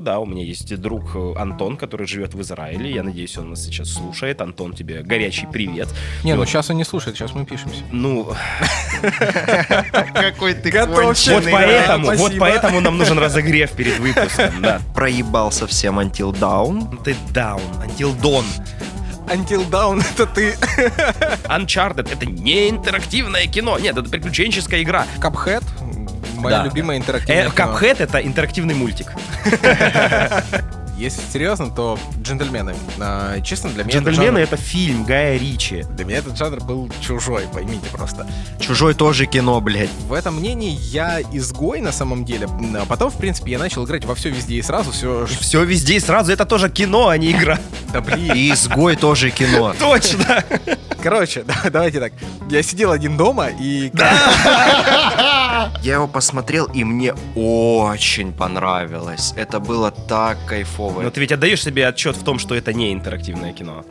[0.00, 2.90] Да, у меня есть друг э, Антон, который живет в Израиле.
[2.90, 4.40] Я надеюсь, он нас сейчас слушает.
[4.40, 5.88] Антон, тебе горячий привет.
[6.24, 7.82] Не, ну сейчас он не слушает, сейчас мы пишемся.
[7.92, 8.32] Ну,
[10.14, 14.80] Какой ты вот поэтому, вот поэтому нам нужен разогрев перед выпуском, да.
[14.94, 17.02] Проебал совсем Until Down.
[17.04, 18.44] Ты down, until dawn.
[19.28, 20.54] Until Down это ты.
[21.44, 23.78] Uncharted— это не интерактивное кино.
[23.78, 25.06] Нет, это приключенческая игра.
[25.18, 25.62] Cuphead,
[26.40, 26.64] моя Да.
[26.64, 27.50] любимая интерактивная Э.
[27.50, 29.12] Cuphead— это интерактивный мультик.
[31.00, 32.74] Если серьезно, то джентльмены.
[33.00, 35.82] А, честно, для меня «Джентльмены»— жанр- это фильм Гая Ричи.
[35.96, 38.26] для меня этот жанр был чужой, поймите просто.
[38.60, 39.88] Чужой тоже кино, блядь.
[40.08, 42.48] В этом мнении я изгой на самом деле.
[42.78, 44.90] А потом, в принципе, я начал играть во все везде и сразу.
[44.92, 46.32] Все, Все везде и сразу.
[46.32, 47.58] Это тоже кино, а не игра.
[47.94, 48.34] да блин.
[48.34, 49.74] И изгой тоже кино.
[49.80, 50.44] Точно.
[51.02, 52.12] Короче, да, давайте так.
[52.50, 53.90] Я сидел один дома и...
[55.82, 59.32] Я его посмотрел, и мне очень понравилось.
[59.36, 60.89] Это было так кайфово.
[61.02, 63.84] Но ты ведь отдаешь себе отчет в том, что это не интерактивное кино.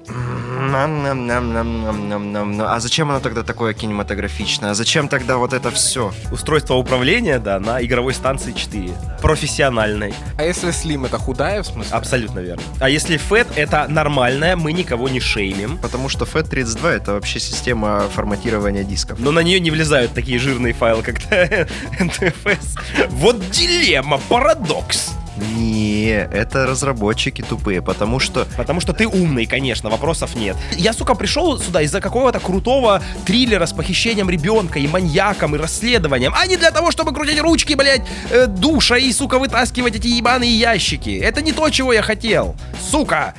[2.61, 4.71] А зачем оно тогда такое кинематографичное?
[4.71, 6.11] А зачем тогда вот это все?
[6.31, 8.91] Устройство управления, да, на игровой станции 4.
[9.21, 10.13] Профессиональной.
[10.37, 11.95] А если Слим это худая, в смысле?
[11.95, 12.63] Абсолютно верно.
[12.79, 15.77] А если FAT это нормальное, мы никого не шеймим.
[15.77, 19.19] Потому что FAT32 это вообще система форматирования дисков.
[19.19, 22.79] Но на нее не влезают такие жирные файлы, как NTFS.
[23.09, 25.11] Вот дилемма, парадокс.
[25.55, 30.55] Не, это разработчики тупые, потому что Потому что ты умный, конечно, вопросов нет.
[30.75, 36.33] Я, сука, пришел сюда из-за какого-то крутого триллера с похищением ребенка и маньяком, и расследованием,
[36.35, 40.51] а не для того, чтобы крутить ручки, блядь, э, душа и, сука, вытаскивать эти ебаные
[40.51, 41.17] ящики.
[41.17, 42.55] Это не то, чего я хотел.
[42.91, 43.33] Сука!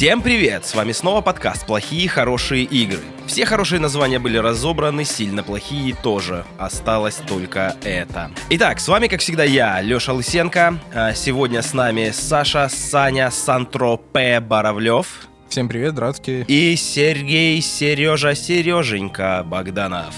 [0.00, 0.64] Всем привет!
[0.64, 3.02] С вами снова подкаст «Плохие хорошие игры».
[3.26, 6.46] Все хорошие названия были разобраны, сильно плохие тоже.
[6.56, 8.30] Осталось только это.
[8.48, 10.80] Итак, с вами, как всегда, я, Леша Лысенко.
[10.94, 16.46] А Сегодня с нами Саша, Саня, Сантропе Боровлев Всем привет, здравствуйте.
[16.48, 20.14] и Сергей, Сережа, Сереженька Богданов.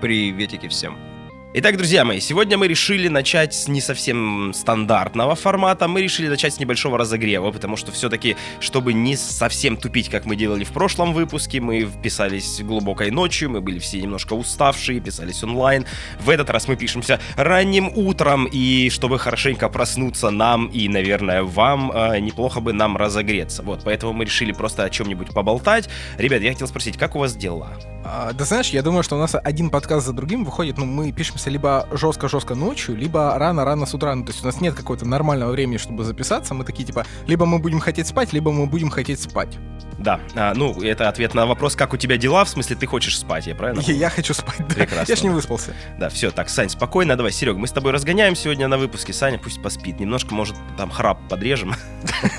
[0.00, 1.09] приветики всем.
[1.52, 6.54] Итак, друзья мои, сегодня мы решили начать с не совсем стандартного формата, мы решили начать
[6.54, 11.12] с небольшого разогрева, потому что все-таки, чтобы не совсем тупить, как мы делали в прошлом
[11.12, 15.86] выпуске, мы вписались глубокой ночью, мы были все немножко уставшие, писались онлайн.
[16.20, 21.90] В этот раз мы пишемся ранним утром, и чтобы хорошенько проснуться нам и, наверное, вам,
[21.90, 23.64] э, неплохо бы нам разогреться.
[23.64, 25.88] Вот, поэтому мы решили просто о чем-нибудь поболтать.
[26.16, 27.76] Ребят, я хотел спросить, как у вас дела?
[28.04, 31.12] А, да знаешь, я думаю, что у нас один подкаст за другим выходит, ну, мы
[31.12, 34.14] пишемся либо жестко-жестко ночью, либо рано-рано с утра.
[34.14, 36.54] Ну, то есть у нас нет какого-то нормального времени, чтобы записаться.
[36.54, 39.58] Мы такие, типа, либо мы будем хотеть спать, либо мы будем хотеть спать.
[39.98, 43.18] Да, а, ну, это ответ на вопрос, как у тебя дела, в смысле, ты хочешь
[43.18, 43.80] спать, я правильно?
[43.82, 44.74] Я, я хочу спать, да.
[44.74, 45.12] Прекрасно.
[45.12, 45.74] Я ж не выспался.
[45.98, 49.38] Да, все, так, Сань, спокойно, давай, Серег, мы с тобой разгоняем сегодня на выпуске, Саня
[49.38, 51.74] пусть поспит, немножко, может, там храп подрежем.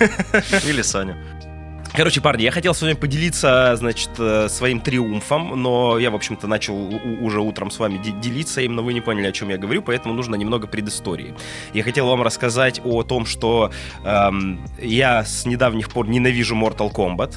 [0.66, 1.18] Или Саня.
[1.94, 6.48] Короче, парни, я хотел с вами поделиться, значит, э, своим триумфом, но я, в общем-то,
[6.48, 9.58] начал уже утром с вами де- делиться им, но вы не поняли, о чем я
[9.58, 11.36] говорю, поэтому нужно немного предыстории.
[11.74, 13.72] Я хотел вам рассказать о том, что
[14.06, 17.36] эм, я с недавних пор ненавижу Mortal Kombat.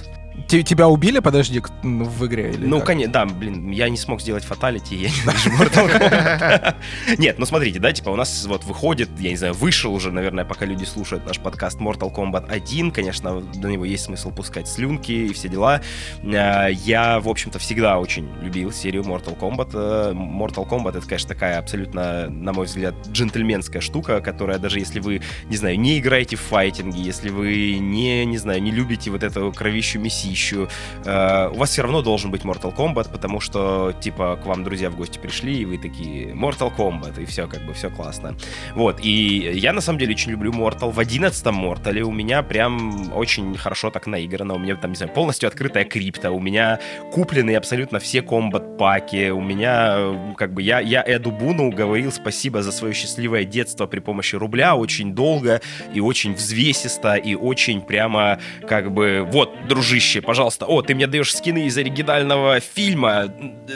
[0.48, 2.50] Те- тебя убили, подожди, в игре?
[2.50, 6.74] Или Ну, конечно, да, блин, я не смог сделать фаталити, я ненавижу Mortal Kombat.
[7.18, 10.44] Нет, ну смотрите, да, типа у нас вот выходит, я не знаю, вышел уже, наверное,
[10.44, 15.12] пока люди слушают наш подкаст Mortal Kombat 1, конечно, до него есть смысл пускать слюнки
[15.12, 15.80] и все дела.
[16.22, 19.70] Э, Я, в общем-то, всегда очень любил серию Mortal Kombat.
[19.74, 25.00] Э, Mortal Kombat это, конечно, такая абсолютно, на мой взгляд, джентльменская штука, которая даже если
[25.00, 29.22] вы, не знаю, не играете в файтинги, если вы не, не знаю, не любите вот
[29.22, 29.98] эту кровищу
[30.34, 30.68] месищу,
[31.04, 34.90] э, у вас все равно должен быть Mortal Kombat, потому что, типа, к вам друзья
[34.90, 38.36] в гости пришли, и вы такие, Mortal Kombat, и все, как бы, все классно.
[38.74, 40.90] Вот, и я, на самом деле, очень люблю Mortal.
[40.90, 45.12] В 11 Mortal у меня прям очень хорошо так наиграно, у меня там, не знаю,
[45.12, 46.80] полностью открытая крипта, у меня
[47.12, 52.72] куплены абсолютно все комбат-паки, у меня, как бы, я, я Эду Буну говорил спасибо за
[52.72, 55.60] свое счастливое детство при помощи рубля очень долго
[55.94, 61.34] и очень взвесисто, и очень прямо, как бы, вот, дружище, пожалуйста, о, ты мне даешь
[61.34, 63.26] скины из оригинального фильма,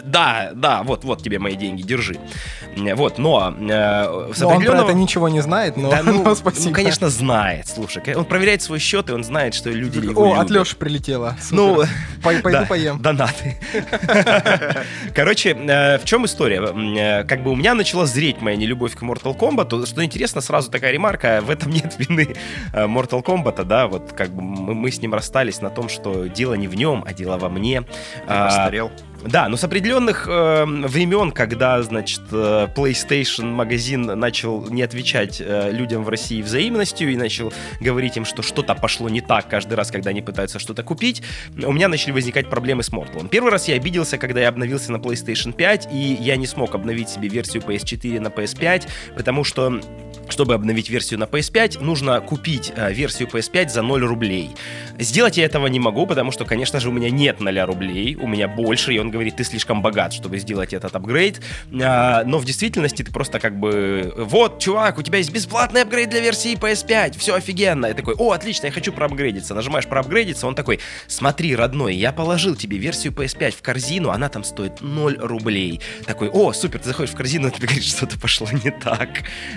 [0.05, 2.17] да, да, вот, вот тебе мои деньги, держи.
[2.77, 6.35] Вот, но э, с Ну, он про это ничего не знает, но, да, ну, но
[6.35, 6.69] спасибо.
[6.69, 8.03] ну, конечно, знает, слушай.
[8.15, 10.45] Он проверяет свой счет, и он знает, что люди его О, любят.
[10.45, 11.37] от Леши прилетело.
[11.41, 11.56] Супер.
[11.56, 11.83] Ну,
[12.23, 13.00] Пой- пойду да, поем.
[13.00, 13.56] Донаты.
[15.15, 16.61] Короче, э, в чем история?
[16.61, 19.87] Э, Как бы у меня начала зреть моя нелюбовь к Mortal Kombat.
[19.87, 22.37] Что интересно, сразу такая ремарка, в этом нет вины
[22.73, 26.55] э, Mortal Kombat, да, вот как бы мы с ним расстались на том, что дело
[26.55, 27.82] не в нем, а дело во мне.
[27.82, 27.88] Ты
[28.29, 28.90] А, постарел.
[29.25, 35.70] да, но с определенных э, времен, когда, значит, э, PlayStation магазин начал не отвечать э,
[35.73, 39.90] людям в России взаимностью и начал говорить им, что что-то пошло не так каждый раз,
[39.90, 41.23] когда они пытаются что-то купить,
[41.64, 43.29] у меня начали возникать проблемы с Mortal.
[43.29, 47.08] Первый раз я обиделся, когда я обновился на PlayStation 5, и я не смог обновить
[47.08, 49.81] себе версию PS4 на PS5, потому что
[50.32, 54.50] чтобы обновить версию на PS5, нужно купить э, версию PS5 за 0 рублей.
[54.98, 58.26] Сделать я этого не могу, потому что, конечно же, у меня нет 0 рублей, у
[58.26, 61.40] меня больше, и он говорит, ты слишком богат, чтобы сделать этот апгрейд.
[61.82, 66.10] А, но в действительности ты просто как бы, вот, чувак, у тебя есть бесплатный апгрейд
[66.10, 67.86] для версии PS5, все офигенно.
[67.86, 69.54] Я такой, о, отлично, я хочу проапгрейдиться.
[69.54, 74.44] Нажимаешь проапгрейдиться, он такой, смотри, родной, я положил тебе версию PS5 в корзину, она там
[74.44, 75.80] стоит 0 рублей.
[76.06, 79.08] Такой, о, супер, ты заходишь в корзину, и тебе говорит, что-то пошло не так.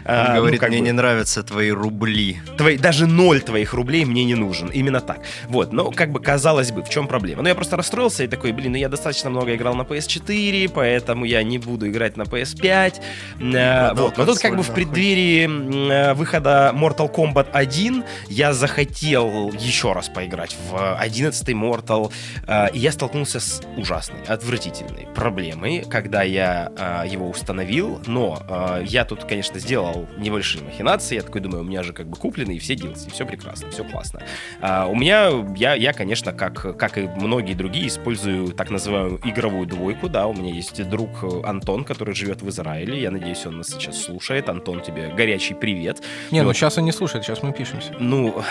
[0.06, 2.40] Он А, говорит, как мне бы- не нравятся твои рубли.
[2.58, 4.70] твои, даже ноль твоих рублей мне не нужен.
[4.70, 5.20] Именно так.
[5.50, 7.42] Вот, но как бы казалось бы, в чем проблема?
[7.42, 11.26] Ну, я просто расстроился и такой, блин, ну я достаточно много играл на PS4, поэтому
[11.26, 13.02] я не буду играть на PS5.
[13.40, 15.50] Э, Продал вот, но тут как бы в преддверии
[15.92, 22.12] э, выхода Mortal Kombat 1 я захотел еще раз поиграть в 11 Mortal,
[22.48, 28.84] э, и я столкнулся с ужасной, отвратительной проблемой, когда я э, его установил, но э,
[28.86, 30.08] я тут, конечно, сделал
[30.52, 33.26] небольшие махинации, я такой думаю, у меня же как бы куплены и все DLC, все
[33.26, 34.22] прекрасно, все классно.
[34.62, 39.68] А, у меня, я, я, конечно, как, как и многие другие, использую так называемую игровую
[39.68, 43.58] двойку, да, у меня есть друг э, Антон, который живет в Израиле, я надеюсь, он
[43.58, 44.50] нас сейчас слушает.
[44.50, 46.02] Антон, тебе горячий привет.
[46.32, 46.56] Не, ну Вот.
[46.56, 47.94] сейчас он не слушает, сейчас мы пишемся.
[48.00, 48.44] Ну,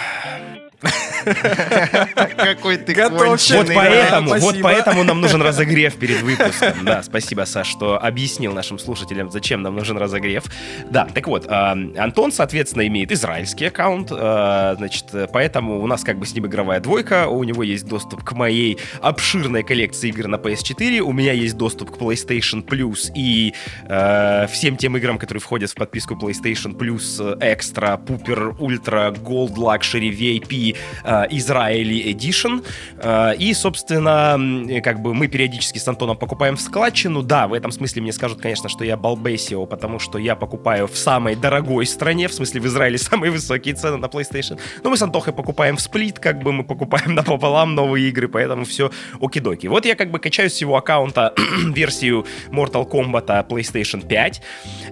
[2.37, 6.85] Какой ты вот поэтому, вот поэтому нам нужен разогрев перед выпуском.
[6.85, 10.44] Да, спасибо, Саш, что объяснил нашим слушателям, зачем нам нужен разогрев.
[10.91, 16.27] Да, так вот, Антон, соответственно, имеет израильский аккаунт, а, значит, поэтому у нас как бы
[16.27, 21.00] с ним игровая двойка, у него есть доступ к моей обширной коллекции игр на PS4,
[21.00, 23.55] у меня есть доступ к PlayStation Plus и
[23.88, 29.55] э, всем тем играм, которые входят в подписку PlayStation Plus э, Extra, Pooper, Ultra, Gold
[29.55, 30.69] Luxury, VIP,
[31.05, 32.64] э, Израили Edition.
[32.99, 34.38] Э, И, собственно,
[34.82, 37.22] как бы мы периодически с Антоном покупаем в складчину.
[37.22, 40.96] Да, в этом смысле мне скажут, конечно, что я балбесио, потому что я покупаю в
[40.96, 44.58] самой дорогой стране, в смысле в Израиле самые высокие цены на PlayStation.
[44.82, 48.64] Но мы с Антохой покупаем в сплит, как бы мы покупаем напополам новые игры, поэтому
[48.64, 48.90] все
[49.20, 49.67] окидоки.
[49.67, 51.34] Вот я как бы качаю с его аккаунта
[51.67, 54.43] версию Mortal Kombat PlayStation 5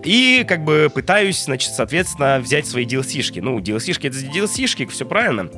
[0.04, 3.40] и как бы пытаюсь, значит, соответственно, взять свои DLC-шки.
[3.40, 5.48] Ну, DLC-шки это DLC-шки, все правильно.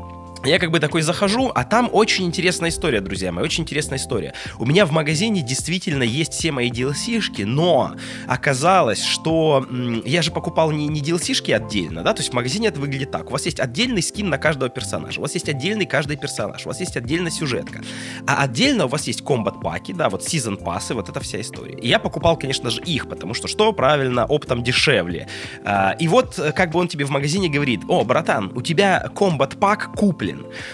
[0.45, 4.33] Я как бы такой захожу, а там очень интересная история, друзья мои, очень интересная история.
[4.59, 7.95] У меня в магазине действительно есть все мои DLC-шки, но
[8.27, 9.67] оказалось, что
[10.07, 13.29] я же покупал не, не DLC-шки отдельно, да, то есть в магазине это выглядит так.
[13.29, 16.71] У вас есть отдельный скин на каждого персонажа, у вас есть отдельный каждый персонаж, у
[16.71, 17.83] вас есть отдельная сюжетка,
[18.27, 21.75] а отдельно у вас есть комбат-паки, да, вот сезон пассы, вот эта вся история.
[21.75, 25.29] И я покупал, конечно же, их, потому что что правильно, оптом дешевле.
[25.67, 29.11] А, и вот э, как бы он тебе в магазине говорит, о, братан, у тебя
[29.15, 30.30] комбат-пак куплен.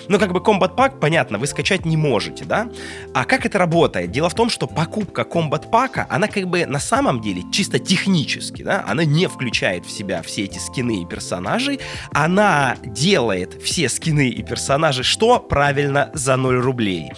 [0.08, 2.69] Ну, как бы комбат-пак, понятно, вы скачать не можете, да?
[3.14, 4.11] А как это работает?
[4.11, 8.85] Дело в том, что покупка комбат-пака, она как бы на самом деле чисто технически, да,
[8.87, 11.81] она не включает в себя все эти скины и персонажей,
[12.12, 17.12] она делает все скины и персонажи, что правильно, за 0 рублей.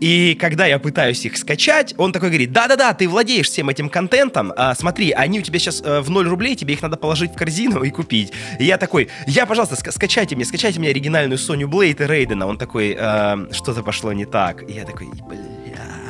[0.00, 4.52] И когда я пытаюсь их скачать, он такой говорит, да-да-да, ты владеешь всем этим контентом,
[4.56, 7.82] а, смотри, они у тебя сейчас в 0 рублей, тебе их надо положить в корзину
[7.82, 8.32] и купить.
[8.58, 12.46] И я такой, я, пожалуйста, ска- скачайте мне, скачайте мне оригинальную Соню Блейд и Рейдена.
[12.46, 14.68] Он такой, «Эм, что-то пошло не так.
[14.68, 15.08] И я такой,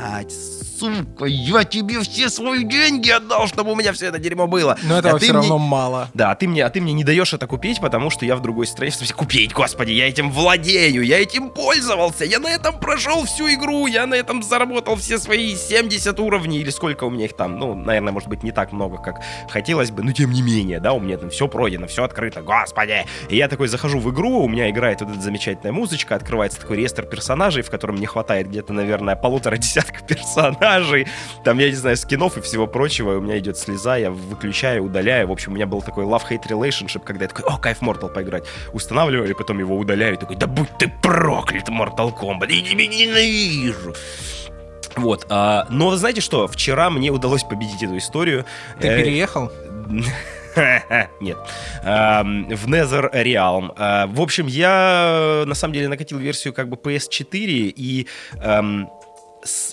[0.03, 0.33] блядь,
[0.79, 4.77] сука, я тебе все свои деньги отдал, чтобы у меня все это дерьмо было.
[4.83, 6.09] Но этого А все мне- равно мало.
[6.15, 8.43] да, а ты мне, а ты мне не даешь это купить, потому что я в
[8.43, 8.91] другой стране.
[8.91, 13.49] В смысле, купить, господи, я этим владею, я этим пользовался, я на этом прошел всю
[13.55, 17.59] игру, я на этом заработал все свои 70 уровней, или сколько у меня их там,
[17.59, 20.93] ну, наверное, может быть, не так много, как хотелось бы, но тем не менее, да,
[20.93, 23.07] у меня там все пройдено, все открыто, господи.
[23.29, 26.79] И я такой захожу в игру, у меня играет вот эта замечательная музычка, открывается такой
[26.79, 31.07] реестр персонажей, в котором не хватает где-то, наверное, полутора десятка персонажей,
[31.45, 35.29] там, я не знаю, скинов и всего прочего, у меня идет слеза, я выключаю, удаляю.
[35.29, 38.45] В общем, у меня был такой love-hate relationship, когда я такой, о, кайф Mortal поиграть.
[38.73, 42.87] Устанавливаю, и потом его удаляю, и такой, да будь ты проклят, Mortal Kombat, я тебя
[42.87, 43.95] ненавижу.
[44.97, 48.45] Вот, а, но знаете что, вчера мне удалось победить эту историю.
[48.81, 49.51] Ты Э, переехал?
[51.21, 51.39] Нет.
[51.83, 53.73] В Nether Realm.
[53.79, 58.07] А, В общем, я на самом деле накатил версию как бы PS4 и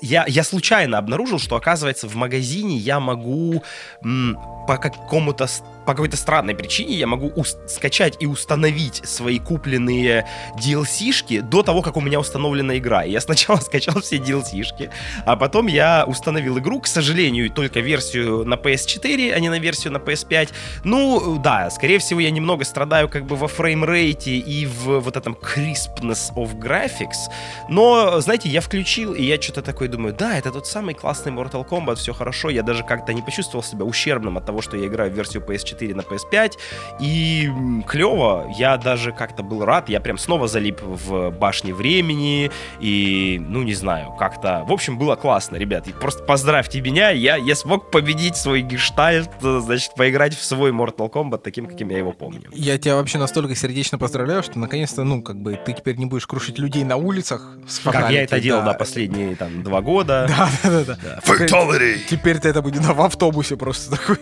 [0.02, 3.64] я, я случайно обнаружил, что, оказывается, в магазине я могу
[4.04, 5.48] м, по какому-то
[5.90, 7.34] по какой-то странной причине я могу
[7.66, 13.02] скачать и установить свои купленные DLC-шки до того, как у меня установлена игра.
[13.02, 14.92] Я сначала скачал все DLC-шки,
[15.26, 19.94] а потом я установил игру, к сожалению, только версию на PS4, а не на версию
[19.94, 20.50] на PS5.
[20.84, 25.34] Ну, да, скорее всего, я немного страдаю как бы во фреймрейте и в вот этом
[25.34, 27.32] crispness of graphics,
[27.68, 31.68] но, знаете, я включил, и я что-то такое думаю, да, это тот самый классный Mortal
[31.68, 35.10] Kombat, все хорошо, я даже как-то не почувствовал себя ущербным от того, что я играю
[35.10, 36.54] в версию PS4 на PS5,
[37.00, 37.50] и
[37.88, 43.64] клево, я даже как-то был рад, я прям снова залип в башне времени, и, ну,
[43.64, 47.92] не знаю, как-то, в общем, было классно, ребят, и просто поздравьте меня, я, я смог
[47.92, 52.50] победить свой гештальт, значит, поиграть в свой Mortal Kombat таким, каким я его помню.
[52.52, 56.28] Я тебя вообще настолько сердечно поздравляю, что наконец-то, ну, как бы, ты теперь не будешь
[56.28, 60.28] крушить людей на улицах с Как я это делал, да, последние, там, два года.
[60.40, 61.20] Да, да, да, да.
[61.24, 62.00] Fatality!
[62.10, 64.18] Теперь ты это будет да, в автобусе просто такой.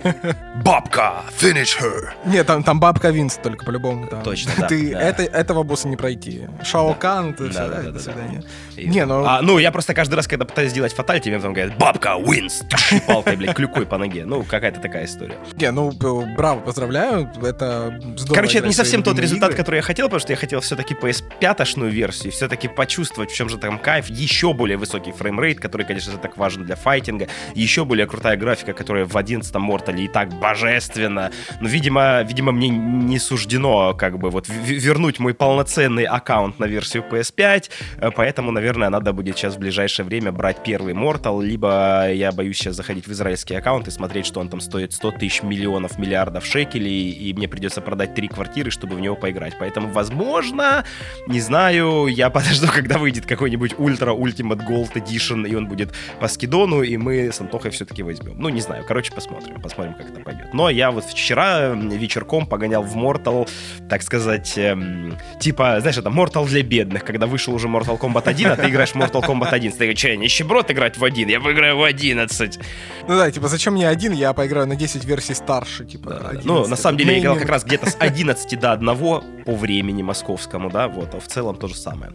[0.63, 1.23] Бабка!
[1.47, 2.09] Finish her!
[2.25, 4.07] Нет, там, там бабка wins только по-любому.
[4.07, 4.21] Там.
[4.23, 4.99] Точно, да, Ты да.
[5.01, 6.41] Это, этого босса не пройти.
[6.63, 8.43] Шао Кан, это Да, все, да, да, да, до да, свидания.
[8.75, 11.53] И- Не, ну- А, ну, я просто каждый раз, когда пытаюсь сделать fatality, мне потом
[11.53, 14.25] говорят, бабка, wins, тш, палкой, блядь, клюкой по ноге.
[14.25, 15.37] Ну, какая-то такая история.
[15.55, 15.91] Не, ну,
[16.35, 18.35] браво, поздравляю, это здорово.
[18.35, 19.57] Короче, это не совсем тот результат, игры.
[19.57, 23.57] который я хотел, потому что я хотел все-таки PS5-шную версию, все-таки почувствовать, в чем же
[23.57, 28.05] там кайф, еще более высокий framerate, который, конечно же, так важен для файтинга, еще более
[28.05, 31.26] крутая графика, которая в 11 Мортале и так божественно.
[31.59, 36.65] Но, видимо, видимо, мне не суждено как бы вот в- вернуть мой полноценный аккаунт на
[36.65, 37.69] версию PS5,
[37.99, 42.57] э, поэтому, наверное, надо будет сейчас в ближайшее время брать первый Mortal, либо я боюсь
[42.57, 46.45] сейчас заходить в израильский аккаунт и смотреть, что он там стоит 100 тысяч миллионов, миллиардов
[46.45, 49.53] шекелей, и мне придется продать три квартиры, чтобы в него поиграть.
[49.59, 50.83] Поэтому, возможно,
[51.27, 56.27] не знаю, я подожду, когда выйдет какой-нибудь Ультра Ultimate Gold Edition, и он будет по
[56.27, 58.35] скидону, и мы с Антохой все-таки возьмем.
[58.37, 60.53] Ну, не знаю, короче, посмотрим, посмотрим, как это пойдет.
[60.53, 63.49] Но я вот вчера вечерком погонял в Mortal,
[63.89, 68.51] так сказать, эм, типа, знаешь, это Mortal для бедных, когда вышел уже Mortal Kombat 1,
[68.51, 69.71] а ты играешь в Mortal Kombat 1.
[69.71, 72.59] Ты говоришь, что, я нищеброд играть в один, я выиграю в 11.
[73.07, 76.29] Ну да, типа, зачем мне один, я поиграю на 10 версий старше, типа, Да, да.
[76.29, 76.45] 11.
[76.45, 78.97] Ну, на самом деле, я играл как раз где-то с 11 до 1
[79.45, 82.11] по времени московскому, да, вот, а в целом то же самое.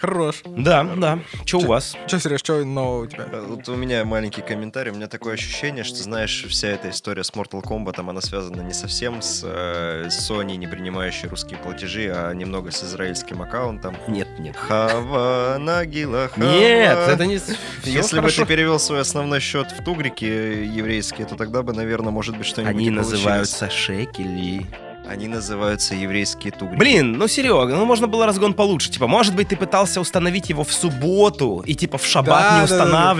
[0.00, 0.42] Хорош.
[0.46, 1.18] Да, да.
[1.44, 1.94] Что у вас?
[2.06, 3.26] Че, Сереж, что нового у тебя?
[3.30, 4.92] Э, Вот у меня маленький комментарий.
[4.92, 8.72] У меня такое ощущение, что, знаешь, вся эта история с Mortal Kombat, она связана не
[8.72, 13.94] совсем с э, Sony, не принимающей русские платежи, а немного с израильским аккаунтом.
[14.08, 14.56] Нет, нет.
[14.56, 16.50] Хава Нагила Хава.
[16.50, 17.38] Нет, это не...
[17.84, 22.38] Если бы ты перевел свой основной счет в тугрики еврейские, то тогда бы, наверное, может
[22.38, 24.66] быть, что-нибудь Они называются шекели.
[25.10, 26.78] Они называются еврейские тугрики.
[26.78, 28.90] Блин, ну Серега, ну можно было разгон получше.
[28.92, 32.68] Типа, может быть, ты пытался установить его в субботу, и типа в шаббат Да, не
[32.68, 33.14] да, да, да.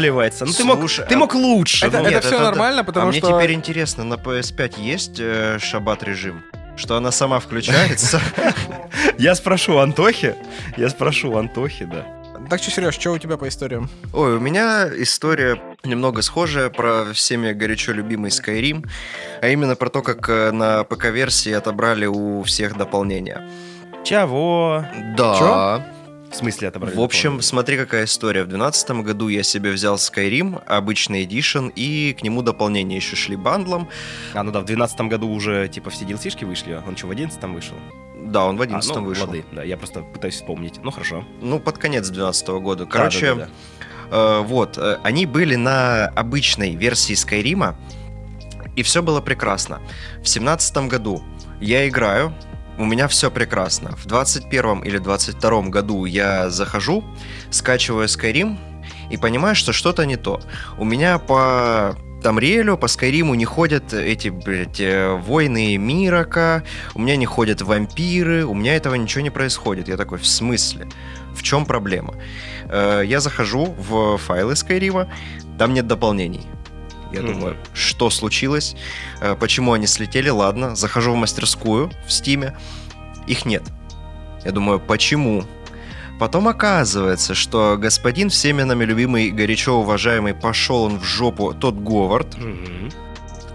[0.47, 1.87] Ну ты мог, Слушай, ты а- мог лучше.
[1.87, 2.05] Это- ну.
[2.05, 2.45] это Нет, всё да.
[2.45, 6.45] нормально, а потому мне что- теперь интересно, на PS5 есть э, шаббат режим?
[6.77, 8.21] Что она сама включается?
[9.19, 10.37] Я спрошу Антохи.
[10.77, 12.07] Я спрошу Антохи, да.
[12.51, 13.89] Так что, Сереж, что у тебя по историям?
[14.13, 18.89] Ой, у меня история немного схожая про всеми горячо любимый Skyrim,
[19.41, 23.49] а именно про то, как э, на ПК-версии отобрали у всех дополнения.
[24.03, 24.85] Чего?
[25.17, 25.39] Да.
[25.39, 25.83] Чё?
[26.33, 26.97] В смысле отобрали?
[26.97, 28.43] В общем, смотри, какая история.
[28.43, 33.37] В 2012 году я себе взял Skyrim, обычный Edition, и к нему дополнения еще шли
[33.37, 33.89] бандлом.
[34.35, 36.83] А, ну да, в 2012 году уже, типа, все DLC-шки вышли.
[36.85, 37.77] Он что, в 11 вышел?
[38.31, 39.27] Да, он в А, 11 ну, вышел.
[39.27, 40.81] лады, да, я просто пытаюсь вспомнить.
[40.83, 41.25] Ну, хорошо.
[41.41, 42.85] Ну, под конец 2012 года.
[42.85, 43.49] Да, Короче, да, да,
[44.11, 47.77] Э, вот, э, они были на обычной версии Скайрима,
[48.77, 49.81] и все было прекрасно.
[50.23, 51.23] В семнадцатом году
[51.61, 52.35] я играю,
[52.79, 53.95] у меня все прекрасно.
[53.97, 57.05] В 21 или 22 году я захожу,
[57.51, 58.59] скачиваю Skyrim
[59.11, 60.41] и понимаю, что что-то не то.
[60.79, 66.63] У меня по Тамриэлю, по Скайриму не ходят эти, блядь, э, войны Мирака,
[66.95, 69.89] у меня не ходят вампиры, у меня этого ничего не происходит.
[69.89, 70.87] Я такой, в смысле?
[71.35, 72.15] В чем проблема?
[72.69, 75.09] Э, Я захожу в файлы Скайрима,
[75.59, 76.47] там нет дополнений.
[77.13, 77.33] Я Мгм.
[77.33, 78.77] думаю, что случилось,
[79.21, 80.77] Э, почему они слетели, ладно.
[80.77, 82.57] Захожу в мастерскую в Стиме,
[83.27, 83.63] их нет.
[84.45, 85.45] Я думаю, почему?
[86.21, 91.75] Потом оказывается, что господин всеми нами любимый и горячо уважаемый пошел он в жопу тот
[91.77, 92.37] Говард,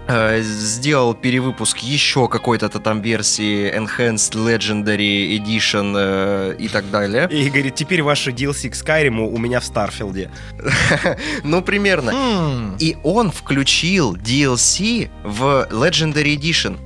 [0.08, 7.28] э, сделал перевыпуск еще какой-то там версии Enhanced Legendary Edition э, и так далее.
[7.30, 10.30] И говорит, теперь ваши DLC к Skyrim у меня в Старфилде.
[11.44, 12.10] Ну, примерно.
[12.10, 16.78] М, И он включил DLC в Legendary Edition.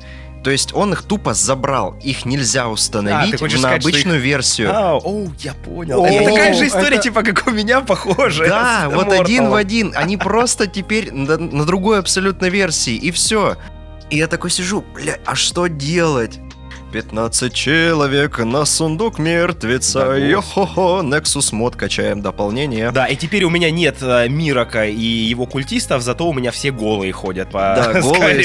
[0.42, 1.96] То есть он их тупо забрал.
[2.02, 4.70] Их нельзя А, установить хочешь на сказать, что их- обычную версию.
[4.72, 6.02] А, о, я понял.
[6.02, 8.48] О, это такая же история, это- типа, как у меня, похожая.
[8.48, 9.92] Да, вот один в один.
[9.94, 13.56] Они просто теперь на, на другой абсолютно версии, и все.
[14.08, 16.38] И я такой сижу, бля, а что делать?
[16.90, 20.16] 15 человек на сундук мертвеца.
[20.16, 22.90] Йо-хо-хо, Nexus мод качаем дополнение.
[22.90, 26.70] Да, и теперь у меня нет э, Мирака и его культистов, зато у меня все
[26.72, 28.44] голые ходят по Да, голые,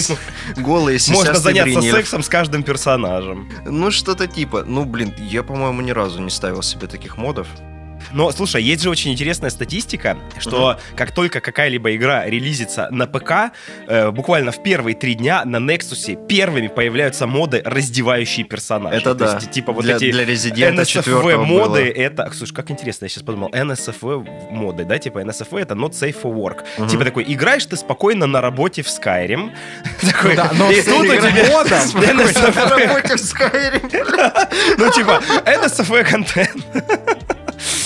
[0.58, 1.92] голые Можно заняться бринель.
[1.92, 3.50] сексом с каждым персонажем.
[3.66, 4.64] Ну, что-то типа.
[4.66, 7.48] Ну, блин, я, по-моему, ни разу не ставил себе таких модов.
[8.12, 13.54] Но, слушай, есть же очень интересная статистика, что как только какая-либо игра релизится на ПК,
[13.88, 19.00] э, буквально в первые три дня на Nexus первыми появляются моды, раздевающие персонажей.
[19.00, 19.36] Это То да.
[19.36, 21.78] есть, типа вот для, эти для Resident 4 NSFW моды было.
[21.78, 22.32] это...
[22.34, 23.50] Слушай, как интересно, я сейчас подумал.
[23.50, 26.64] NSFW моды, да, типа NSFW это not safe for work.
[26.78, 26.88] Мгм.
[26.88, 29.52] Типа такой, играешь ты спокойно на работе в Skyrim.
[30.02, 34.76] Такой, Да, но и тут у этим тебя модом NSFW, Работе в Skyrim.
[34.78, 36.66] ну типа NSFW контент.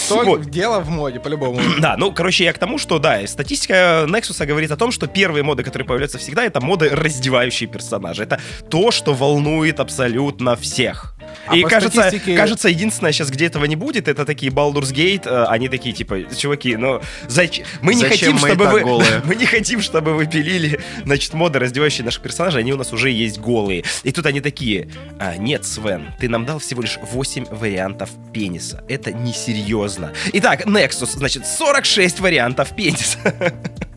[0.10, 0.50] Только Вот.
[0.50, 1.60] дело в моде, по-любому.
[1.80, 5.44] Да, ну, короче, я к тому, что, да, статистика Nexus говорит о том, что первые
[5.44, 8.24] моды, которые появляются всегда, это моды, раздевающие персонажа.
[8.24, 8.40] Это
[8.70, 11.16] то, что волнует абсолютно всех.
[11.48, 15.24] А И кажется, статистике- кажется, единственное сейчас, где этого не будет, это такие Baldur's Gate,
[15.26, 17.66] э, они такие, типа, чуваки, ну, зачем?
[17.82, 18.82] Мы не Зачем хотим, мы чтобы вы...
[18.82, 19.22] голые?
[19.26, 23.10] Мы не хотим, чтобы вы пилили, значит, моды, раздевающие наших персонажей, они у нас уже
[23.10, 23.84] есть голые.
[24.04, 28.84] И тут они такие, «А, нет, Свен, ты нам дал всего лишь 8 вариантов пениса.
[28.88, 30.14] Это несерьезно.
[30.34, 33.18] Итак, Nexus, значит, 46 вариантов пениса.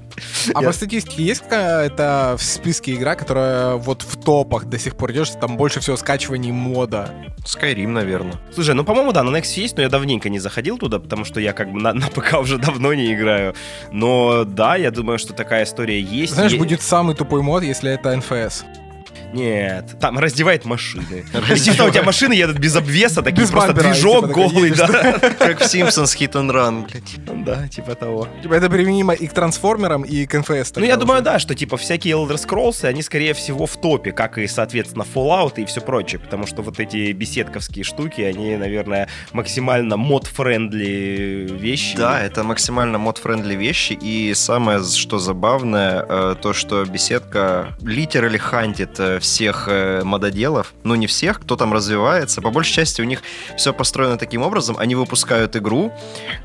[0.55, 4.97] А Я- по статистике есть какая-то в списке игра, которая вот в топах до сих
[4.97, 7.11] пор держится, там больше всего скачиваний мода?
[7.45, 8.35] Skyrim, наверное.
[8.55, 11.41] Слушай, ну, по-моему, да, на Nexus есть, но я давненько не заходил туда, потому что
[11.41, 13.55] я как бы на, на ПК уже давно не играю.
[13.91, 16.35] Но да, я думаю, что такая история есть.
[16.35, 18.65] Знаешь, Е- будет самый тупой мод, если это НФС.
[19.33, 21.25] Нет, там раздевает машины.
[21.51, 24.87] Естественно, у тебя машины едут без обвеса, такие просто движок типа, голый, да.
[25.39, 27.45] Как в Simpsons Hit and Run, блядь.
[27.45, 28.29] Да, типа того.
[28.43, 30.73] Типа это применимо и к трансформерам, и к НФС.
[30.77, 34.39] Ну, я думаю, да, что, типа, всякие Elder Scrolls, они, скорее всего, в топе, как
[34.39, 39.97] и, соответственно, Fallout и все прочее, потому что вот эти беседковские штуки, они, наверное, максимально
[39.97, 41.97] mod-friendly вещи.
[41.97, 48.99] Да, это максимально mod-friendly вещи, и самое, что забавное, э, то, что беседка literally хантит
[48.99, 53.23] э, всех э, мододелов, ну не всех, кто там развивается, по большей части у них
[53.57, 55.93] все построено таким образом, они выпускают игру,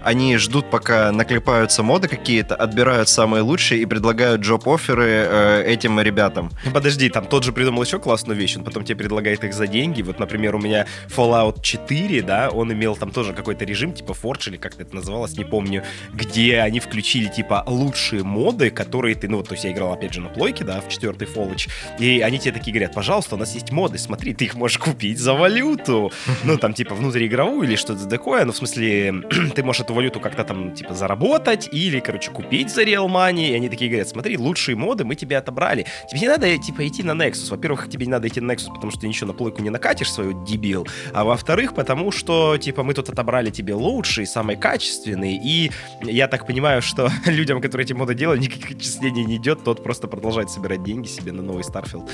[0.03, 6.51] они ждут, пока наклепаются моды какие-то, отбирают самые лучшие и предлагают джоб-офферы э, этим ребятам.
[6.65, 9.67] Ну, Подожди, там тот же придумал еще классную вещь, он потом тебе предлагает их за
[9.67, 10.01] деньги.
[10.01, 14.49] Вот, например, у меня Fallout 4, да, он имел там тоже какой-то режим, типа Forge
[14.49, 19.37] или как-то это называлось, не помню, где они включили, типа, лучшие моды, которые ты, ну,
[19.37, 21.67] вот, то есть я играл, опять же, на плойке, да, в четвертый Fallout,
[21.99, 25.19] и они тебе такие говорят, пожалуйста, у нас есть моды, смотри, ты их можешь купить
[25.19, 26.11] за валюту.
[26.43, 29.23] Ну, там, типа, внутриигровую или что-то такое, ну, в смысле,
[29.55, 33.53] ты можешь эту валюту как-то там, типа, заработать или, короче, купить за Real Money, и
[33.53, 35.85] они такие говорят, смотри, лучшие моды мы тебе отобрали.
[36.09, 37.49] Тебе не надо, типа, идти на Nexus.
[37.51, 40.11] Во-первых, тебе не надо идти на Nexus, потому что ты ничего на плойку не накатишь,
[40.11, 40.85] свою дебил.
[41.13, 45.71] А во-вторых, потому что, типа, мы тут отобрали тебе лучшие, самые качественные, и
[46.03, 50.09] я так понимаю, что людям, которые эти моды делают, никаких отчислений не идет, тот просто
[50.09, 52.09] продолжает собирать деньги себе на новый Starfield,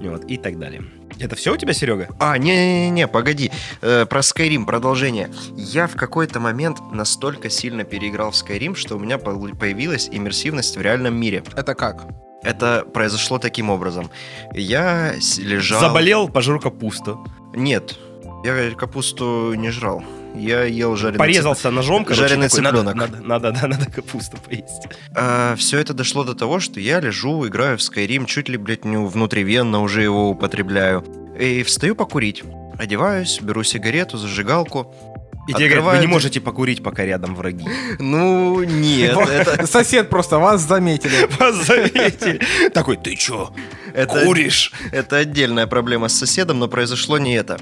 [0.00, 0.82] вот, и так далее.
[1.18, 2.08] Это все у тебя, Серега?
[2.18, 3.50] А, не-не-не, погоди.
[3.80, 5.30] Э, про Skyrim продолжение.
[5.56, 10.80] Я в какой-то момент настолько сильно переиграл в Skyrim, что у меня появилась иммерсивность в
[10.80, 11.44] реальном мире.
[11.54, 12.06] Это как?
[12.42, 14.10] Это произошло таким образом.
[14.52, 15.80] Я лежал...
[15.80, 17.24] Заболел, пожру капусту.
[17.54, 17.98] Нет,
[18.44, 20.02] я капусту не жрал.
[20.34, 23.10] Я ел жареный Порезался ножом, короче, жареный такой, надо, цыпленок.
[23.10, 24.88] надо, надо, да, надо капусту поесть.
[25.58, 28.96] все это дошло до того, что я лежу, играю в Skyrim, чуть ли, блядь, не
[28.96, 31.04] внутривенно уже его употребляю.
[31.38, 32.42] И встаю покурить.
[32.78, 34.94] Одеваюсь, беру сигарету, зажигалку.
[35.48, 37.66] И тебе говорят, вы не можете покурить, пока рядом враги.
[37.98, 39.66] Ну, нет, это...
[39.66, 41.28] Сосед просто вас заметили.
[41.38, 42.40] Вас заметили.
[42.70, 43.52] Такой, ты чё,
[43.92, 44.72] это куришь?
[44.92, 47.58] Это отдельная проблема с соседом, но произошло не это.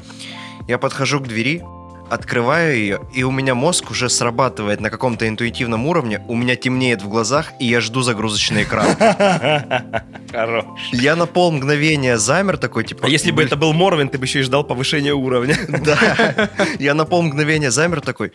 [0.68, 1.62] Я подхожу к двери,
[2.10, 7.02] открываю ее, и у меня мозг уже срабатывает на каком-то интуитивном уровне, у меня темнеет
[7.02, 8.96] в глазах, и я жду загрузочный экран.
[10.32, 10.64] Хорош.
[10.92, 13.06] Я на пол мгновения замер такой, типа...
[13.06, 15.56] А если бы это был Морвин, ты бы еще и ждал повышения уровня.
[15.80, 16.50] Да.
[16.78, 18.32] Я на пол мгновения замер такой,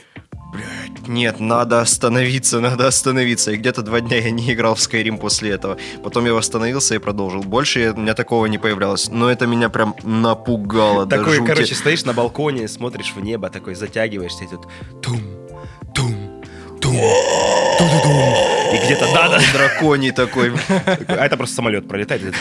[0.56, 3.52] блядь, нет, надо остановиться, надо остановиться.
[3.52, 5.78] И где-то два дня я не играл в Skyrim после этого.
[6.04, 7.42] Потом я восстановился и продолжил.
[7.44, 9.10] Больше я- у меня такого не появлялось.
[9.10, 11.48] Но это меня прям напугало Такой, жути.
[11.48, 14.68] короче, стоишь на балконе, смотришь в небо, такой затягиваешься, и тут
[15.02, 15.20] тум,
[15.94, 16.42] тум,
[16.82, 16.96] тум,
[17.78, 18.34] ту-ду-дум.
[18.74, 19.40] И где-то да-да.
[19.54, 20.52] Драконий такой.
[21.08, 22.34] А это просто самолет пролетает.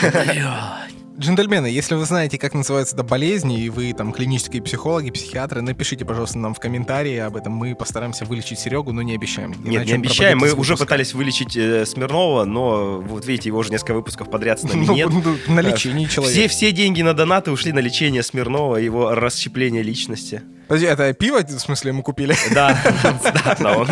[1.17, 6.03] Джентльмены, если вы знаете, как называются это болезни, и вы там клинические психологи, психиатры, напишите,
[6.03, 7.53] пожалуйста, нам в комментарии об этом.
[7.53, 9.51] Мы постараемся вылечить Серегу, но не обещаем.
[9.63, 10.37] Нет, Иначе не обещаем.
[10.39, 14.63] Мы уже пытались вылечить э, Смирнова, но вот видите, его уже несколько выпусков подряд с
[14.63, 15.09] нами Ну, нет.
[15.09, 16.49] ну, на лечении Все, человека.
[16.49, 20.41] все деньги на донаты ушли на лечение Смирнова, его расщепление личности.
[20.67, 22.35] Подожди, это пиво, в смысле, мы купили?
[22.53, 22.77] Да,
[23.23, 23.87] да, да, он-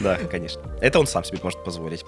[0.00, 0.62] да, конечно.
[0.80, 2.04] Это он сам себе может позволить.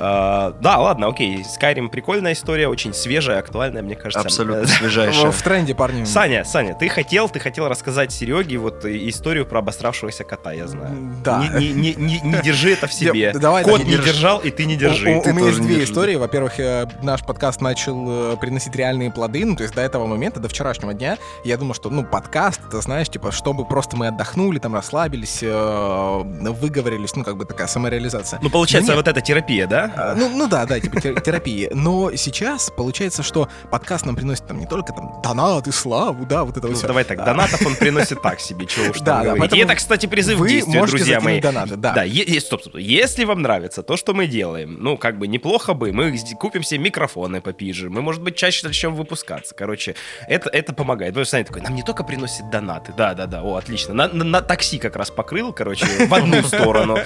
[0.00, 1.42] А, Да, ладно, окей.
[1.44, 4.20] Skyrim прикольная история, очень свежая, актуальная, мне кажется.
[4.26, 5.30] Абсолютно свежайшая.
[5.30, 6.04] В тренде, парни.
[6.04, 10.96] Саня, Саня, ты хотел, ты хотел рассказать Сереге вот историю про обосравшегося кота, я знаю.
[11.24, 11.46] Да.
[11.58, 13.32] Не, не- не- не- держи это в себе.
[13.34, 15.14] Давай Кот не держал, и ты не держи.
[15.16, 16.16] У, Ты у меня есть две истории.
[16.16, 19.44] Во-первых, э, наш подкаст начал э, приносить реальные плоды.
[19.44, 22.80] Ну, то есть до этого момента, до вчерашнего дня, я думал, что, ну, подкаст, это,
[22.80, 28.38] знаешь, типа, чтобы просто мы отдохнули, там, расслабились, э, выговорились, ну, как бы такая самореализация.
[28.42, 28.96] Ну, получается, нет.
[28.96, 29.92] вот эта терапия, да?
[29.96, 31.68] А, Ну, ну да, да, типа тер- терапии.
[31.72, 36.56] Но сейчас получается, что подкаст нам приносит там не только там донаты, славу, да, вот
[36.56, 39.46] это Ну, вот давай так, донатов он приносит так себе, чего уж Да, там да.
[39.56, 41.40] И это, кстати, призыв к действию, друзья мои.
[41.40, 41.92] донаты, да.
[41.92, 42.04] Да,
[42.40, 42.76] стоп, стоп.
[42.76, 46.80] Если вам нравится то, что мы делаем, ну, как бы неплохо бы, мы купим себе
[46.80, 49.54] микрофоны попиже, мы, может быть, чаще начнем выпускаться.
[49.54, 49.94] Короче,
[50.28, 51.12] это, это помогает.
[51.12, 53.94] Потому что Саня такой, нам не только приносит донаты, да-да-да, о, отлично.
[53.94, 56.98] На, на- на такси как раз покрыл, короче, в одну сторону.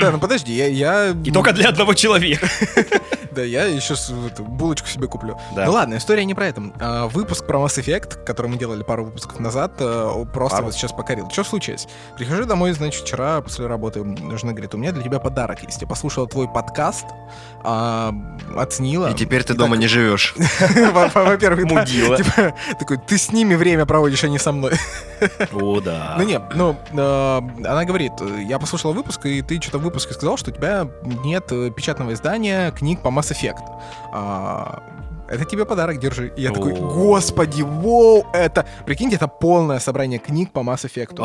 [0.00, 1.14] Да, ну подожди, я...
[1.24, 2.48] И только для одного человека.
[3.34, 3.94] Да, я еще
[4.38, 5.38] булочку себе куплю.
[5.54, 5.66] Да.
[5.66, 6.62] Ну ладно, история не про это.
[6.80, 10.66] А, выпуск про Mass Effect, который мы делали пару выпусков назад, э, просто Пару?
[10.66, 11.28] вот сейчас покорил.
[11.30, 11.86] Что случилось?
[12.16, 14.00] Прихожу домой, значит, вчера после работы
[14.36, 15.80] жена говорит, у меня для тебя подарок есть.
[15.80, 17.06] Я послушала твой подкаст,
[17.62, 18.12] а,
[18.56, 19.10] оценила.
[19.10, 20.34] И теперь ты И дома так- не живешь.
[20.92, 21.64] Во- во- Во-первых.
[21.70, 22.16] Мудила.
[22.16, 24.72] Типа, такой, ты с ними время проводишь, а не со мной.
[25.52, 26.14] О, да.
[26.18, 28.12] Ну нет, ну, э, она говорит,
[28.46, 30.86] я послушала выпуск, и ты что-то в выпуске сказал, что у тебя
[31.24, 33.64] нет э, печатного издания книг по Mass Effect.
[34.12, 34.82] А,
[35.28, 36.32] это тебе подарок, держи.
[36.36, 38.66] И я такой, господи, воу, это...
[38.86, 41.18] Прикиньте, это полное собрание книг по Mass Effect.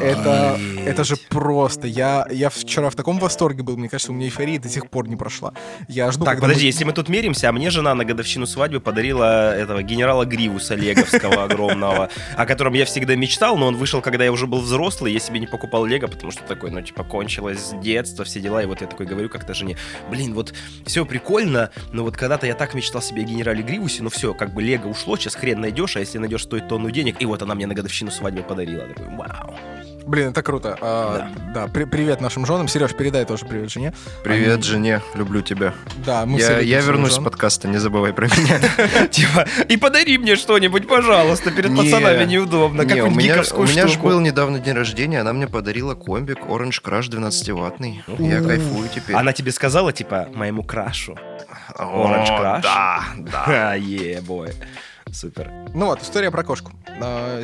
[0.00, 1.86] Это, это же просто.
[1.86, 3.76] Я, я вчера в таком восторге был.
[3.76, 5.52] Мне кажется, у меня эйфория до сих пор не прошла.
[5.88, 8.80] Я жду, Так, подожди, мы- если мы тут меримся, а мне жена на годовщину свадьбы
[8.80, 14.24] подарила этого генерала Гривуса Леговского огромного, о котором я всегда мечтал, но он вышел, когда
[14.24, 17.70] я уже был взрослый, я себе не покупал Лего, потому что такой, ну, типа, кончилось
[17.82, 19.76] детство, все дела, и вот я такой говорю как-то жене,
[20.10, 20.52] блин, вот
[20.86, 24.62] все прикольно, но вот когда-то я так мечтал себе генерале Гривусе, ну все, как бы
[24.62, 27.66] Лего ушло, сейчас хрен найдешь, а если найдешь, стоит тонну денег, и вот она мне
[27.66, 28.84] на годовщину свадьбы подарила.
[28.84, 29.54] Такой, вау.
[30.04, 30.76] Блин, это круто.
[30.80, 32.66] А, да, при- привет нашим женам.
[32.66, 33.92] Сереж, передай тоже привет жене.
[34.24, 35.74] Привет, Они- жене, люблю тебя.
[36.04, 37.24] Да, мы Я, я вернусь с жен.
[37.24, 39.06] подкаста, не забывай про меня.
[39.12, 43.98] Типа, и подари мне что-нибудь, пожалуйста, перед пацанами неудобно, Не, у меня, у меня же
[44.00, 48.02] был недавно день рождения, она мне подарила комбик Orange Crush 12-ваттный.
[48.18, 49.14] Я кайфую теперь.
[49.14, 51.16] Она тебе сказала, типа, моему крашу.
[51.78, 52.62] О, Orange Crush?
[52.62, 53.42] Да, да.
[53.44, 54.52] Ха, е-бой.
[55.12, 55.50] Супер.
[55.74, 56.72] Ну вот, история про кошку.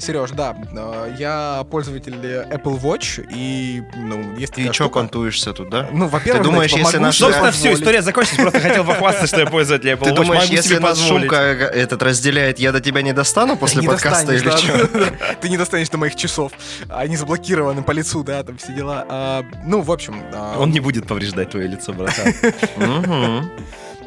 [0.00, 4.94] Сереж, да, а, я пользователь Apple Watch, и, ну, есть Ты штука.
[5.00, 5.86] понтуешься тут, да?
[5.92, 8.38] Ну, во-первых, Ты думаешь, если наша- Собственно, все, история закончилась.
[8.40, 10.14] Просто хотел похвастаться, что я пользователь Apple Ты Watch.
[10.14, 14.32] думаешь, Могу если нас шумка этот разделяет, я до тебя не достану после Не подкаста
[14.32, 14.86] или что?
[15.40, 16.52] Ты не достанешь до моих часов.
[16.88, 19.04] Они заблокированы по лицу, да, там все дела.
[19.08, 20.22] А, ну, в общем...
[20.32, 22.32] а, Он не будет повреждать твое лицо, братан.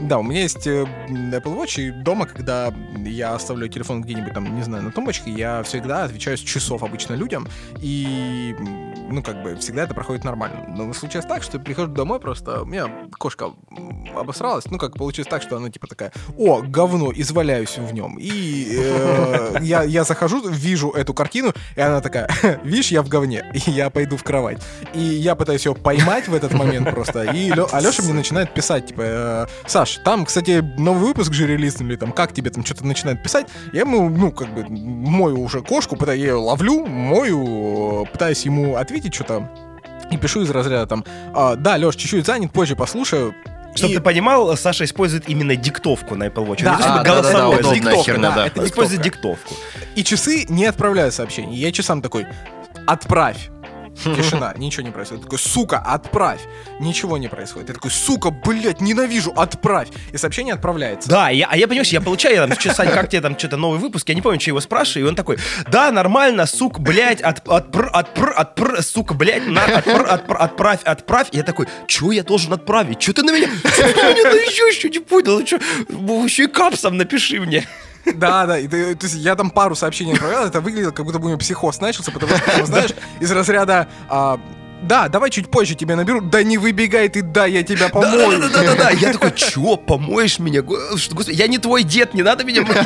[0.01, 2.73] Да, у меня есть э, Apple Watch, и дома, когда
[3.05, 7.13] я оставляю телефон где-нибудь там, не знаю, на тумбочке, я всегда отвечаю с часов обычно
[7.13, 7.47] людям,
[7.79, 8.55] и,
[9.09, 10.65] ну, как бы, всегда это проходит нормально.
[10.67, 13.51] Но случилось так, что я прихожу домой просто, у меня кошка
[14.15, 18.17] обосралась, ну, как получилось так, что она, типа, такая, о, говно, изваляюсь в нем.
[18.19, 22.29] И э, я, я захожу, вижу эту картину, и она такая,
[22.63, 24.61] видишь, я в говне, и я пойду в кровать.
[24.95, 29.01] И я пытаюсь ее поймать в этот момент просто, и Алёша мне начинает писать, типа,
[29.03, 29.45] э,
[29.91, 33.81] Саш, там, кстати, новый выпуск же релизнули, там, как тебе там что-то начинает писать, я
[33.81, 39.13] ему, ну, как бы, мою уже кошку, пытаюсь, я ее ловлю, мою, пытаюсь ему ответить
[39.13, 39.49] что-то,
[40.09, 43.33] и пишу из разряда там, «А, да, Леш, чуть-чуть занят, позже послушаю.
[43.75, 46.63] Чтобы И- ты понимал, Саша использует именно диктовку на Apple Watch.
[46.63, 48.35] Да, а, да, да, да, удобная диктовка, херня, да.
[48.35, 48.47] да.
[48.47, 49.53] это Использует диктовку.
[49.95, 51.57] И часы не отправляют сообщение.
[51.57, 52.27] Я часам такой,
[52.85, 53.49] отправь.
[54.03, 55.23] Тишина, ничего не происходит.
[55.23, 56.41] Я такой, сука, отправь.
[56.79, 57.69] Ничего не происходит.
[57.69, 59.89] Я такой, сука, блядь, ненавижу, отправь.
[60.11, 61.09] И сообщение отправляется.
[61.09, 63.79] Да, я, а я, понимаешь, я получаю, я там, Сань, как тебе там что-то новый
[63.79, 67.47] выпуск, я не помню, что его спрашиваю, и он такой, да, нормально, сук, блядь, от,
[67.47, 71.27] отпр, отпр, отпр, сука, блядь, на, отпр, отпр, отправь, отправь.
[71.31, 73.01] И я такой, что я должен отправить?
[73.01, 75.57] Что ты на меня, меня наезжаешь, что не понял, что,
[76.23, 77.67] еще и капсом напиши мне.
[78.15, 78.59] Да, да.
[78.59, 81.27] и ты- то есть я там пару сообщений отправлял, это выглядело, как будто бы у
[81.29, 84.39] меня психоз начался, потому что, ну, знаешь, из разряда а,
[84.83, 86.21] Да, давай чуть позже тебя наберу.
[86.21, 88.39] Да не выбегай ты, да, я тебя помою.
[88.39, 90.63] Да-да-да, я такой, чё, помоешь меня?
[90.63, 92.77] Господи, я не твой дед, не надо меня мыть.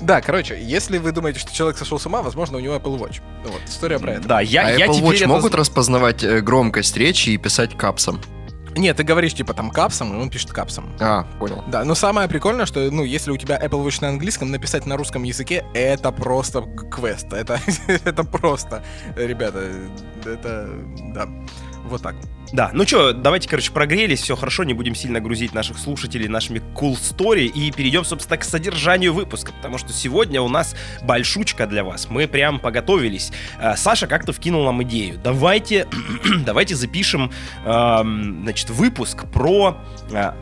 [0.00, 3.22] Да, короче, если вы думаете, что человек сошел с ума, возможно, у него Apple Watch.
[3.44, 4.28] Вот, история про это.
[4.28, 7.38] Да, я, а я Apple теперь Watch это могут зн- распознавать э, громкость речи и
[7.38, 8.20] писать капсом?
[8.76, 10.92] Нет, ты говоришь, типа, там, капсом, и он пишет капсом.
[11.00, 11.64] А, понял.
[11.66, 14.96] Да, но самое прикольное, что, ну, если у тебя Apple Watch на английском, написать на
[14.96, 17.32] русском языке, это просто квест.
[17.32, 18.82] Это, это просто,
[19.16, 19.72] ребята,
[20.24, 20.68] это,
[21.14, 21.26] да,
[21.88, 22.14] вот так.
[22.52, 26.62] Да, ну что, давайте, короче, прогрелись, все хорошо, не будем сильно грузить наших слушателей нашими
[26.74, 31.82] cool story и перейдем, собственно, к содержанию выпуска, потому что сегодня у нас большучка для
[31.82, 33.32] вас, мы прям поготовились.
[33.58, 35.88] А, Саша как-то вкинул нам идею, давайте,
[36.46, 37.32] давайте запишем,
[37.64, 39.78] эм, значит, выпуск про
[40.12, 40.36] а,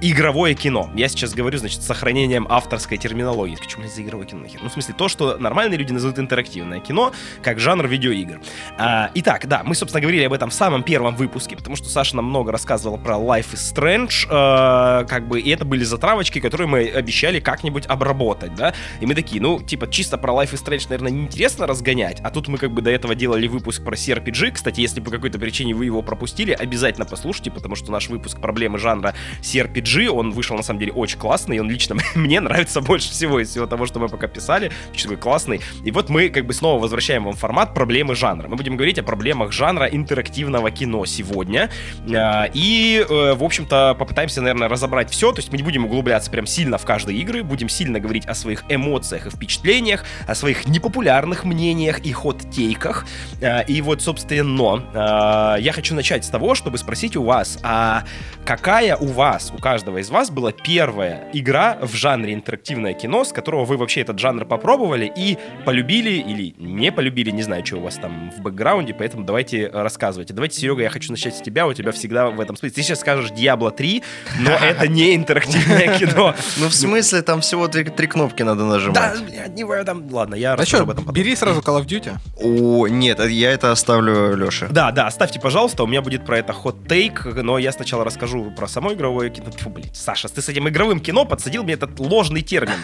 [0.00, 0.90] игровое кино.
[0.94, 3.56] Я сейчас говорю, значит, с сохранением авторской терминологии.
[3.56, 4.44] Почему мне за игровое кино?
[4.60, 8.40] Ну, в смысле, то, что нормальные люди называют интерактивное кино, как жанр видеоигр.
[8.78, 12.16] А, итак, да, мы, собственно, говорили об этом в самом первом выпуске, потому что Саша
[12.16, 16.68] нам много рассказывал про Life is Strange, э, как бы, и это были затравочки, которые
[16.68, 20.86] мы обещали как-нибудь обработать, да, и мы такие, ну, типа, чисто про Life is Strange,
[20.88, 24.80] наверное, неинтересно разгонять, а тут мы как бы до этого делали выпуск про CRPG, кстати,
[24.80, 29.14] если по какой-то причине вы его пропустили, обязательно послушайте, потому что наш выпуск проблемы жанра
[29.40, 33.50] CRPG, он вышел, на самом деле, очень классный, он лично мне нравится больше всего из
[33.50, 36.80] всего того, что мы пока писали, очень такой классный, и вот мы как бы снова
[36.80, 38.48] возвращаем вам формат проблемы жанра.
[38.48, 41.70] Мы будем говорить о проблемах жанра интерактивного кино сегодня.
[42.14, 45.32] А, И, э, в общем-то, попытаемся, наверное, разобрать все.
[45.32, 48.34] То есть мы не будем углубляться прям сильно в каждой игры, будем сильно говорить о
[48.34, 53.06] своих эмоциях и впечатлениях, о своих непопулярных мнениях и хот-тейках.
[53.42, 58.04] А, И вот, собственно, я хочу начать с того, чтобы спросить у вас, а
[58.44, 63.32] какая у вас, у каждого из вас была первая игра в жанре интерактивное кино, с
[63.32, 67.80] которого вы вообще этот жанр попробовали и полюбили или не полюбили, не знаю, что у
[67.80, 70.32] вас там в бэкграунде, поэтому давайте рассказывайте.
[70.34, 72.74] Давайте, Серега, я хочу начать с тебя, у тебя всегда в этом смысле.
[72.74, 74.02] Ты сейчас скажешь Diablo 3,
[74.40, 76.34] но это не интерактивное кино.
[76.58, 79.18] Ну, в смысле, там всего три, кнопки надо Да, нажимать.
[79.56, 80.08] в этом.
[80.12, 81.14] Ладно, я расскажу об этом потом.
[81.14, 82.12] бери сразу Call of Duty.
[82.40, 84.68] О, нет, я это оставлю Леше.
[84.70, 88.66] Да, да, оставьте, пожалуйста, у меня будет про это хот-тейк, но я сначала расскажу про
[88.68, 89.46] само игровое кино.
[89.66, 92.76] Фу, блин, Саша, ты с этим игровым кино подсадил мне этот ложный термин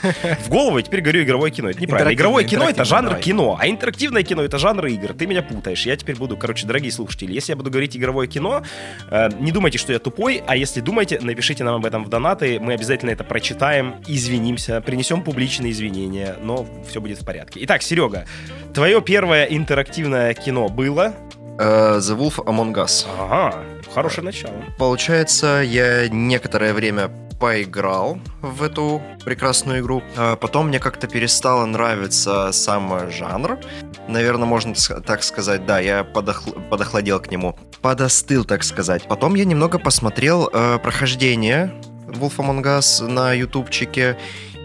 [0.45, 1.71] в голову, и теперь говорю игровое кино.
[1.71, 2.13] Это неправильно.
[2.13, 3.23] Игровое кино— это жанр давай.
[3.23, 5.15] кино, а интерактивное кино— это жанр игр.
[5.15, 5.87] Ты меня путаешь.
[5.87, 8.65] Я теперь буду, короче, дорогие слушатели, если я буду говорить игровое кино,
[9.11, 12.59] э, не думайте, что я тупой, а если думаете, напишите нам об этом в донаты,
[12.59, 17.61] мы обязательно это прочитаем, извинимся, принесем публичные извинения, но все будет в порядке.
[17.63, 18.27] Итак, Серега,
[18.75, 21.15] твое первое интерактивное кино было?
[21.61, 23.07] Э, The Wolf Among Us.
[23.21, 23.63] Ага,
[23.95, 24.55] хорошее начало.
[24.79, 30.03] Получается, я некоторое время поиграл в эту прекрасную игру.
[30.17, 33.59] А Потом мне как-то перестало нравиться сам жанр.
[34.07, 34.75] Наверное, можно
[35.05, 37.59] так сказать, да, я подохл- подохладел к нему.
[37.81, 39.09] Подостыл, так сказать.
[39.09, 41.73] Потом я немного посмотрел э, прохождение
[42.07, 44.17] Wolf Among Us на ютубчике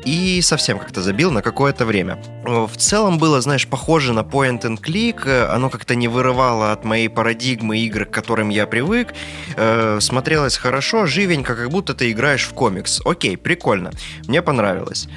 [0.08, 2.18] и совсем как-то забил на какое-то время.
[2.44, 7.10] В целом было, знаешь, похоже на point and click, оно как-то не вырывало от моей
[7.10, 9.14] парадигмы игр, к которым я привык,
[9.58, 13.02] Э, смотрелось хорошо, живенько, как будто ты играешь в комикс.
[13.06, 13.92] Окей, прикольно,
[14.28, 15.08] мне понравилось.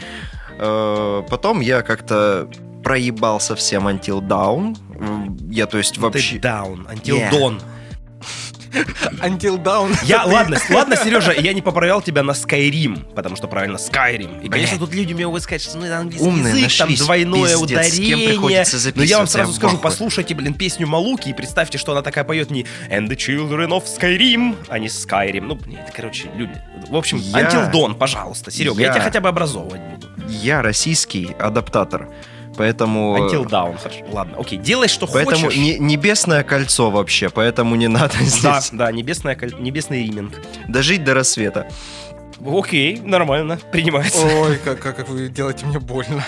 [0.59, 2.49] Э, потом я как-то
[2.83, 4.77] проебал совсем Until Down.
[5.51, 6.39] Я, то есть, вообще...
[6.39, 7.31] Ты down, until Yeah.
[7.31, 7.61] dawn.
[9.23, 9.97] Until Down.
[10.05, 14.43] Я, ладно, ладно, Сережа, я не поправлял тебя на Skyrim, потому что правильно Skyrim.
[14.43, 17.87] И, конечно, тут люди могут сказать, что ну, это английский Умные язык, там двойное пиздец,
[17.87, 18.93] с кем ударение.
[18.95, 22.51] Но я вам сразу скажу, послушайте, блин, песню Малуки и представьте, что она такая поет
[22.51, 25.43] не And the Children of Skyrim, а не Skyrim.
[25.43, 26.53] Ну, блин, это, короче, люди.
[26.89, 30.09] В общем, Я- Until Dawn, пожалуйста, Серега, я, Я- тебя хотя бы образовывать буду.
[30.29, 32.09] Я российский адаптатор,
[32.61, 33.17] поэтому...
[33.17, 34.05] Until Dawn, хорошо.
[34.13, 35.59] Ладно, окей, делай, что Поэтому хочешь.
[35.59, 40.35] не- небесное кольцо вообще, поэтому не надо Да, здесь да, небесная, коль- небесный риминг.
[40.69, 41.67] дожить до рассвета.
[42.47, 44.25] Окей, нормально, принимается.
[44.27, 46.25] Ой, как, как, как вы делаете мне больно.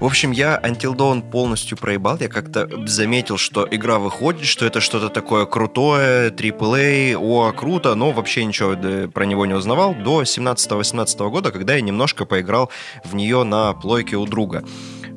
[0.00, 2.16] В общем, я Until Dawn полностью проебал.
[2.20, 8.12] Я как-то заметил, что игра выходит, что это что-то такое крутое, AAA, о, круто, но
[8.12, 12.70] вообще ничего да, про него не узнавал до 17-18 года, когда я немножко поиграл
[13.04, 14.64] в нее на плойке у друга.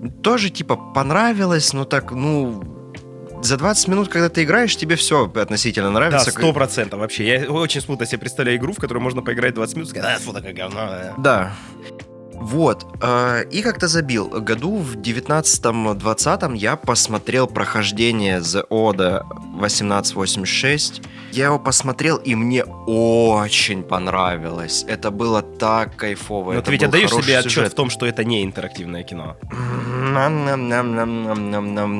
[0.09, 2.63] Тоже, типа, понравилось, но так, ну...
[3.41, 6.31] За 20 минут, когда ты играешь, тебе все относительно Да, нравится.
[6.31, 7.27] сто процентов вообще.
[7.27, 10.19] Я очень смутно себе представляю игру, в которую можно поиграть 20 минут и сказать, а,
[10.19, 10.79] фу, такое говно.
[10.89, 11.11] э».
[11.17, 11.53] Да.
[12.39, 14.27] Вот, э, и как-то забил.
[14.29, 19.23] Году в 19-20 я посмотрел прохождение The Oda
[19.57, 21.01] 1886.
[21.31, 24.85] Я его посмотрел, и мне очень понравилось.
[24.87, 26.53] Это было так кайфово.
[26.53, 27.71] Но это ты ведь отдаешь себе отчет сюжет.
[27.73, 29.35] в том, что это не интерактивное кино.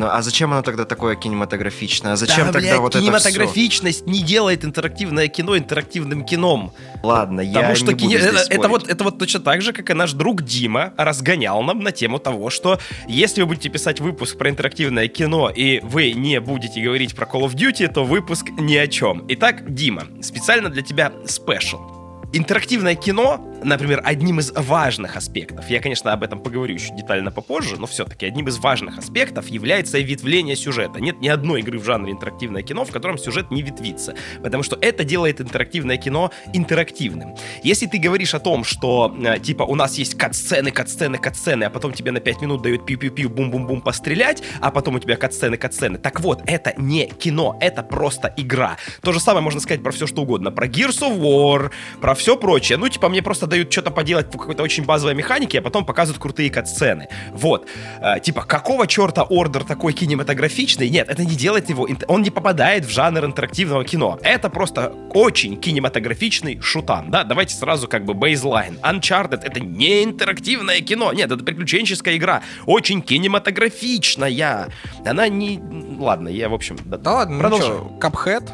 [0.08, 2.14] А зачем оно тогда такое кинематографичное?
[2.14, 3.06] А зачем Да, тогда блядь, вот это всё?
[3.08, 6.72] кинематографичность не делает интерактивное кино интерактивным кином.
[7.04, 9.62] Ладно, я Потому что не буду кине- здесь это, это вот, это вот точно так
[9.62, 13.70] же, как и наш друг Дима разгонял нам на тему того, что если вы будете
[13.70, 18.04] писать выпуск про интерактивное кино, и вы не будете говорить про Call of Duty, то
[18.04, 19.26] выпуск ни о чем.
[19.30, 21.95] Итак, Дима, специально для тебя спешл.
[22.38, 27.78] Интерактивное кино, например, одним из важных аспектов, я, конечно, об этом поговорю еще детально попозже,
[27.80, 31.00] но все-таки одним из важных аспектов является ветвление сюжета.
[31.00, 34.78] Нет ни одной игры в жанре интерактивное кино, в котором сюжет не ветвится, потому что
[34.82, 37.38] это делает интерактивное кино интерактивным.
[37.64, 41.70] Если ты говоришь о том, что, э, типа, у нас есть кат-сцены, кат-сцены, кат-сцены, а
[41.70, 46.00] потом тебе на 5 минут дают пиу-пиу-пиу, бум-бум-бум пострелять, а потом у тебя кат-сцены, кат-сцены.
[46.00, 48.76] Так вот, это не кино, это просто игра.
[49.02, 50.52] То же самое можно сказать про все, что угодно.
[50.52, 51.72] Про Gears of War,
[52.02, 52.78] про все прочее.
[52.78, 56.22] Ну, типа, мне просто дают что-то поделать по какой-то очень базовой механике, а потом показывают
[56.22, 57.08] крутые кат-сцены.
[57.32, 57.68] Вот.
[58.02, 60.90] Э, типа, какого черта ордер такой кинематографичный?
[60.90, 61.88] Нет, это не делает его...
[62.08, 64.20] Он не попадает в жанр интерактивного кино.
[64.24, 67.24] Это просто очень кинематографичный шутан, да?
[67.24, 68.80] Давайте сразу как бы бейзлайн.
[68.82, 71.14] Uncharted— это не интерактивное кино.
[71.14, 72.42] Нет, это приключенческая игра.
[72.66, 74.70] Очень кинематографичная.
[75.06, 75.60] Она не...
[76.00, 76.78] Ладно, я, в общем...
[76.86, 77.68] Да ладно, ну Продолжим.
[77.68, 78.50] что, Cuphead,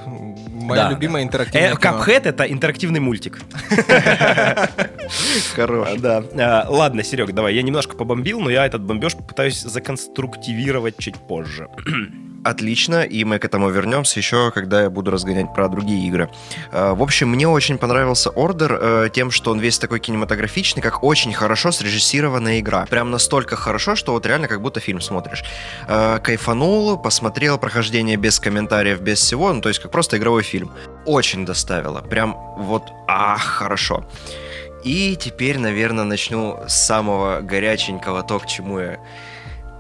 [0.72, 2.04] моя Да, любимая Э, интерактивная кино.
[2.04, 3.40] Cuphead— это интерактивный мультик.
[5.56, 5.90] Хорош.
[6.00, 6.24] Да.
[6.38, 7.56] А, Ладно, Серег, давай.
[7.56, 11.68] Я немножко побомбил, но я этот бомбеж попытаюсь законструктивировать чуть позже.
[12.44, 16.30] Отлично, и мы к этому вернемся еще, когда я буду разгонять про другие игры.
[16.72, 21.04] Э, В общем, мне очень понравился Ордер э, тем, что он весь такой кинематографичный, как
[21.04, 22.86] очень хорошо срежиссированная игра.
[22.88, 25.44] Прям настолько хорошо, что вот реально как будто фильм смотришь.
[25.88, 30.72] Э, Кайфанул, посмотрел прохождение без комментариев, без всего, ну то есть как просто игровой фильм.
[31.06, 32.02] Очень доставило.
[32.02, 34.04] Прям вот, ах, хорошо.
[34.84, 39.00] И теперь, наверное, начну с самого горяченького, то, к чему я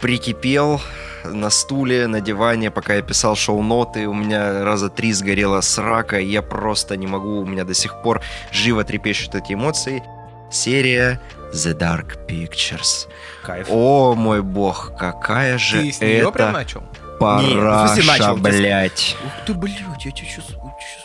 [0.01, 0.81] прикипел
[1.23, 4.07] на стуле, на диване, пока я писал шоу-ноты.
[4.07, 8.01] У меня раза три сгорела срака, и я просто не могу, у меня до сих
[8.01, 10.03] пор живо трепещут эти эмоции.
[10.51, 11.19] Серия
[11.53, 13.07] The Dark Pictures.
[13.43, 13.67] Кайф.
[13.69, 16.81] О мой бог, какая же Ты с нее прям это смысле
[17.19, 19.17] параша, начал, с- блядь.
[19.25, 20.45] Ух ты, блядь, я тебя сейчас...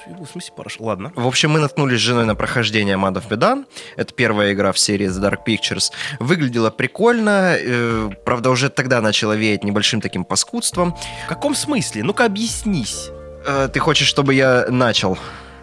[0.08, 0.76] В смысле, Параш?
[0.78, 1.12] Ладно.
[1.16, 3.64] В общем, мы наткнулись с женой на прохождение Mad of Medan.
[3.96, 5.90] Это первая игра в серии The Dark Pictures.
[6.20, 7.56] Выглядела прикольно.
[7.58, 10.94] э, правда, уже тогда начала веять небольшим таким паскудством.
[11.24, 12.04] В каком смысле?
[12.04, 13.10] Ну-ка объяснись.
[13.44, 15.18] Э, ты хочешь, чтобы я начал?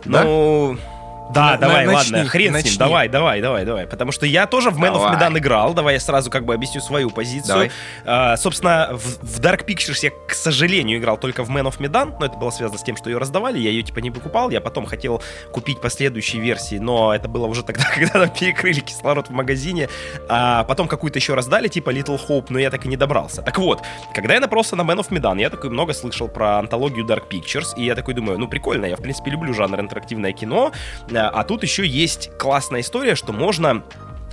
[0.06, 0.75] Ну...
[0.75, 0.92] Да,
[1.33, 2.69] На- давай, на- ладно, начни, хрен с начни.
[2.71, 3.88] ним, давай, давай, давай, давай.
[3.88, 5.15] Потому что я тоже в Man of Давай.
[5.15, 7.47] Medan играл, давай я сразу как бы объясню свою позицию.
[7.47, 7.71] Давай.
[8.05, 12.15] А, собственно, в, в Dark Pictures я, к сожалению, играл только в Man of Medan,
[12.19, 14.62] но это было связано с тем, что ее раздавали, я ее типа не покупал, я
[14.62, 19.31] потом хотел купить последующие версии, но это было уже тогда, когда нам перекрыли кислород в
[19.31, 19.89] магазине,
[20.29, 23.41] а потом какую-то еще раздали, типа Little Hope, но я так и не добрался.
[23.41, 23.81] Так вот,
[24.13, 27.75] когда я напоролся на Man of Medan, я такой много слышал про антологию Dark Pictures,
[27.77, 30.71] и я такой думаю, ну прикольно, я в принципе люблю жанр интерактивное кино,
[31.17, 33.84] а а тут еще есть классная история, что можно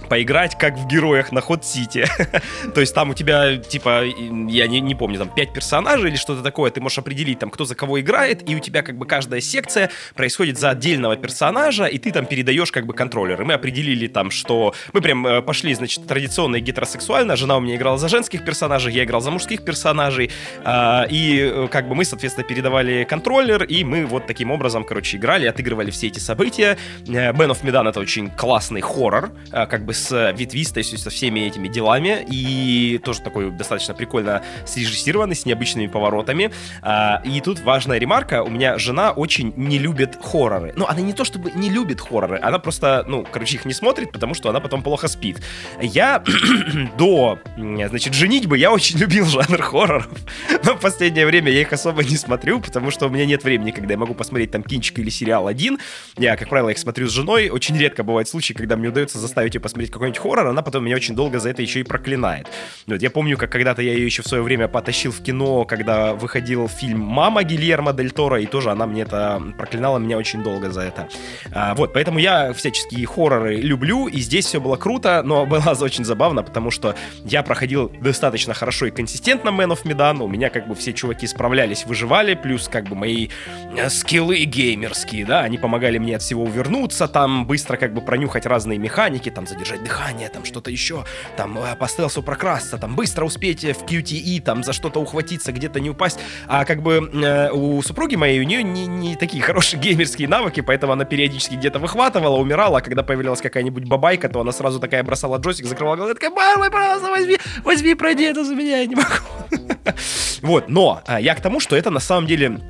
[0.08, 2.06] поиграть как в героях на Ход Сити.
[2.74, 6.42] То есть там у тебя, типа, я не, не помню, там 5 персонажей или что-то
[6.42, 9.40] такое, ты можешь определить, там, кто за кого играет, и у тебя как бы каждая
[9.40, 13.40] секция происходит за отдельного персонажа, и ты там передаешь как бы контроллер.
[13.42, 17.60] И мы определили там, что мы прям э, пошли, значит, традиционно и гетеросексуально, жена у
[17.60, 20.30] меня играла за женских персонажей, я играл за мужских персонажей,
[20.64, 25.16] а, и э, как бы мы, соответственно, передавали контроллер, и мы вот таким образом, короче,
[25.16, 26.76] играли, отыгрывали все эти события.
[27.04, 31.68] Man of Medan это очень классный хоррор, э, как бы с ветвистостью, со всеми этими
[31.68, 36.50] делами, и тоже такой достаточно прикольно срежиссированный, с необычными поворотами.
[36.82, 40.72] А, И тут важная ремарка, у меня жена очень не любит хорроры.
[40.76, 44.12] Ну, она не то чтобы не любит хорроры, она просто, ну, короче, их не смотрит,
[44.12, 45.40] потому что она потом плохо спит.
[45.80, 46.22] Я
[46.98, 50.08] до, значит, женитьбы я очень любил жанр хорроров,
[50.64, 53.70] но в последнее время я их особо не смотрю, потому что у меня нет времени,
[53.70, 55.78] когда я могу посмотреть там кинчик или сериал один.
[56.16, 57.48] Я, как правило, их смотрю с женой.
[57.48, 60.96] Очень редко бывают случаи, когда мне удается заставить ее посмотреть какой-нибудь хоррор, она потом меня
[60.96, 62.48] очень долго за это еще и проклинает.
[62.86, 66.14] Вот я помню, как когда-то я ее еще в свое время потащил в кино, когда
[66.14, 70.70] выходил фильм «Мама» Гильермо Дель Торо, и тоже она мне это проклинала меня очень долго
[70.70, 71.08] за это.
[71.52, 76.04] А, вот, поэтому я всяческие хорроры люблю, и здесь все было круто, но было очень
[76.04, 80.68] забавно, потому что я проходил достаточно хорошо и консистентно Man of Medan, у меня как
[80.68, 83.28] бы все чуваки справлялись, выживали, плюс как бы мои
[83.76, 88.46] э, скиллы геймерские, да, они помогали мне от всего увернуться, там быстро как бы пронюхать
[88.46, 91.04] разные механики, там за задержать дыхание, там что-то еще,
[91.36, 95.80] там э, по стелсу прокрасться, там быстро успеть в QTE, там за что-то ухватиться, где-то
[95.80, 96.18] не упасть.
[96.46, 100.60] А как бы э, у супруги моей, у нее не, не такие хорошие геймерские навыки,
[100.60, 105.02] поэтому она периодически где-то выхватывала, умирала, а когда появлялась какая-нибудь бабайка, то она сразу такая
[105.02, 108.96] бросала джойстик, закрывала глаза, такая, мама, пожалуйста, возьми, возьми, пройди это за меня, я не
[108.96, 109.08] могу.
[110.42, 112.60] Вот, но я к тому, что это на самом деле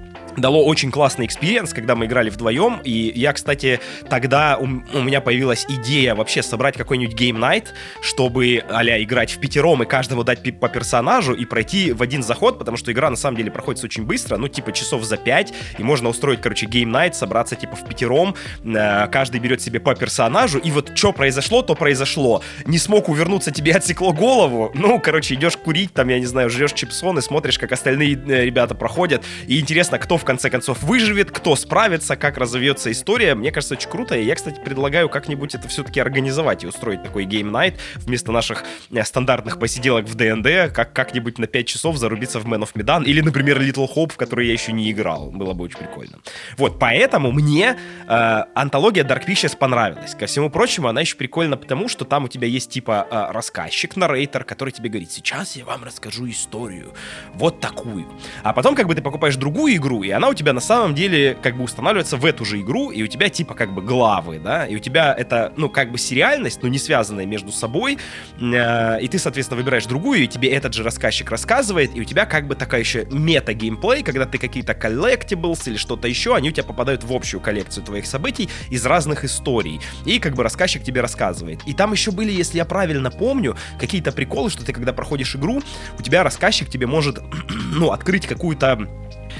[0.41, 5.21] дало очень классный experience, когда мы играли вдвоем, и я, кстати, тогда у, у меня
[5.21, 7.67] появилась идея вообще собрать какой-нибудь Game Night,
[8.03, 12.59] чтобы а играть в пятером и каждому дать по персонажу и пройти в один заход,
[12.59, 15.83] потому что игра на самом деле проходит очень быстро, ну типа часов за пять, и
[15.83, 18.35] можно устроить, короче, Game Night, собраться типа в пятером,
[18.65, 22.43] э, каждый берет себе по персонажу, и вот что произошло, то произошло.
[22.65, 26.73] Не смог увернуться, тебе отсекло голову, ну, короче, идешь курить, там, я не знаю, жрешь
[26.73, 31.57] чипсоны, смотришь, как остальные э, ребята проходят, и интересно, кто в конце концов выживет, кто
[31.57, 33.35] справится, как разовьется история.
[33.35, 34.15] Мне кажется, очень круто.
[34.15, 38.63] И я, кстати, предлагаю как-нибудь это все-таки организовать и устроить такой Game Night вместо наших
[38.93, 43.03] э, стандартных посиделок в ДНД, как как-нибудь на 5 часов зарубиться в Man of Medan
[43.03, 45.33] или, например, Little Hope, в который я еще не играл.
[45.33, 46.21] Было бы очень прикольно.
[46.57, 47.77] Вот, поэтому мне
[48.07, 50.15] э, антология Dark Pictures понравилась.
[50.15, 53.97] Ко всему прочему, она еще прикольна потому, что там у тебя есть типа э, рассказчик,
[53.97, 56.95] наррейтер, который тебе говорит, сейчас я вам расскажу историю.
[57.35, 58.07] Вот такую.
[58.45, 60.93] А потом как бы ты покупаешь другую игру, и и она у тебя на самом
[60.93, 64.41] деле как бы устанавливается в эту же игру, и у тебя типа как бы главы,
[64.41, 67.97] да, и у тебя это, ну, как бы сериальность, но не связанная между собой,
[68.41, 72.27] э, и ты, соответственно, выбираешь другую, и тебе этот же рассказчик рассказывает, и у тебя
[72.27, 76.65] как бы такая еще мета-геймплей, когда ты какие-то коллектиблс или что-то еще, они у тебя
[76.65, 81.61] попадают в общую коллекцию твоих событий из разных историй, и как бы рассказчик тебе рассказывает.
[81.67, 85.63] И там еще были, если я правильно помню, какие-то приколы, что ты когда проходишь игру,
[85.97, 87.21] у тебя рассказчик тебе может,
[87.73, 88.89] ну, открыть какую-то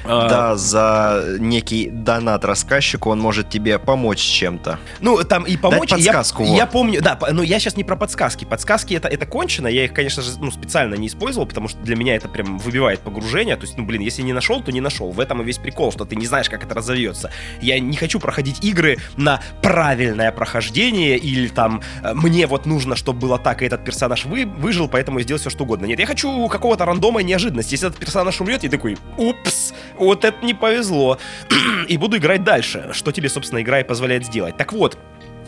[0.05, 4.79] а, да, за некий донат рассказчику он может тебе помочь чем-то.
[5.01, 5.91] Ну, там и помочь...
[5.91, 6.43] Дать подсказку.
[6.43, 6.57] Я, вот.
[6.57, 8.45] я помню, да, но я сейчас не про подсказки.
[8.45, 11.97] Подсказки это, это кончено, я их, конечно же, ну, специально не использовал, потому что для
[11.97, 13.57] меня это прям выбивает погружение.
[13.57, 15.11] То есть, ну, блин, если не нашел, то не нашел.
[15.11, 17.31] В этом и весь прикол, что ты не знаешь, как это разовьется.
[17.61, 23.21] Я не хочу проходить игры на правильное прохождение или там э, мне вот нужно, чтобы
[23.21, 25.87] было так, и этот персонаж вы, выжил, поэтому я сделаю все, что угодно.
[25.87, 27.75] Нет, я хочу какого-то рандома и неожиданности.
[27.75, 31.19] Если этот персонаж умрет, я такой, упс, вот это не повезло.
[31.89, 34.57] и буду играть дальше, что тебе, собственно, игра и позволяет сделать.
[34.57, 34.99] Так вот,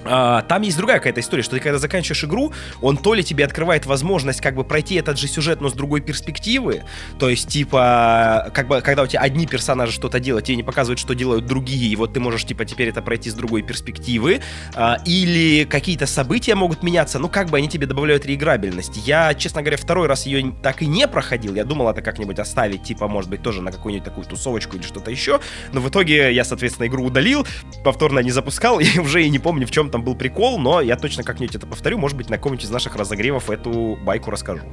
[0.05, 3.45] а, там есть другая какая-то история, что ты когда заканчиваешь игру, он то ли тебе
[3.45, 6.83] открывает возможность как бы пройти этот же сюжет, но с другой перспективы,
[7.19, 10.99] то есть типа, как бы, когда у тебя одни персонажи что-то делают, тебе не показывают,
[10.99, 14.41] что делают другие, и вот ты можешь типа теперь это пройти с другой перспективы,
[14.75, 19.07] а, или какие-то события могут меняться, ну как бы они тебе добавляют реиграбельность.
[19.07, 22.83] Я, честно говоря, второй раз ее так и не проходил, я думал это как-нибудь оставить,
[22.83, 25.41] типа, может быть, тоже на какую-нибудь такую тусовочку или что-то еще,
[25.73, 27.47] но в итоге я, соответственно, игру удалил,
[27.85, 30.97] повторно не запускал, и уже и не помню, в чем там был прикол, но я
[30.97, 34.65] точно как-нибудь это повторю, может быть, на каком-нибудь из наших разогревов эту байку расскажу.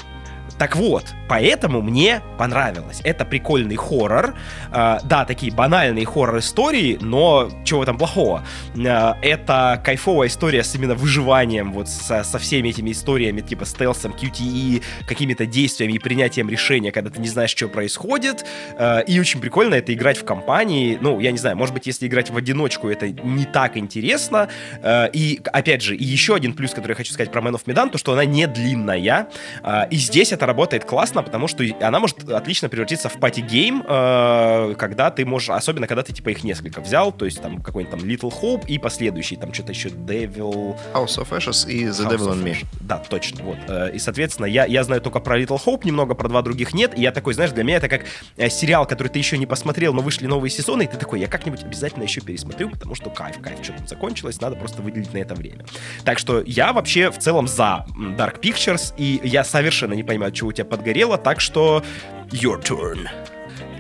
[0.60, 3.00] Так вот, поэтому мне понравилось.
[3.06, 4.36] Это прикольный хоррор.
[4.74, 8.44] Э, да, такие банальные хоррор-истории, но чего там плохого?
[8.76, 14.12] Э, это кайфовая история с именно выживанием, вот со, со всеми этими историями, типа стелсом,
[14.12, 18.46] QTE, какими-то действиями и принятием решения, когда ты не знаешь, что происходит.
[18.78, 20.98] Э, и очень прикольно это играть в компании.
[21.00, 24.50] Ну, я не знаю, может быть, если играть в одиночку, это не так интересно.
[24.84, 27.64] Э, и, опять же, и еще один плюс, который я хочу сказать про Man of
[27.64, 29.30] Medan, то, что она не длинная.
[29.64, 33.84] Э, и здесь это работает классно, потому что она может отлично превратиться в party game,
[33.88, 38.00] э, когда ты можешь, особенно когда ты типа их несколько взял, то есть там какой-нибудь
[38.00, 40.76] там Little Hope и последующий, там что-то еще Devil...
[40.94, 42.66] House of Ashes и The House Devil in Me.
[42.82, 43.58] Да, точно, вот.
[43.68, 46.98] Э, и, соответственно, я, я знаю только про Little Hope, немного про два других нет,
[46.98, 48.02] и я такой, знаешь, для меня это как
[48.38, 51.28] э, сериал, который ты еще не посмотрел, но вышли новые сезоны, и ты такой, я
[51.28, 55.20] как-нибудь обязательно еще пересмотрю, потому что кайф, кайф, что там закончилось, надо просто выделить на
[55.20, 55.66] это время.
[56.04, 57.86] Так что я вообще в целом за
[58.18, 61.84] Dark Pictures, и я совершенно не понимаю, что у тебя подгорело, так что
[62.32, 63.10] your turn.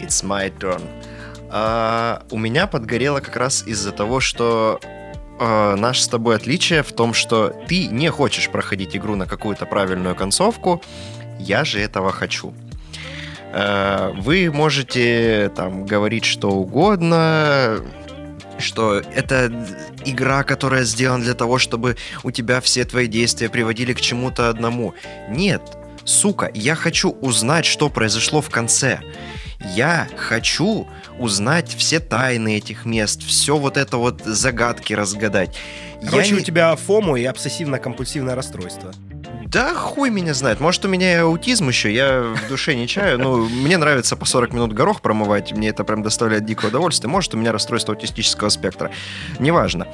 [0.01, 0.82] It's my turn.
[1.49, 4.80] А, у меня подгорело как раз из-за того, что
[5.39, 9.66] э, наше с тобой отличие в том, что ты не хочешь проходить игру на какую-то
[9.66, 10.82] правильную концовку,
[11.39, 12.53] я же этого хочу.
[13.53, 17.80] Э, вы можете там говорить что угодно,
[18.57, 19.49] что это
[20.05, 24.93] игра, которая сделана для того, чтобы у тебя все твои действия приводили к чему-то одному.
[25.30, 25.62] Нет,
[26.05, 28.99] сука, я хочу узнать, что произошло в конце.
[29.75, 30.87] Я хочу
[31.17, 35.55] узнать все тайны этих мест, все вот это вот загадки разгадать.
[36.09, 38.93] Короче, я у тебя фому и обсессивно-компульсивное расстройство.
[39.47, 40.59] Да хуй меня знает.
[40.59, 43.17] Может, у меня и аутизм еще, я в душе не чаю.
[43.17, 47.09] Ну, мне нравится по 40 минут горох промывать, мне это прям доставляет дикое удовольствие.
[47.09, 48.91] Может, у меня расстройство аутистического спектра.
[49.39, 49.87] Неважно.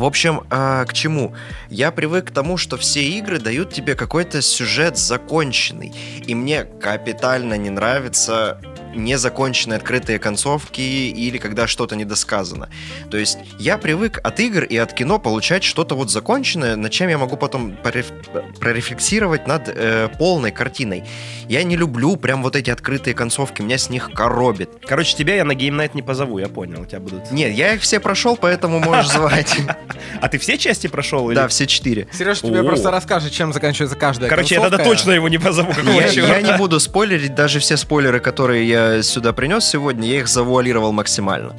[0.00, 1.34] В общем, э, к чему?
[1.68, 5.92] Я привык к тому, что все игры дают тебе какой-то сюжет законченный.
[6.26, 8.58] И мне капитально не нравится
[8.94, 12.68] незаконченные открытые концовки или когда что-то недосказано.
[13.10, 17.08] То есть я привык от игр и от кино получать что-то вот законченное, над чем
[17.08, 21.04] я могу потом прорефлексировать над э, полной картиной.
[21.48, 24.70] Я не люблю прям вот эти открытые концовки, меня с них коробит.
[24.86, 27.30] Короче, тебя я на Game Night не позову, я понял, у тебя будут...
[27.30, 29.56] Нет, я их все прошел, поэтому можешь звать.
[30.20, 31.30] А ты все части прошел?
[31.32, 32.08] Да, все четыре.
[32.12, 35.72] Сереж тебе просто расскажет, чем заканчивается каждая Короче, я тогда точно его не позову.
[35.82, 40.92] Я не буду спойлерить, даже все спойлеры, которые я сюда принес сегодня, я их завуалировал
[40.92, 41.56] максимально.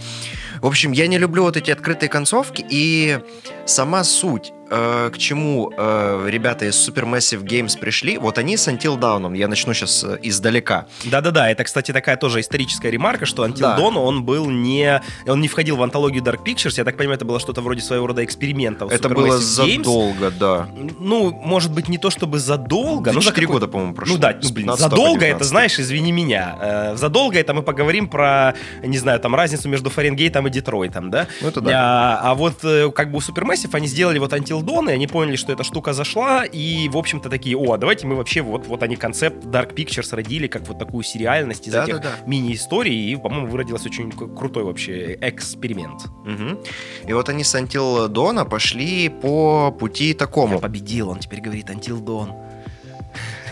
[0.61, 3.19] В общем, я не люблю вот эти открытые концовки, и
[3.65, 8.97] сама суть э, к чему э, ребята из Supermassive Games пришли, вот они с Until
[8.97, 10.87] Dawn, я начну сейчас э, издалека.
[11.05, 13.77] Да-да-да, это, кстати, такая тоже историческая ремарка, что Until да.
[13.77, 15.01] Dawn, он был не...
[15.27, 18.07] Он не входил в антологию Dark Pictures, я так понимаю, это было что-то вроде своего
[18.07, 18.87] рода эксперимента.
[18.89, 20.67] Это было задолго, да.
[20.99, 23.21] Ну, может быть, не то чтобы задолго, но...
[23.21, 24.15] 4 года, по-моему, прошло.
[24.15, 26.57] Ну да, ну, блин, задолго это, знаешь, извини меня.
[26.61, 31.27] Э, задолго это мы поговорим про, не знаю, там, разницу между Фаренгейтом и Детройтом, да?
[31.41, 31.71] Ну это да.
[31.73, 35.35] А, а вот э, как бы у Supermassive они сделали вот Until И они поняли,
[35.35, 38.95] что эта штука зашла, и, в общем-то, такие, о, давайте мы вообще, вот, вот они
[38.95, 42.15] концепт Dark Pictures родили, как вот такую сериальность из да, этих да, да.
[42.25, 46.05] мини-историй, и, по-моему, выродилась очень крутой вообще эксперимент.
[46.25, 46.63] Угу.
[47.07, 50.55] И вот они с Until Dawn пошли по пути такому.
[50.55, 52.33] Я победил, он теперь говорит Until Dawn.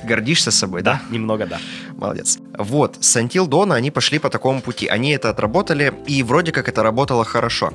[0.03, 0.93] Гордишься собой, да?
[0.93, 1.60] Да, немного, да.
[1.97, 2.39] Молодец.
[2.57, 4.88] Вот, с Until Dawn они пошли по такому пути.
[4.88, 7.74] Они это отработали, и вроде как это работало хорошо.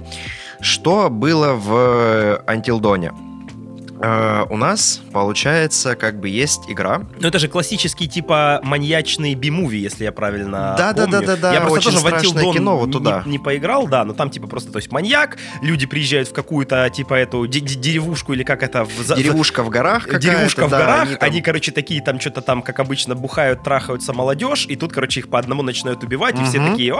[0.61, 2.81] Что было в Until
[4.05, 7.07] Uh, у нас, получается, как бы есть игра.
[7.19, 11.11] Ну, это же классический, типа, маньячный би-муви, если я правильно да, помню.
[11.11, 11.53] Да, да, да, да.
[11.55, 13.23] Я просто Очень тоже в Until кино вот туда.
[13.25, 16.91] Не, не поиграл, да, но там, типа, просто, то есть, маньяк, люди приезжают в какую-то,
[16.91, 18.85] типа, эту деревушку или как это...
[18.85, 21.29] В, Деревушка в горах Деревушка в да, горах, они, там...
[21.31, 25.31] они, короче, такие там что-то там, как обычно, бухают, трахаются молодежь, и тут, короче, их
[25.31, 26.95] по одному начинают убивать, и все такие,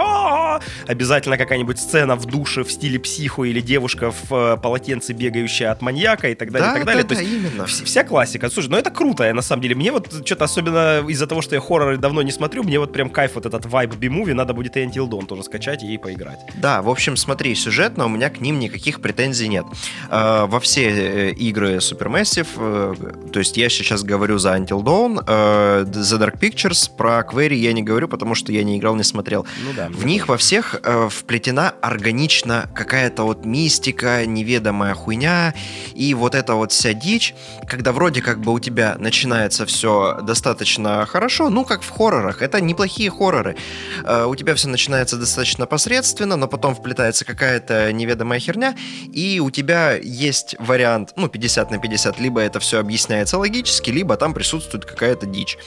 [0.87, 5.81] обязательно какая-нибудь сцена в душе в стиле психу или девушка в э, полотенце, бегающая от
[5.81, 6.94] маньяка и так далее, да, и так далее.
[7.03, 7.65] Да, то есть, именно.
[7.65, 8.49] Вся классика.
[8.49, 9.75] Слушай, ну это круто, на самом деле.
[9.75, 13.09] Мне вот что-то особенно из-за того, что я хорроры давно не смотрю, мне вот прям
[13.09, 16.39] кайф вот этот вайб би-муви, надо будет и Until Dawn тоже скачать и поиграть.
[16.55, 19.65] Да, в общем, смотри, сюжетно у меня к ним никаких претензий нет.
[20.09, 25.23] Э, во все э, игры Supermassive, э, то есть я сейчас говорю за Until Dawn,
[25.25, 29.03] э, за Dark Pictures, про Query я не говорю, потому что я не играл, не
[29.03, 29.45] смотрел.
[29.63, 29.87] Ну да.
[29.89, 35.53] В них во всех вплетена органично какая-то вот мистика, неведомая хуйня,
[35.93, 37.33] и вот эта вот вся дичь,
[37.67, 42.61] когда вроде как бы у тебя начинается все достаточно хорошо, ну, как в хоррорах, это
[42.61, 43.55] неплохие хорроры.
[44.03, 48.75] Э, у тебя все начинается достаточно посредственно, но потом вплетается какая-то неведомая херня,
[49.11, 54.15] и у тебя есть вариант, ну, 50 на 50, либо это все объясняется логически, либо
[54.15, 55.57] там присутствует какая-то дичь.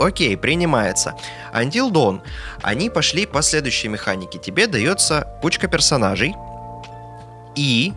[0.00, 1.14] Окей, принимается.
[1.54, 2.20] Until Dawn.
[2.62, 4.40] Они пошли по следующей механике.
[4.40, 6.34] Тебе дается кучка персонажей,
[7.54, 7.94] и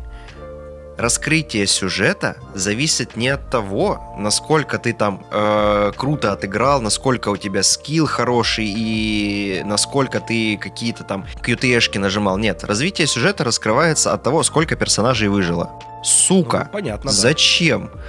[0.99, 7.63] раскрытие сюжета зависит не от того, насколько ты там э, круто отыграл, насколько у тебя
[7.63, 12.37] скилл хороший и насколько ты какие-то там QTE-шки нажимал.
[12.37, 15.71] Нет, развитие сюжета раскрывается от того, сколько персонажей выжило.
[16.03, 17.89] Сука, ну, понятно, зачем?
[17.93, 17.99] Да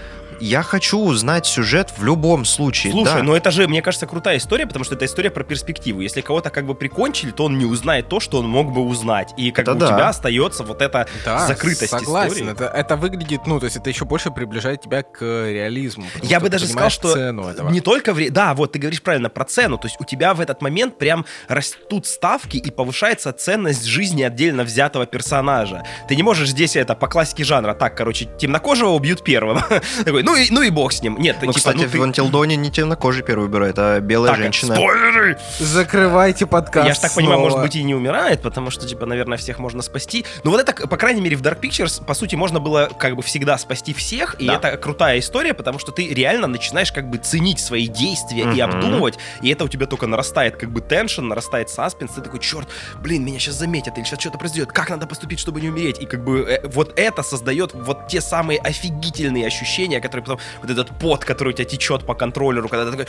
[0.41, 2.93] я хочу узнать сюжет в любом случае.
[2.93, 3.23] Слушай, да.
[3.23, 6.01] ну это же, мне кажется, крутая история, потому что это история про перспективу.
[6.01, 9.35] Если кого-то как бы прикончили, то он не узнает то, что он мог бы узнать.
[9.37, 9.87] И как это бы да.
[9.87, 12.33] у тебя остается вот эта да, закрытость согласен.
[12.33, 12.53] истории.
[12.53, 16.05] Это, это выглядит, ну, то есть это еще больше приближает тебя к реализму.
[16.23, 17.31] Я бы даже сказал, что
[17.71, 18.31] не только в...
[18.31, 19.79] Да, вот ты говоришь правильно про цену.
[19.79, 24.65] То есть у тебя в этот момент прям растут ставки и повышается ценность жизни отдельно
[24.65, 25.85] взятого персонажа.
[26.09, 27.75] Ты не можешь здесь это по классике жанра.
[27.75, 29.61] Так, короче, темнокожего убьют первым.
[30.05, 31.17] Такой, ну и, ну и бог с ним.
[31.19, 31.99] Нет, ну, типа, кстати, ну, ты...
[31.99, 34.75] в Антилдоне не темнокожий первый выбирает, а белая так, женщина.
[34.75, 35.39] Спойлеры!
[35.59, 39.39] Закрывайте подкаст Я ж так понимаю, может быть, и не умирает, потому что, типа, наверное,
[39.39, 40.25] всех можно спасти.
[40.45, 43.23] Ну вот это, по крайней мере, в Dark Pictures, по сути, можно было как бы
[43.23, 44.55] всегда спасти всех, и да.
[44.55, 48.57] это крутая история, потому что ты реально начинаешь как бы ценить свои действия mm-hmm.
[48.57, 52.41] и обдумывать, и это у тебя только нарастает как бы теншн, нарастает саспенс, ты такой,
[52.41, 52.69] черт,
[53.03, 56.07] блин, меня сейчас заметят, или сейчас что-то произойдет, как надо поступить, чтобы не умереть, и
[56.07, 60.99] как бы э, вот это создает вот те самые офигительные ощущения, которые потом вот этот
[60.99, 63.07] пот, который у тебя течет по контроллеру, когда ты такой,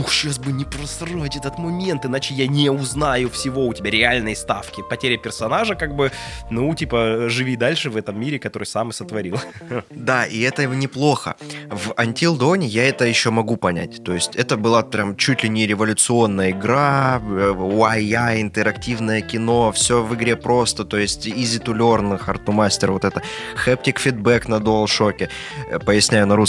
[0.00, 4.36] ух, сейчас бы не просрать этот момент, иначе я не узнаю всего, у тебя реальные
[4.36, 4.82] ставки.
[4.88, 6.10] Потеря персонажа, как бы,
[6.50, 9.38] ну, типа, живи дальше в этом мире, который сам и сотворил.
[9.90, 11.36] Да, и это неплохо.
[11.70, 14.04] В Until Dawn я это еще могу понять.
[14.04, 20.14] То есть это была прям чуть ли не революционная игра, YI, интерактивное кино, все в
[20.14, 23.22] игре просто, то есть easy to learn, hard to master, вот это
[23.66, 25.28] haptic feedback на DualShock.
[25.70, 26.45] Э, Поясняю на русском.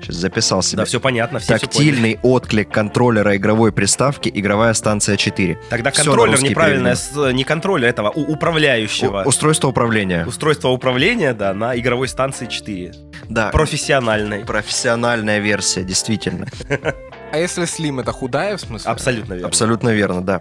[0.00, 0.78] Сейчас записал себе.
[0.78, 1.90] Да, все понятно, все, все поняли.
[1.90, 5.58] Тактильный отклик контроллера игровой приставки, игровая станция 4.
[5.70, 7.30] Тогда на контроллер русский неправильно, переведено.
[7.30, 9.22] с- не контроллер этого, у- управляющего.
[9.24, 10.24] У- устройство управления.
[10.26, 12.92] Устройство управления, да, на игровой станции 4.
[13.28, 13.48] Да.
[13.50, 14.44] Профессиональной.
[14.44, 16.46] Профессиональная версия, действительно.
[17.30, 18.90] А если Slim это худая, в смысле?
[18.90, 19.48] Абсолютно верно.
[19.48, 20.40] Абсолютно верно, да.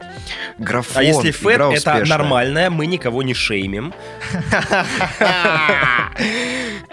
[0.58, 2.06] Графон, А если фэт, это успешная.
[2.06, 3.94] нормальное, мы никого не шеймим.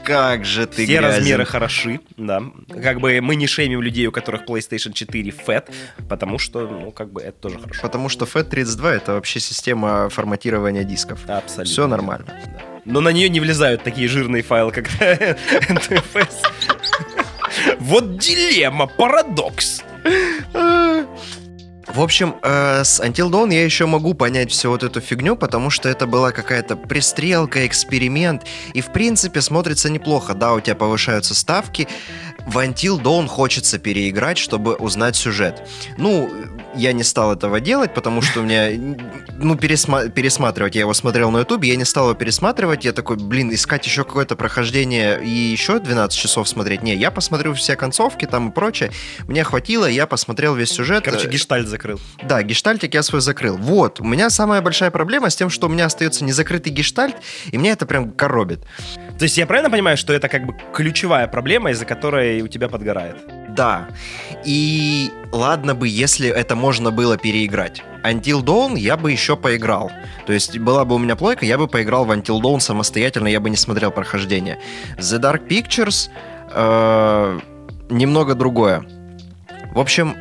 [0.05, 1.05] Как же ты Все грязен.
[1.05, 2.43] размеры хороши, да.
[2.83, 5.71] Как бы мы не шеймим людей, у которых PlayStation 4 фэт,
[6.09, 7.81] потому что, ну, как бы это тоже хорошо.
[7.83, 11.21] Потому что FAT32 это вообще система форматирования дисков.
[11.29, 11.65] Абсолютно.
[11.65, 12.27] Все нормально.
[12.29, 12.63] Да.
[12.85, 16.35] Но на нее не влезают такие жирные файлы, как NTFS.
[17.79, 19.83] Вот дилемма, парадокс.
[21.87, 25.71] В общем, э, с Until Dawn я еще могу понять всю вот эту фигню, потому
[25.71, 28.43] что это была какая-то пристрелка, эксперимент,
[28.73, 30.35] и в принципе смотрится неплохо.
[30.35, 31.87] Да, у тебя повышаются ставки,
[32.47, 35.62] в Until Dawn хочется переиграть, чтобы узнать сюжет.
[35.97, 36.31] Ну,
[36.77, 38.68] я не стал этого делать, потому что у меня,
[39.37, 43.16] ну, пересма- пересматривать, я его смотрел на YouTube, я не стал его пересматривать, я такой,
[43.16, 46.83] блин, искать еще какое-то прохождение и еще 12 часов смотреть.
[46.83, 48.91] Не, я посмотрю все концовки там и прочее,
[49.29, 51.05] мне хватило, я посмотрел весь сюжет.
[51.05, 52.01] Короче, гештальт закрыл.
[52.22, 53.57] Да, гештальтик я свой закрыл.
[53.57, 57.16] Вот, у меня самая большая проблема с тем, что у меня остается незакрытый гештальт,
[57.51, 58.61] и меня это прям коробит.
[59.18, 62.68] То есть я правильно понимаю, что это как бы ключевая проблема, из-за которой у тебя
[62.68, 63.16] подгорает?
[63.55, 63.87] Да.
[64.45, 67.83] И ладно бы, если это можно было переиграть.
[68.03, 69.91] Until Dawn я бы еще поиграл.
[70.27, 73.41] То есть была бы у меня плойка, я бы поиграл в Until Dawn самостоятельно, я
[73.41, 74.59] бы не смотрел прохождение.
[74.99, 76.11] The Dark Pictures
[76.53, 77.41] э,
[77.91, 78.85] немного другое.
[79.73, 80.17] В общем,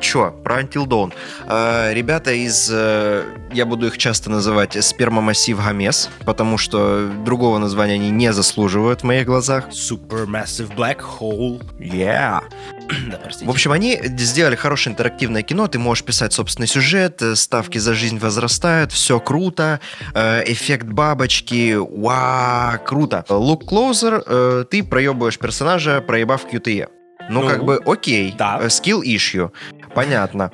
[0.00, 1.12] Чё, про Until Dawn.
[1.48, 7.94] Э, ребята из, э, я буду их часто называть спермомассив Гомес, потому что другого названия
[7.94, 9.68] они не заслуживают в моих глазах.
[9.70, 11.62] Supermassive Black Hole.
[11.78, 12.40] Yeah.
[13.10, 13.46] Да, простите.
[13.46, 17.94] В общем, они сделали хорошее интерактивное кино, ты можешь писать собственный сюжет, э, ставки за
[17.94, 19.80] жизнь возрастают, все круто,
[20.14, 23.24] э, эффект бабочки, ва, круто.
[23.28, 26.86] Look Closer, э, ты проебываешь персонажа, проебав QTE.
[27.28, 28.60] Ну, Ну, как бы, окей, да.
[28.66, 29.50] skill issue,
[29.96, 30.52] понятно.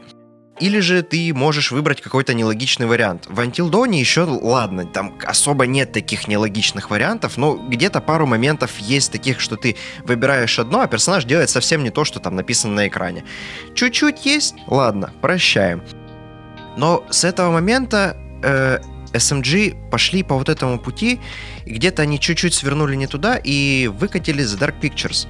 [0.60, 3.26] Или же ты можешь выбрать какой-то нелогичный вариант.
[3.28, 8.78] В Until Dawn еще, ладно, там особо нет таких нелогичных вариантов, но где-то пару моментов
[8.78, 12.74] есть таких, что ты выбираешь одно, а персонаж делает совсем не то, что там написано
[12.74, 13.24] на экране.
[13.74, 15.82] Чуть-чуть есть, ладно, прощаем.
[16.76, 18.78] Но с этого момента э,
[19.12, 21.20] SMG пошли по вот этому пути,
[21.64, 25.26] и где-то они чуть-чуть свернули не туда и выкатили The Dark Pictures.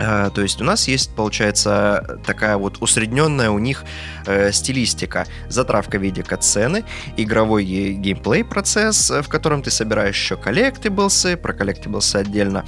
[0.00, 3.84] Э, То есть у нас есть, получается, такая вот усредненная у них
[4.26, 5.26] э, стилистика.
[5.48, 6.84] Затравка в виде катсцены,
[7.16, 12.64] игровой ге- геймплей процесс, э, в котором ты собираешь еще коллектиблсы, про коллектиблсы отдельно,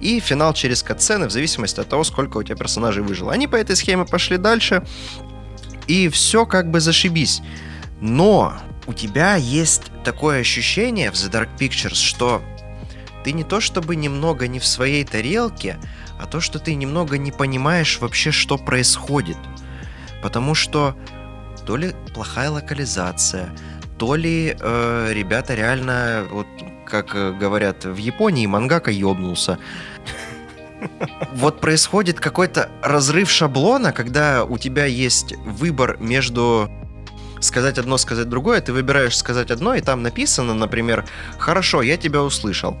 [0.00, 3.32] и финал через катсцены в зависимости от того, сколько у тебя персонажей выжило.
[3.32, 4.84] Они по этой схеме пошли дальше,
[5.86, 7.42] и все как бы зашибись.
[8.00, 8.54] Но
[8.86, 12.42] у тебя есть такое ощущение в The Dark Pictures, что
[13.22, 15.78] ты не то чтобы немного не в своей тарелке,
[16.20, 19.38] а то, что ты немного не понимаешь вообще, что происходит.
[20.22, 20.96] Потому что
[21.66, 23.50] то ли плохая локализация,
[23.98, 26.46] то ли э, ребята реально, вот
[26.86, 29.58] как э, говорят в Японии, мангака ёбнулся.
[31.34, 36.68] Вот происходит какой-то разрыв шаблона, когда у тебя есть выбор между
[37.40, 41.04] сказать одно, сказать другое, ты выбираешь сказать одно, и там написано, например,
[41.38, 42.76] «Хорошо, я тебя услышал».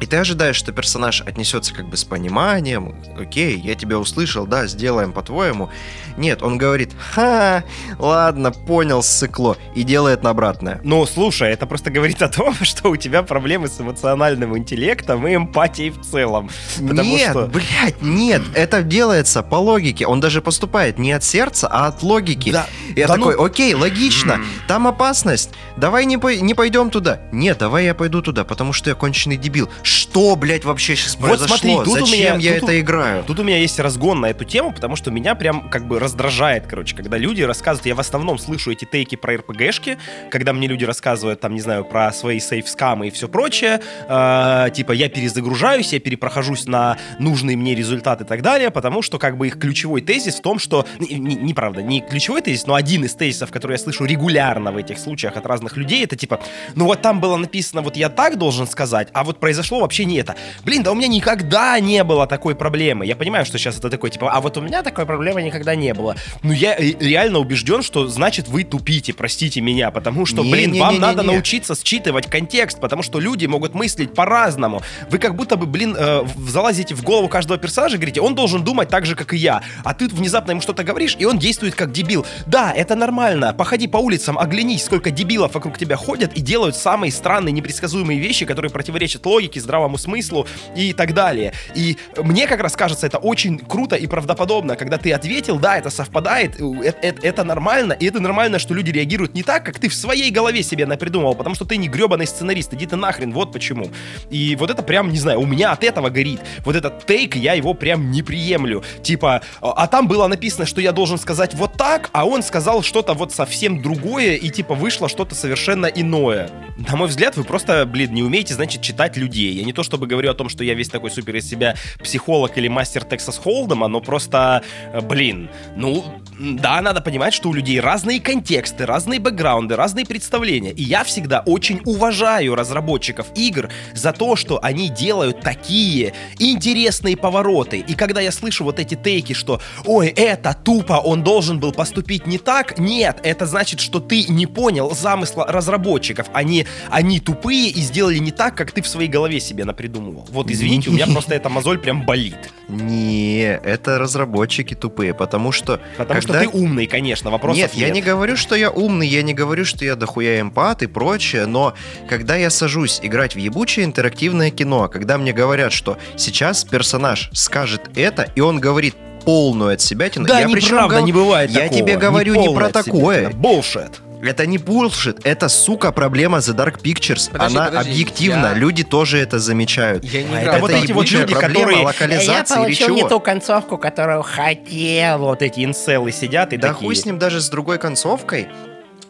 [0.00, 4.66] И ты ожидаешь, что персонаж отнесется как бы с пониманием, окей, я тебя услышал, да,
[4.66, 5.70] сделаем по-твоему.
[6.16, 7.64] Нет, он говорит, ха,
[7.98, 10.80] ладно, понял, сыкло, и делает на обратное.
[10.84, 15.34] Ну, слушай, это просто говорит о том, что у тебя проблемы с эмоциональным интеллектом и
[15.34, 16.48] эмпатией в целом.
[16.78, 20.06] Нет, что- блядь, нет, это делается по логике.
[20.06, 22.50] Он даже поступает не от сердца, а от логики.
[22.50, 27.20] Да, Я да такой, ну- окей, логично, там опасность, давай не, пой- не пойдем туда.
[27.32, 29.68] Нет, давай я пойду туда, потому что я конченый дебил.
[29.88, 31.56] Что, блядь, вообще сейчас Вот произошло?
[31.56, 33.24] смотри, тут у Зачем меня- я тут у- это играю?
[33.24, 36.66] Тут у меня есть разгон на эту тему, потому что меня прям как бы раздражает,
[36.66, 39.96] короче, когда люди рассказывают, я в основном слышу эти тейки про РПГшки,
[40.30, 44.92] когда мне люди рассказывают, там, не знаю, про свои сейф-скамы и все прочее, э, типа,
[44.92, 49.46] я перезагружаюсь, я перепрохожусь на нужные мне результаты и так далее, потому что как бы
[49.46, 53.14] их ключевой тезис в том, что, не- не- неправда, не ключевой тезис, но один из
[53.14, 56.40] тезисов, который я слышу регулярно в этих случаях от разных людей, это типа,
[56.74, 60.04] ну вот там было написано, вот я так должен сказать, а вот произошло произошло вообще
[60.04, 60.36] не это.
[60.64, 63.06] Блин, да у меня никогда не было такой проблемы.
[63.06, 65.94] Я понимаю, что сейчас это такой, типа, а вот у меня такой проблемы никогда не
[65.94, 66.16] было.
[66.42, 70.80] Но я реально убежден, что значит вы тупите, простите меня, потому что, Не, блин, не,
[70.80, 71.28] вам не, не, надо не.
[71.28, 74.82] научиться считывать контекст, потому что люди могут мыслить по-разному.
[75.10, 78.64] Вы как будто бы, блин, э, залазите в голову каждого персонажа и говорите, он должен
[78.64, 79.62] думать так же, как и я.
[79.84, 82.26] А ты внезапно ему что-то говоришь, и он действует как дебил.
[82.46, 83.54] Да, это нормально.
[83.54, 88.44] Походи по улицам, оглянись, сколько дебилов вокруг тебя ходят и делают самые странные, непредсказуемые вещи,
[88.44, 91.52] которые противоречат логике, здравому смыслу и так далее.
[91.74, 95.90] И мне как раз кажется, это очень круто и правдоподобно, когда ты ответил, да, это
[95.90, 99.78] совпадает, э, это, это- это нормально, и это нормально, что люди реагируют не так, как
[99.78, 103.32] ты в своей голове себе напридумывал, потому что ты не гребаный сценарист, иди ты нахрен,
[103.32, 103.88] вот почему.
[104.30, 106.40] И вот это прям, не знаю, у меня от этого горит.
[106.64, 108.82] Вот этот тейк, я его прям не приемлю.
[109.02, 112.82] Типа, а а там было написано, что я должен сказать вот так, а он сказал
[112.82, 116.48] что-то вот совсем другое, и типа вышло что-то совершенно иное.
[116.90, 119.57] На мой взгляд, вы просто, блин, не умеете, значит, читать людей.
[119.58, 122.56] Я не то чтобы говорю о том, что я весь такой супер из себя психолог
[122.56, 126.04] или мастер Тексас Холдема, но просто, э, блин, ну,
[126.38, 130.70] да, надо понимать, что у людей разные контексты, разные бэкграунды, разные представления.
[130.70, 137.78] И я всегда очень уважаю разработчиков игр за то, что они делают такие интересные повороты.
[137.78, 142.26] И когда я слышу вот эти тейки, что «Ой, это тупо, он должен был поступить
[142.26, 146.28] не так», нет, это значит, что ты не понял замысла разработчиков.
[146.32, 150.26] Они, они тупые и сделали не так, как ты в своей голове себе напридумывал.
[150.30, 152.36] Вот, извините, у меня просто эта мозоль прям болит.
[152.68, 155.80] Не, это разработчики тупые, потому что...
[155.96, 159.22] Потому когда- что ты умный, конечно, вопросов Нет, я не говорю, что я умный, я
[159.22, 161.74] не говорю, что я дохуя эмпат и прочее, но
[162.08, 167.82] когда я сажусь играть в ебучее интерактивное кино, когда мне говорят, что сейчас персонаж скажет
[167.96, 168.94] это, и он говорит
[169.24, 171.78] полную от себя Да, я причем неправда, гов- не бывает Я такого.
[171.80, 173.30] тебе говорю не полное про такое.
[173.30, 173.92] Bullshit.
[174.22, 177.30] Это не bullshit, это, сука, проблема The Dark Pictures.
[177.30, 180.04] Подожди, Она подожди, объективна, я- люди тоже это замечают.
[180.04, 181.84] Я не А это вот эти вот люди, проблема которые...
[181.84, 185.18] локализации я получил не ту концовку, которую хотел.
[185.18, 186.86] Вот эти инселы сидят и Да такие...
[186.86, 188.48] хуй с ним даже с другой концовкой.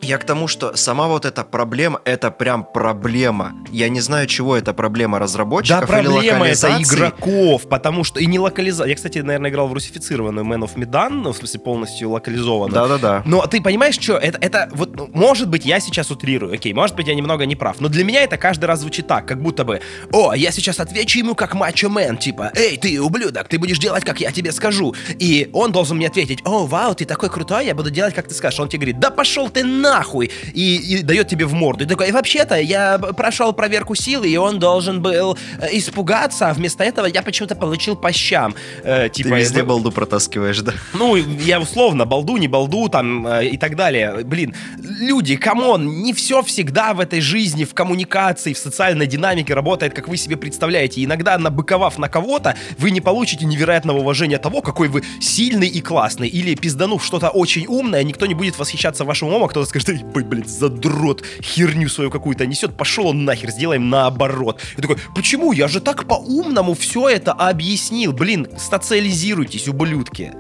[0.01, 3.53] Я к тому, что сама вот эта проблема, это прям проблема.
[3.71, 6.83] Я не знаю, чего это проблема Да, разработчиков или проблема это локализации.
[6.97, 8.89] игроков, потому что и не локализация.
[8.91, 12.75] Я, кстати, наверное, играл в русифицированную Man of Medan, ну, в смысле, полностью локализованную.
[12.75, 13.23] Да-да-да.
[13.27, 16.95] Но ты понимаешь, что это, это вот, ну, может быть, я сейчас утрирую, окей, может
[16.97, 19.65] быть, я немного не прав, но для меня это каждый раз звучит так, как будто
[19.65, 19.81] бы,
[20.13, 24.05] о, я сейчас отвечу ему как macho man, типа, эй, ты, ублюдок, ты будешь делать,
[24.05, 24.95] как я тебе скажу.
[25.19, 28.35] И он должен мне ответить, о, вау, ты такой крутой, я буду делать, как ты
[28.35, 28.61] скажешь.
[28.61, 31.85] Он тебе говорит, да пошел ты нахуй, и, и дает тебе в морду.
[31.85, 36.55] И такой, и вообще-то, я прошел проверку силы, и он должен был э, испугаться, а
[36.55, 38.55] вместо этого я почему-то получил по щам.
[38.83, 40.73] Э, Ты типа, везде э, балду протаскиваешь, да?
[40.95, 44.25] ну, я условно, балду, не балду, там, э, и так далее.
[44.25, 49.55] Блин, люди, come on, не все всегда в этой жизни, в коммуникации, в социальной динамике
[49.55, 51.05] работает, как вы себе представляете.
[51.05, 56.29] Иногда, набыковав на кого-то, вы не получите невероятного уважения того, какой вы сильный и классный.
[56.29, 60.03] Или пизданув что-то очень умное, никто не будет восхищаться вашим умом, а кто-то скажет, «Эй,
[60.03, 64.61] блин, блин, задрот, херню свою какую-то несет, пошел он нахер, сделаем наоборот.
[64.77, 65.53] И такой, почему?
[65.53, 68.13] Я же так по-умному все это объяснил.
[68.13, 70.33] Блин, социализируйтесь, ублюдки.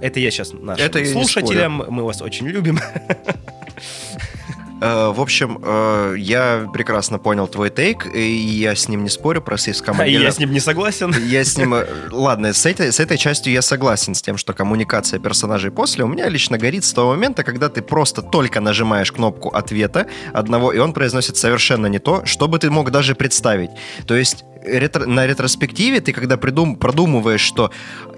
[0.00, 2.78] Это я сейчас нашим Это слушателям, мы вас очень любим.
[4.80, 9.40] Э, В общем, э, я прекрасно понял твой тейк, и я с ним не спорю
[9.40, 10.02] про сискам.
[10.06, 11.14] И я с ним не согласен.
[11.26, 11.74] Я с ним...
[11.74, 16.04] э, Ладно, с этой, с этой частью я согласен с тем, что коммуникация персонажей после
[16.04, 20.72] у меня лично горит с того момента, когда ты просто только нажимаешь кнопку ответа одного,
[20.72, 23.70] и он произносит совершенно не то, что бы ты мог даже представить.
[24.06, 27.70] То есть ретро- на ретроспективе ты, когда придум- продумываешь, что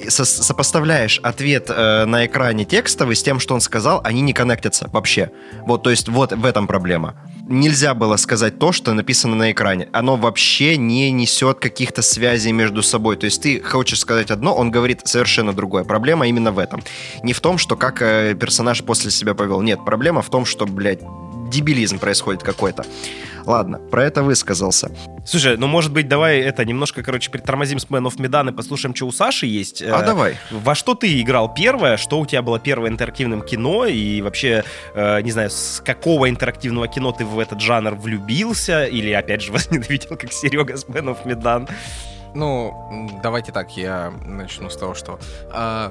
[0.08, 4.88] со- сопоставляешь ответ э, на экране текстовый с тем, что он сказал, они не коннектятся
[4.92, 5.30] вообще.
[5.66, 7.14] Вот, то есть вот в этом проблема.
[7.48, 9.88] Нельзя было сказать то, что написано на экране.
[9.92, 13.16] Оно вообще не несет каких-то связей между собой.
[13.16, 15.84] То есть ты хочешь сказать одно, он говорит совершенно другое.
[15.84, 16.82] Проблема именно в этом.
[17.22, 19.62] Не в том, что как э, персонаж после себя повел.
[19.62, 21.00] Нет, проблема в том, что, блядь,
[21.50, 22.84] дебилизм происходит какой-то.
[23.46, 24.90] Ладно, про это высказался.
[25.24, 28.94] Слушай, ну может быть давай это немножко, короче, притормозим с Man of Medan и послушаем,
[28.94, 29.82] что у Саши есть.
[29.82, 30.36] А Э, давай.
[30.50, 31.96] Во что ты играл первое?
[31.96, 33.86] Что у тебя было первое интерактивным кино?
[33.86, 38.84] И вообще, э, не знаю, с какого интерактивного кино ты в этот жанр влюбился?
[38.84, 41.68] Или, опять же, возненавидел, как Серега с Man of Medan?
[42.34, 45.18] Ну, давайте так, я начну с того, что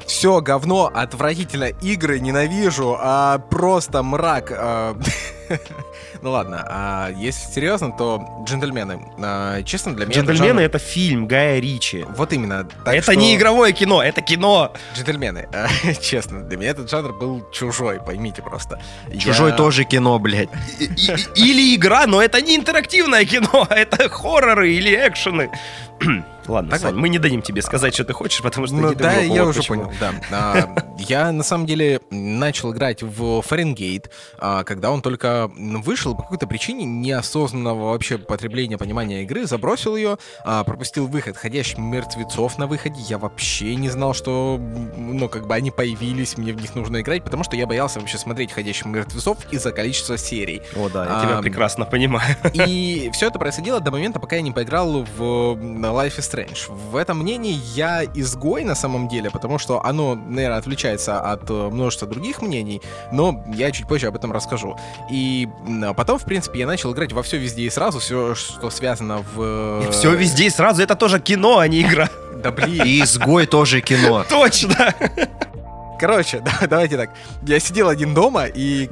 [0.06, 4.52] все говно, отвратительно, игры ненавижу, а просто мрак.
[4.56, 4.96] а,
[6.22, 9.00] Ну ладно, а если серьезно, то джентльмены.
[9.20, 10.22] а, Честно, для меня...
[10.22, 12.06] Джентльмены это фильм Гая Ричи.
[12.16, 12.68] Вот именно.
[12.86, 14.74] это что- не игровое кино, это кино.
[14.96, 15.68] Джентльмены, а,
[16.02, 18.82] честно, для меня этот жанр был чужой, поймите просто.
[19.20, 20.50] Чужой Я- тоже кино, блядь.
[20.80, 25.52] И- и- Или игра, но это не интерактивное кино, это хорроры или экшены.
[26.48, 29.22] Ладно, Так Сань, мы не дадим тебе сказать, что ты хочешь, потому что Ну да,
[29.22, 29.84] жопу, я уже почему.
[29.86, 30.14] понял, да.
[30.32, 36.24] А, Я на самом деле начал играть в Фаренгейт, а, когда он только вышел по
[36.24, 42.68] какой-то причине неосознанного вообще потребления, понимания игры, забросил ее, а, пропустил выход ходящих мертвецов на
[42.68, 43.00] выходе.
[43.02, 44.60] Я вообще не знал, что,
[44.98, 48.18] ну, как бы они появились, мне в них нужно играть, потому что я боялся вообще
[48.18, 50.62] смотреть ходящих мертвецов из-за количества серий.
[50.76, 52.36] О, да, я тебя прекрасно понимаю.
[52.54, 56.72] И все это происходило до момента, пока я не поиграл в Life is Strange.
[56.92, 61.54] В этом мнении я изгой на самом деле, потому что оно, наверное, отличается от э,
[61.54, 62.82] множества других мнений,
[63.12, 64.78] но я чуть позже об этом расскажу.
[65.10, 65.48] И
[65.84, 69.24] а потом, в принципе, я начал играть во все везде и сразу, все, что связано
[69.34, 69.92] в...
[69.92, 72.10] Все везде и сразу, это тоже кино, а не игра.
[72.44, 72.86] Да блин.
[72.86, 74.26] И изгой тоже кино.
[74.30, 74.94] Точно.
[76.00, 77.10] Короче, да- давайте так.
[77.44, 78.90] Я сидел один дома и...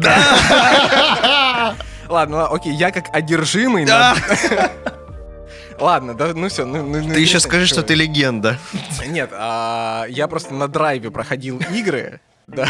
[2.09, 3.85] Ладно, ладно, окей, я как одержимый...
[3.85, 4.15] Да.
[5.83, 6.65] Ладно, да, ну все.
[6.65, 8.57] Ну, ну, ну, Ты еще перестань, скажи, что ты легенда.
[9.05, 12.21] Нет, а, я просто на драйве проходил игры.
[12.47, 12.67] Да.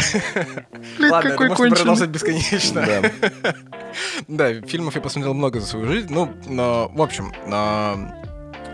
[0.98, 1.76] Ладно, это какой можно конченый.
[1.76, 2.84] продолжать бесконечно.
[4.26, 6.08] Да, фильмов я посмотрел много за свою жизнь.
[6.10, 8.23] Ну, но, в общем, а,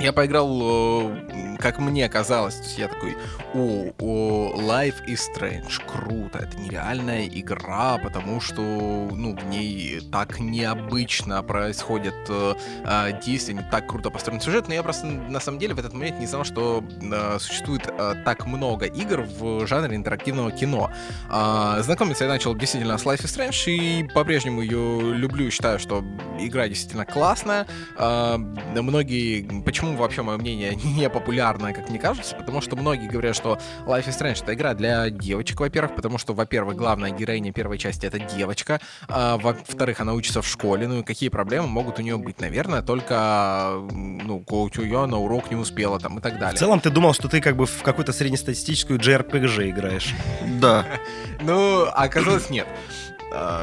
[0.01, 3.17] я поиграл, э, как мне казалось, то есть я такой,
[3.55, 10.41] о, о, Life is Strange, круто, это нереальная игра, потому что, ну, в ней так
[10.41, 15.59] необычно происходят э, а, действия, не так круто построен сюжет, но я просто, на самом
[15.59, 19.97] деле, в этот момент не знал, что э, существует э, так много игр в жанре
[19.97, 20.91] интерактивного кино.
[21.29, 26.03] А, знакомиться я начал действительно с Life is Strange, и по-прежнему ее люблю, считаю, что
[26.39, 27.67] игра действительно классная.
[27.97, 29.63] А, многие...
[29.63, 32.37] Почему вообще мое мнение не популярное, как мне кажется?
[32.37, 36.35] Потому что многие говорят, что Life is Strange— это игра для девочек, во-первых, потому что,
[36.35, 41.03] во-первых, главная героиня первой части— это девочка, а, во-вторых, она учится в школе, ну и
[41.03, 42.41] какие проблемы могут у нее быть?
[42.41, 46.59] Наверное, только, ну, у нее на урок не успела там и так В далее.
[46.59, 50.15] целом ты думал, что ты как бы в какую-то среднестатистическую JRPG играешь.
[50.61, 50.85] Да.
[51.43, 52.67] Ну, оказалось, нет.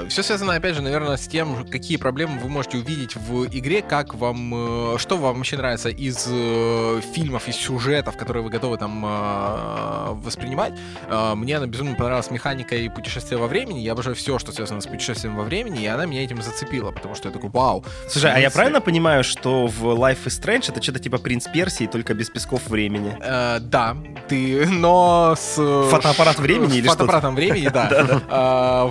[0.10, 4.16] Все связано, опять же, наверное, с тем, какие проблемы вы можете увидеть в игре, как
[4.16, 9.04] вам, э, что вам вообще нравится из э, фильмов, из сюжетов, которые вы готовы там
[9.06, 10.74] э, воспринимать.
[11.10, 13.80] Э, Мне она безумно понравилась механика и путешествие во времени.
[13.80, 17.16] Я обожаю все, что связано с путешествием во времени, и она меня этим зацепила, потому
[17.16, 17.84] что я такой, вау.
[18.10, 21.46] Слушай, а я в правильно понимаю, что в Life is Strange это что-то типа принц
[21.52, 23.16] Персии, только без песков времени?
[23.22, 23.98] Э, да,
[24.28, 25.56] ты, но с...
[25.90, 27.06] Фотоаппарат времени или что-то?
[27.06, 28.22] Фотоаппаратом времени, да.
[28.30, 28.86] А,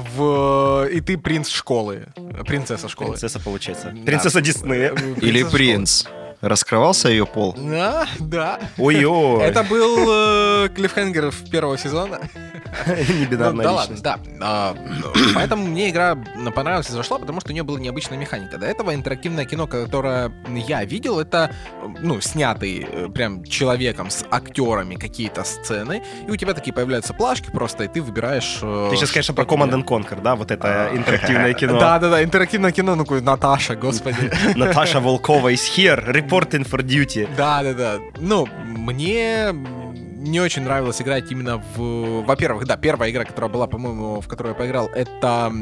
[0.66, 0.88] в...
[0.88, 2.06] И ты принц школы,
[2.46, 3.10] принцесса школы.
[3.10, 3.92] Принцесса, получается.
[3.94, 4.04] Да.
[4.04, 4.92] Принцесса Диснея.
[4.94, 6.06] Э, Или принц.
[6.40, 7.54] Раскрывался ее пол?
[7.56, 8.60] Да, да.
[8.76, 9.42] Ой-ой.
[9.42, 12.20] Это был э, клиффхенгер первого сезона.
[12.86, 14.18] не Ну, да ладно, да.
[14.40, 14.76] А,
[15.34, 16.16] поэтому мне игра
[16.54, 18.58] понравилась и зашла, потому что у нее была необычная механика.
[18.58, 21.54] До этого интерактивное кино, которое я видел, это,
[22.01, 27.51] ну, снятый э, прям человеком с актерами какие-то сцены, и у тебя такие появляются плашки
[27.51, 28.59] просто, и ты выбираешь...
[28.62, 30.34] э, Ты сейчас, конечно, про Command and Conquer, да?
[30.37, 30.97] Вот это А.
[30.97, 31.78] интерактивное кино.
[31.78, 34.30] Да-да-да, интерактивное кино, ну, Наташа, господи.
[34.57, 37.28] Наташа Волкова is here, reporting for duty.
[37.37, 37.99] Да-да-да.
[38.18, 39.53] Ну, мне
[40.27, 42.22] не очень нравилось играть именно в...
[42.24, 45.53] Во-первых, да, первая игра, которая была, по-моему, в которую я поиграл, это...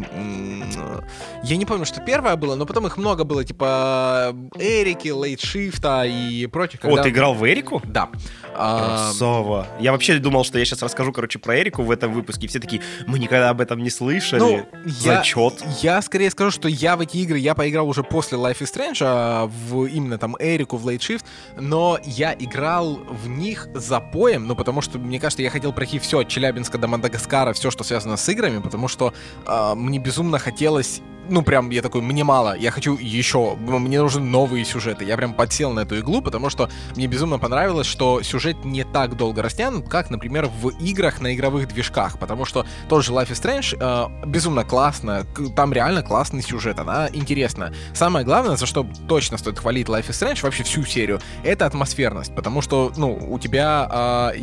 [1.42, 6.46] Я не помню, что первая была, но потом их много было, типа Эрики, Лейтшифта и
[6.46, 6.80] прочих.
[6.84, 7.82] О, когда- ты играл в Эрику?
[7.84, 8.08] Да.
[8.56, 9.66] А, Красава.
[9.80, 12.46] Я вообще думал, что я сейчас расскажу, короче, про Эрику в этом выпуске.
[12.46, 14.40] Все такие, мы никогда об этом не слышали.
[14.40, 15.62] Ну, я, Зачет.
[15.82, 18.98] я скорее скажу, что я в эти игры я поиграл уже после Life is Strange,
[19.00, 21.24] а, в именно там Эрику, в Late Shift,
[21.58, 25.98] но я играл в них за поем, ну потому что, мне кажется, я хотел пройти
[25.98, 29.12] все от Челябинска до Мадагаскара, все, что связано с играми, потому что
[29.46, 34.20] а, мне безумно хотелось ну, прям, я такой, мне мало, я хочу еще, мне нужны
[34.20, 35.04] новые сюжеты.
[35.04, 39.16] Я прям подсел на эту иглу, потому что мне безумно понравилось, что сюжет не так
[39.16, 43.42] долго растянут, как, например, в играх на игровых движках, потому что тот же Life is
[43.42, 47.72] Strange э, безумно классно, там реально классный сюжет, она интересна.
[47.94, 52.34] Самое главное, за что точно стоит хвалить Life is Strange, вообще всю серию, это атмосферность,
[52.34, 54.38] потому что, ну, у тебя, э,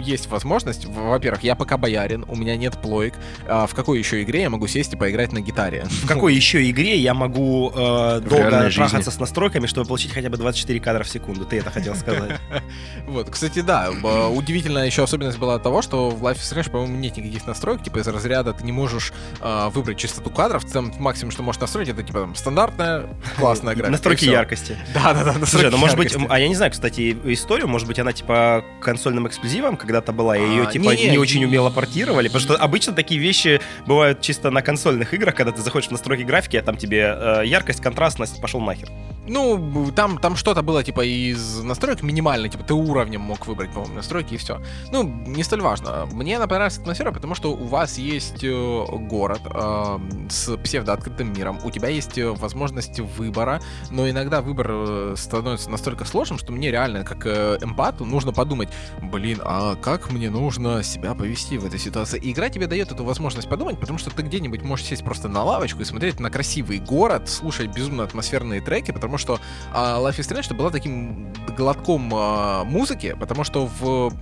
[0.00, 3.14] есть возможность, во-первых, я пока боярин, у меня нет плоек,
[3.46, 5.84] а в какой еще игре я могу сесть и поиграть на гитаре?
[5.84, 10.36] В какой еще игре я могу э, долго трахаться с настройками, чтобы получить хотя бы
[10.36, 11.44] 24 кадра в секунду?
[11.44, 12.40] Ты это хотел сказать.
[13.06, 13.90] Вот, кстати, да,
[14.30, 17.98] удивительная еще особенность была того, что в Life is Strange, по-моему, нет никаких настроек, типа
[17.98, 22.02] из разряда ты не можешь а, выбрать частоту кадров, там максимум, что можешь настроить, это
[22.02, 23.06] типа там, стандартная,
[23.36, 23.92] классная графика.
[23.92, 24.76] Настройки яркости.
[24.94, 28.12] Да-да-да, настройки Слушай, ну может быть, а я не знаю, кстати, историю, может быть, она
[28.12, 32.42] типа консольным эксклюзивом когда-то была, и ее А, типа не очень не- умело портировали, потому
[32.42, 36.56] что обычно такие вещи бывают чисто на консольных играх, когда ты заходишь в настройки графики,
[36.56, 38.88] а там тебе э, яркость, контрастность, пошел нахер.
[39.26, 43.94] Ну, там, там что-то было, типа, из настроек минимально, типа, ты уровнем мог выбрать, по-моему,
[43.94, 44.60] настройки и все.
[44.92, 46.06] Ну, не столь важно.
[46.12, 49.98] Мне она понравилась атмосфера, потому что у вас есть э, город э,
[50.28, 56.04] с псевдооткрытым миром, у тебя есть э, возможность выбора, но иногда выбор э, становится настолько
[56.04, 58.68] сложным, что мне реально, как эмпату, нужно подумать,
[59.00, 62.18] блин, а как мне нужно себя повести в этой ситуации?
[62.18, 65.42] И игра тебе дает эту возможность подумать, потому что ты где-нибудь можешь сесть просто на
[65.42, 69.40] лавочку и смотреть на красивый город, слушать безумно атмосферные треки, потому что
[69.72, 74.12] а, Life is Strange была таким глотком а, музыки, потому что в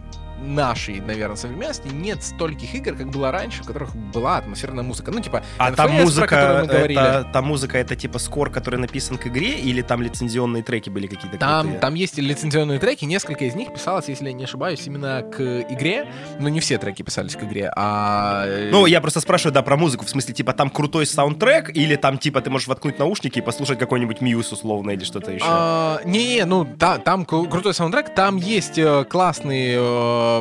[0.42, 5.10] нашей, наверное, современности нет стольких игр, как было раньше, в которых была атмосферная музыка.
[5.10, 7.00] Ну, типа, А NFS, та про музыка, которую мы говорили.
[7.00, 11.06] это, та музыка, это типа скор, который написан к игре, или там лицензионные треки были
[11.06, 11.38] какие-то?
[11.38, 11.80] Там, крутые?
[11.80, 15.40] там есть лицензионные треки, несколько из них писалось, если я не ошибаюсь, именно к
[15.70, 16.06] игре.
[16.38, 18.44] Но не все треки писались к игре, а...
[18.46, 20.04] э, Ну, я просто спрашиваю, да, про музыку.
[20.04, 23.78] В смысле, типа, там крутой саундтрек, или там, типа, ты можешь воткнуть наушники и послушать
[23.78, 25.44] какой-нибудь Мьюз условно, или что-то еще?
[25.48, 29.78] А, Не, ну та- там кру- крутой саундтрек, там есть э, классные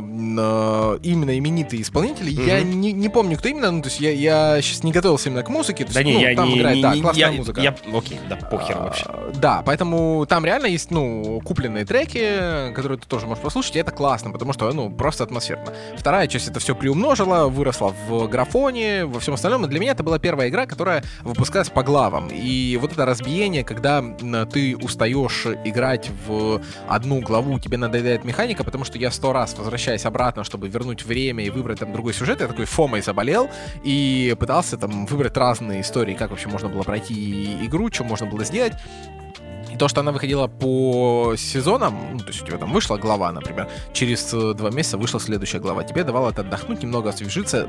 [0.02, 2.30] э, именно именитые исполнители.
[2.32, 2.80] Я Мгм.
[2.82, 5.50] не, не помню, кто именно, ну то есть я, я сейчас не готовился именно к
[5.50, 5.86] музыке.
[5.86, 7.62] то да есть, не, ну, я там не, играет, не- да, не- классная я- музыка.
[7.62, 9.06] я- окей, да, похер А, вообще.
[9.36, 13.92] Да, поэтому там реально есть, ну, купленные треки, которые ты тоже можешь послушать, и это
[13.92, 15.74] классно, потому что, ну, просто атмосферно.
[15.98, 20.04] Вторая часть это все приумножила, выросла в графоне, во всем остальном, и для меня это
[20.04, 22.30] была первая игра, которая выпускалась по главам.
[22.32, 24.04] И вот это разбиение, когда
[24.52, 30.06] ты устаешь играть в одну главу, тебе надоедает механика, потому что я сто раз возвращаясь
[30.06, 33.50] обратно, чтобы вернуть время и выбрать там другой сюжет, я такой фомой заболел
[33.86, 38.44] и пытался там выбрать разные истории, как вообще можно было пройти игру, что можно было
[38.44, 38.74] сделать.
[39.82, 43.68] То, что она выходила по сезонам, ну, то есть у тебя там вышла глава, например,
[43.94, 45.84] через э, два месяца вышла следующая глава.
[45.84, 47.68] Тебе давало это отдохнуть, немного освежиться,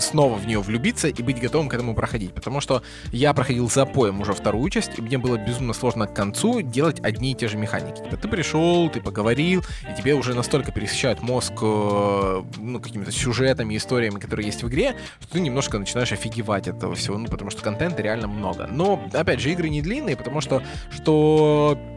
[0.00, 2.32] снова в нее влюбиться и быть готовым к этому проходить.
[2.32, 2.82] Потому что
[3.12, 7.00] я проходил за поем уже вторую часть, и мне было безумно сложно к концу делать
[7.00, 8.02] одни и те же механики.
[8.02, 13.76] Типа ты пришел, ты поговорил, и тебе уже настолько пересыщают мозг э, ну, какими-то сюжетами,
[13.76, 17.50] историями, которые есть в игре, что ты немножко начинаешь офигевать от этого всего, ну, потому
[17.50, 18.66] что контента реально много.
[18.70, 21.41] Но, опять же, игры не длинные, потому что, что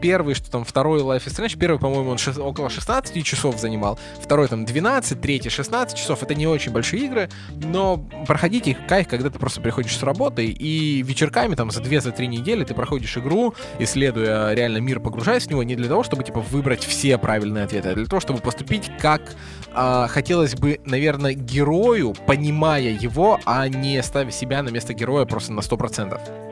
[0.00, 3.98] первый, что там второй Life is Strange, первый, по-моему, он шест- около 16 часов занимал,
[4.20, 9.08] второй там 12, третий 16 часов, это не очень большие игры, но проходить их кайф,
[9.08, 13.54] когда ты просто приходишь с работы, и вечерками там за 2-3 недели ты проходишь игру,
[13.78, 17.90] исследуя реально мир, погружаясь в него, не для того, чтобы, типа, выбрать все правильные ответы,
[17.90, 19.36] а для того, чтобы поступить как
[19.72, 25.52] а, хотелось бы, наверное, герою, понимая его, а не ставя себя на место героя просто
[25.52, 26.45] на 100%.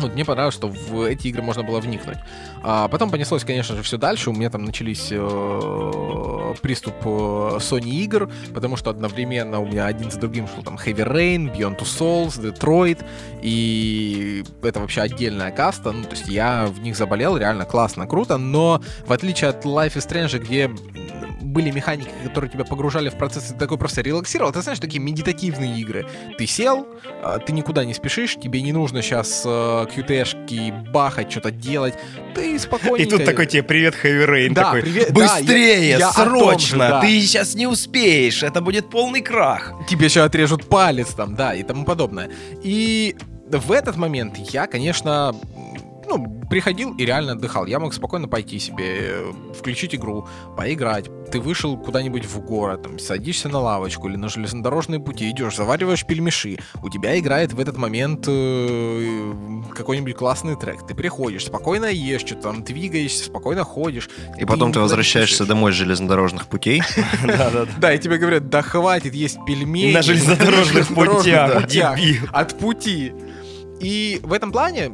[0.00, 2.18] Вот мне понравилось, что в эти игры можно было вникнуть.
[2.62, 4.30] А потом понеслось, конечно же, все дальше.
[4.30, 7.08] У меня там начались э, приступ э,
[7.58, 11.78] Sony игр, потому что одновременно у меня один за другим шел там Heavy Rain, Beyond
[11.78, 13.04] Two Souls, Detroit,
[13.42, 15.92] и это вообще отдельная каста.
[15.92, 19.94] Ну, то есть я в них заболел, реально классно, круто, но в отличие от Life
[19.94, 20.70] is Strange, где
[21.50, 24.52] были механики, которые тебя погружали в процесс, ты такой просто релаксировал.
[24.52, 26.06] Ты знаешь, такие медитативные игры.
[26.38, 26.86] Ты сел,
[27.22, 31.94] а, ты никуда не спешишь, тебе не нужно сейчас QT-шки бахать, что-то делать.
[32.34, 33.14] Ты спокойненько...
[33.14, 36.14] И тут такой тебе привет, Heavy Rain, Да, такой, привет, да, быстрее, я- я о
[36.14, 37.00] том же, срочно, да.
[37.00, 39.72] ты сейчас не успеешь, это будет полный крах.
[39.88, 42.30] тебе еще отрежут палец там, да, и тому подобное.
[42.62, 43.16] И
[43.50, 45.34] в этот момент я, конечно,
[46.10, 47.66] ну, приходил и реально отдыхал.
[47.66, 51.06] Я мог спокойно пойти себе, э, включить игру, поиграть.
[51.30, 56.04] Ты вышел куда-нибудь в город, там, садишься на лавочку или на железнодорожные пути, идешь, завариваешь
[56.04, 56.58] пельмеши.
[56.82, 59.32] У тебя играет в этот момент э,
[59.74, 60.84] какой-нибудь классный трек.
[60.86, 64.10] Ты приходишь, спокойно ешь, что-то там двигаешься, спокойно ходишь.
[64.36, 66.82] И потом ты возвращаешься домой с железнодорожных путей.
[67.78, 69.92] Да, и тебе говорят, да хватит есть пельмени.
[69.92, 71.64] На железнодорожных путях,
[72.32, 73.12] от пути.
[73.80, 74.92] И в этом плане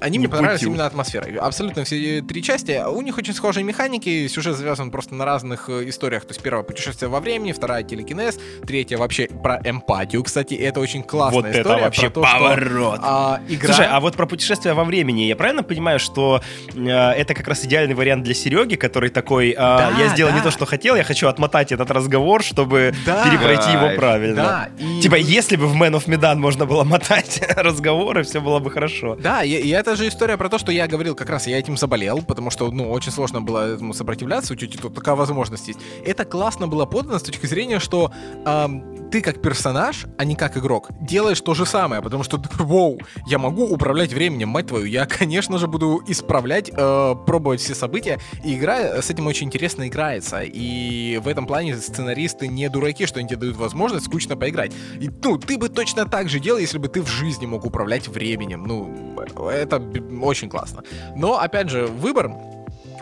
[0.00, 1.34] Они Не мне понравились именно атмосферой.
[1.36, 2.82] Абсолютно все три части.
[2.88, 6.22] У них очень схожие механики, сюжет завязан просто на разных э, историях.
[6.24, 10.22] То есть первое путешествие во времени, вторая телекинез, третья вообще про эмпатию.
[10.22, 13.00] Кстати, это очень классная Вот история это вообще про то, что, поворот.
[13.02, 13.74] а, игра...
[13.74, 16.40] Слушай, а вот про путешествие во времени, я правильно понимаю, что
[16.74, 20.38] э, это как раз идеальный вариант для Сереги, который такой, э, Да, я сделал не
[20.38, 20.44] да.
[20.44, 23.24] то, что хотел, я хочу отмотать этот разговор, чтобы Да.
[23.24, 24.36] перепройти его правильно.
[24.36, 25.00] Да, и...
[25.00, 29.16] Типа, если бы в Man of Medan можно было мотать разговоры, все было бы хорошо.
[29.16, 31.78] Да, и, и это же история про то, что я говорил, как раз я этим
[31.78, 35.80] заболел, потому что, ну, очень сложно было этому сопротивляться, у тети тут такая возможность есть.
[36.04, 38.12] Это классно было подано с точки зрения, что
[38.44, 42.98] ам, ты как персонаж, а не как игрок, делаешь то же самое, потому что, воу,
[43.26, 48.18] я могу управлять временем, мать твою, я, конечно же, буду исправлять, э, пробовать все события,
[48.44, 53.18] и игра с этим очень интересно играется, и в этом плане сценаристы не дураки, что
[53.18, 54.72] они тебе дают возможность скучно поиграть.
[55.00, 58.08] И, ну, ты бы точно так же делал, если бы ты в жизни мог управлять
[58.08, 58.64] временем.
[58.64, 59.18] Ну,
[59.50, 59.82] это
[60.22, 60.82] очень классно.
[61.16, 62.30] Но, опять же, выбор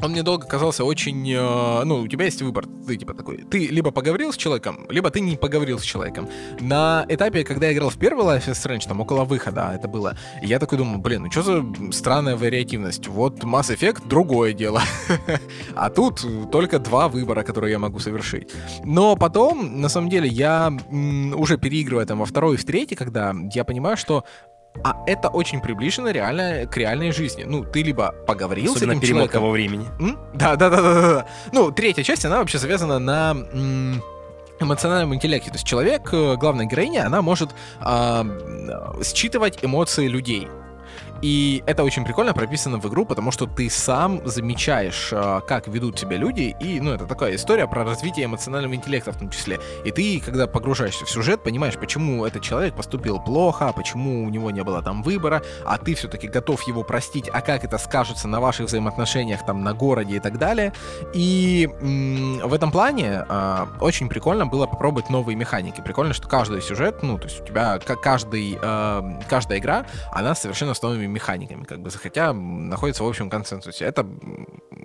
[0.03, 1.31] он мне долго казался очень...
[1.33, 2.67] э, ну, у тебя есть выбор.
[2.87, 3.39] Ты типа такой...
[3.39, 6.29] Ты либо поговорил с человеком, либо ты не поговорил с человеком.
[6.61, 10.17] На этапе, когда я играл в первый Life is Strange, там около выхода это было,
[10.43, 13.09] я такой думаю, блин, ну что за странная вариативность?
[13.09, 14.83] Вот Mass Effect— другое дело.
[15.75, 18.51] А тут только два выбора, которые я могу совершить.
[18.85, 20.73] Но потом, на самом деле, я
[21.35, 24.25] уже переигрывая там во второй и в третий, когда я понимаю, что
[24.85, 27.45] а это очень приближено реально к реальной жизни.
[27.45, 29.87] Ну, ты либо поговорил с Особенно этим перемотка человеком, во времени.
[30.01, 30.19] М?
[30.35, 31.27] Да, да, да, да, да.
[31.53, 33.37] Ну, третья часть, она вообще завязана на
[34.61, 35.51] эмоциональном интеллекте.
[35.51, 37.51] То есть человек, э, главная героиня, она может
[37.81, 40.49] а, м, считывать эмоции людей.
[41.23, 45.99] И это очень прикольно прописано в игру, потому что ты сам замечаешь, а, как ведут
[45.99, 49.59] себя люди, и, ну, это такая история про развитие эмоционального интеллекта в том числе.
[49.85, 54.51] И ты, когда погружаешься в сюжет, понимаешь, почему этот человек поступил плохо, почему у него
[54.51, 58.41] не было там выбора, а ты все-таки готов его простить, а как это скажется на
[58.41, 60.73] ваших взаимоотношениях там на городе и так далее.
[61.15, 61.69] И
[62.43, 65.81] в этом плане а, очень прикольно было попробовать новые механики.
[65.81, 70.35] Прикольно, что каждый сюжет, ну, то есть у тебя ка- каждый, а, каждая игра, она
[70.35, 73.85] совершенно с новыми механиками, как бы, хотя находится в общем консенсусе.
[73.85, 74.07] Это,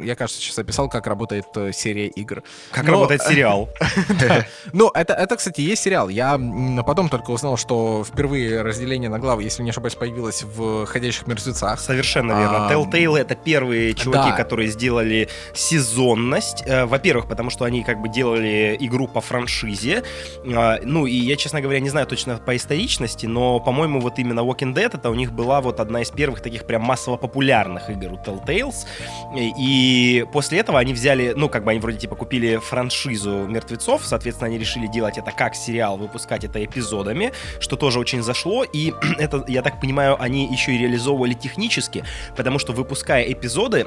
[0.02, 2.44] я, кажется, сейчас описал, как работает э, серия игр.
[2.72, 3.70] Как Но- работает сериал.
[4.74, 6.10] Ну, это, кстати, есть сериал.
[6.10, 6.40] Я
[6.86, 11.80] потом только узнал, что впервые разделение на главы, если не ошибаюсь, появилось в «Ходящих мертвецах».
[11.80, 12.68] Совершенно верно.
[12.68, 16.64] А, Telltale это первые чуваки, которые сделали сезонность.
[16.66, 20.04] Э, Во-первых, потому что они как бы делали игру по франшизе.
[20.46, 24.42] А, Ну, и я, честно говоря, не знаю точно по историчности, но, по-моему, вот именно
[24.42, 28.14] Walking Dead это у них была вот одна из первых таких прям массово популярных игр
[28.14, 28.86] у Telltales.
[29.38, 34.48] И после этого они взяли, ну, как бы они вроде типа купили франшизу мертвецов, соответственно,
[34.48, 38.64] они решили делать это как сериал, выпускать это эпизодами, что тоже очень зашло.
[38.64, 42.04] И это, я так понимаю, они еще и реализовывали технически,
[42.36, 43.86] потому что выпуская эпизоды,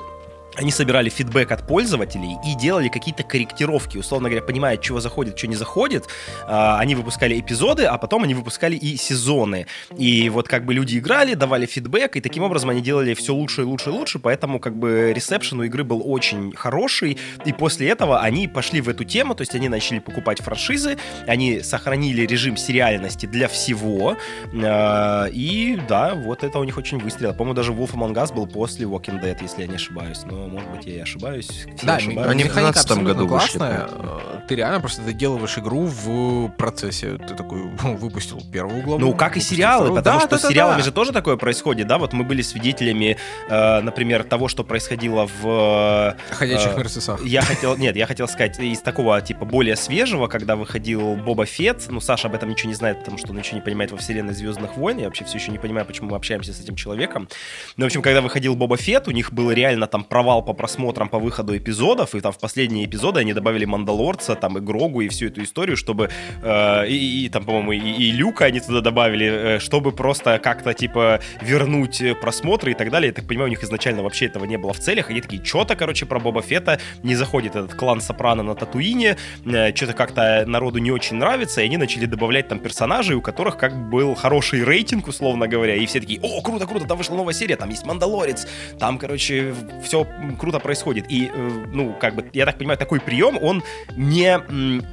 [0.57, 5.47] они собирали фидбэк от пользователей и делали какие-то корректировки, условно говоря, понимая, чего заходит, что
[5.47, 6.05] не заходит.
[6.47, 9.67] А, Они выпускали эпизоды, а потом они выпускали и сезоны.
[9.97, 13.63] И вот как бы люди играли, давали фидбэк, и таким образом они делали все лучше
[13.63, 17.19] и лучше и лучше, поэтому как бы ресепшн у игры был очень хороший.
[17.45, 21.61] И после этого они пошли в эту тему, то есть они начали покупать франшизы, они
[21.61, 24.17] сохранили режим сериальности для всего.
[24.63, 27.33] А, И да, вот это у них очень выстрелило.
[27.33, 30.23] По-моему, даже Wolf Among Us был после Walking Dead, если я не ошибаюсь.
[30.25, 31.47] Но, может быть, я и ошибаюсь.
[31.49, 32.31] Все Да, ошибаются.
[32.31, 33.89] Они в механика 12 абсолютно году вышли, классная.
[33.91, 37.19] Э, Ты реально просто доделываешь игру в процессе.
[37.19, 38.99] Ты такой выпустил первую главу.
[39.01, 39.97] Ну, как и сериалы, вторую.
[40.01, 40.85] потому Да, что да, с сериалами да.
[40.85, 41.99] же тоже такое происходит, да?
[41.99, 43.17] Вот мы были свидетелями,
[43.49, 46.17] э, например, того, что происходило в...
[46.31, 47.25] э, Ходячих э, мертвецах.
[47.25, 51.87] Я хотел, нет, я хотел сказать из такого типа более свежего, когда выходил Боба Фетт.
[51.89, 54.35] Ну, Саша об этом ничего не знает, потому что он ничего не понимает во вселенной
[54.35, 54.99] Звездных войн.
[54.99, 57.29] Я вообще все еще не понимаю, почему мы общаемся с этим человеком.
[57.77, 61.09] Ну, в общем, когда выходил Боба Фетт, у них был реально там провал по просмотрам
[61.09, 65.09] по выходу эпизодов, и там в последние эпизоды они добавили Мандалорца, там и Грогу, и
[65.09, 66.11] всю эту историю, чтобы
[66.43, 70.75] э, и, и там, по-моему, и, и Люка они туда добавили, э, чтобы просто как-то
[70.75, 73.09] типа вернуть э, просмотры и так далее.
[73.09, 75.11] Я так понимаю, у них изначально вообще этого не было в целях.
[75.11, 79.75] Они такие, что-то, короче, про Боба Фетта не заходит этот клан Сопрано на Татуине, э,
[79.75, 83.91] что-то как-то народу не очень нравится, и они начали добавлять там персонажей, у которых как
[83.91, 87.33] бы был хороший рейтинг, условно говоря, и все такие, о, круто, круто, там вышла новая
[87.33, 88.47] серия, там есть Мандалорец,
[88.79, 90.07] там, короче, все
[90.39, 91.11] круто происходит.
[91.11, 93.63] И, э, ну, как бы, я так понимаю, такой прием, он
[93.97, 94.41] не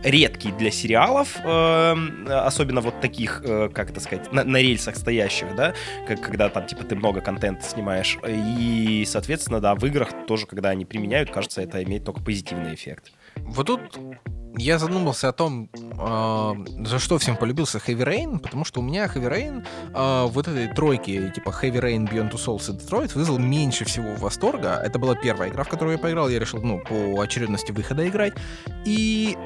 [0.04, 1.96] редкий для сериалов, э,
[2.28, 5.74] особенно вот таких, э, как это сказать, на, на рельсах стоящих, да,
[6.08, 8.18] как, когда там, типа, ты много контента снимаешь.
[8.28, 13.12] И, соответственно, да, в играх тоже, когда они применяют, кажется, это имеет только позитивный эффект.
[13.38, 13.82] Вот тут
[14.58, 19.06] я задумался о том, э, за что всем полюбился Heavy Rain, потому что у меня
[19.06, 23.40] Heavy Rain э, вот этой тройки, типа Heavy Rain, Beyond Two Souls и Detroit, вызвал
[23.40, 24.82] меньше всего восторга.
[24.84, 28.34] Это была первая игра, в которую я поиграл, я решил, ну, по очередности выхода играть.
[28.86, 29.38] И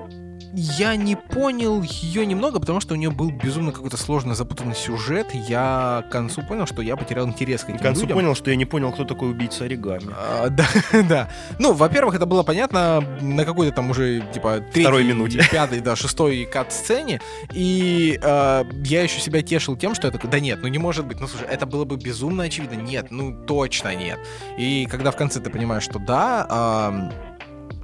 [0.55, 5.27] я не понял ее немного, потому что у нее был безумно какой-то сложный запутанный сюжет.
[5.33, 8.17] Я к концу понял, что я потерял интерес к этим К концу людям.
[8.17, 10.13] понял, что я не понял, кто такой убийца оригами.
[10.15, 10.67] А, да,
[11.07, 11.29] да.
[11.59, 15.41] Ну, во-первых, это было понятно на какой-то там уже, типа, третьей, Второй минуте.
[15.51, 17.19] пятой, да, шестой кат-сцене.
[17.53, 21.05] И э, я еще себя тешил тем, что я такой, да нет, ну не может
[21.05, 21.19] быть.
[21.19, 22.75] Ну, слушай, это было бы безумно очевидно.
[22.75, 24.19] Нет, ну точно нет.
[24.57, 27.11] И когда в конце ты понимаешь, что да, ам,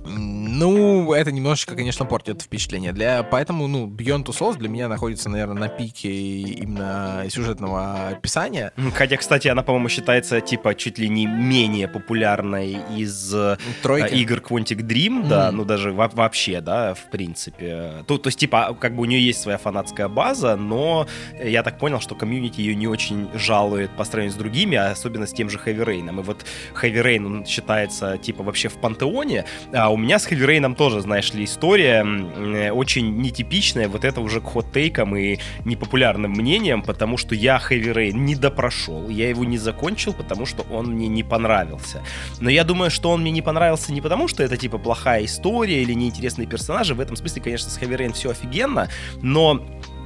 [0.06, 2.92] ну, это немножечко, конечно, портит впечатление.
[2.92, 8.72] Для, поэтому, ну, Beyond Two Souls для меня находится, наверное, на пике именно сюжетного описания.
[8.96, 14.14] Хотя, кстати, она, по-моему, считается, типа, чуть ли не менее популярной из э, Тройки.
[14.16, 15.58] игр Quantic Dream, да, Мгм.
[15.58, 18.04] ну даже во- вообще, да, в принципе.
[18.08, 21.08] То, то есть, типа, как бы у нее есть своя фанатская база, но
[21.44, 25.28] я так понял, что комьюнити ее не очень жалует по сравнению с другими, а особенно
[25.28, 26.10] с тем же Heavy Rain.
[26.10, 26.46] И вот
[26.82, 31.34] Heavy Rain, он считается, типа, вообще в пантеоне, а у меня с Rain тоже, знаешь
[31.34, 37.36] ли, история э, очень нетипичная, вот это уже к хот-тейкам и непопулярным мнениям, потому что
[37.36, 42.04] я Rain не допрошел, я его не закончил, потому что он мне не понравился.
[42.40, 45.82] Но я думаю, что он мне не понравился не потому, что это типа плохая история
[45.82, 46.94] или неинтересные персонажи.
[46.94, 48.90] В этом смысле, конечно, с Rain все офигенно,
[49.22, 49.62] но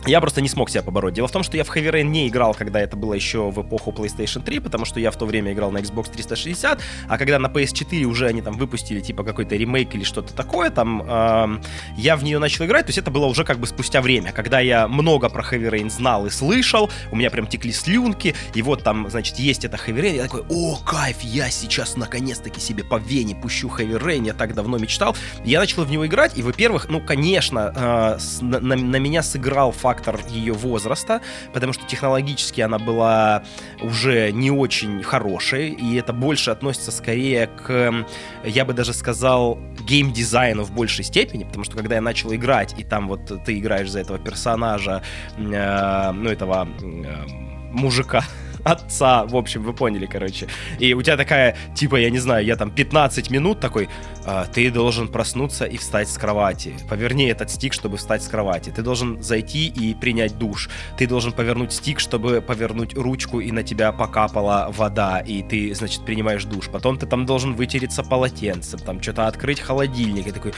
[0.05, 1.13] я просто не смог себя побороть.
[1.13, 3.61] Дело в том, что я в Heavy Rain не играл, когда это было еще в
[3.61, 7.39] эпоху PlayStation 3, потому что я в то время играл на Xbox 360, а когда
[7.39, 11.61] на PS4 уже они там выпустили типа какой-то ремейк или что-то такое, там эм,
[11.97, 14.59] я в нее начал играть, то есть это было уже как бы спустя время, когда
[14.59, 18.83] я много про Heavy Rain знал и слышал, у меня прям текли слюнки, и вот
[18.83, 22.97] там, значит, есть это Heavy Rain, я такой, о, кайф, я сейчас наконец-таки себе по
[22.97, 25.15] вене пущу Heavy Rain, я так давно мечтал.
[25.43, 29.71] Я начал в него играть, и, во-первых, ну, конечно, э, на, на- на меня сыграл
[29.95, 31.21] фактор ее возраста,
[31.53, 33.43] потому что технологически она была
[33.81, 38.05] уже не очень хорошей, и это больше относится скорее к,
[38.43, 39.57] я бы даже сказал,
[39.87, 43.89] геймдизайну в большей степени, потому что когда я начал играть, и там вот ты играешь
[43.89, 45.01] за этого персонажа,
[45.37, 47.27] э, ну, этого э,
[47.71, 48.23] мужика,
[48.65, 50.47] отца, в общем, вы поняли, короче.
[50.79, 53.87] И у тебя такая, типа, я не знаю, я там 15 минут такой,
[54.25, 56.73] «А, ты должен проснуться и встать с кровати.
[56.89, 58.71] Поверни этот стик, чтобы встать с кровати.
[58.71, 60.69] Ты должен зайти и принять душ.
[60.97, 66.03] Ты должен повернуть стик, чтобы повернуть ручку, и на тебя покапала вода, и ты, значит,
[66.05, 66.69] принимаешь душ.
[66.69, 70.53] Потом ты там должен вытереться полотенцем, там что-то открыть холодильник, и такой...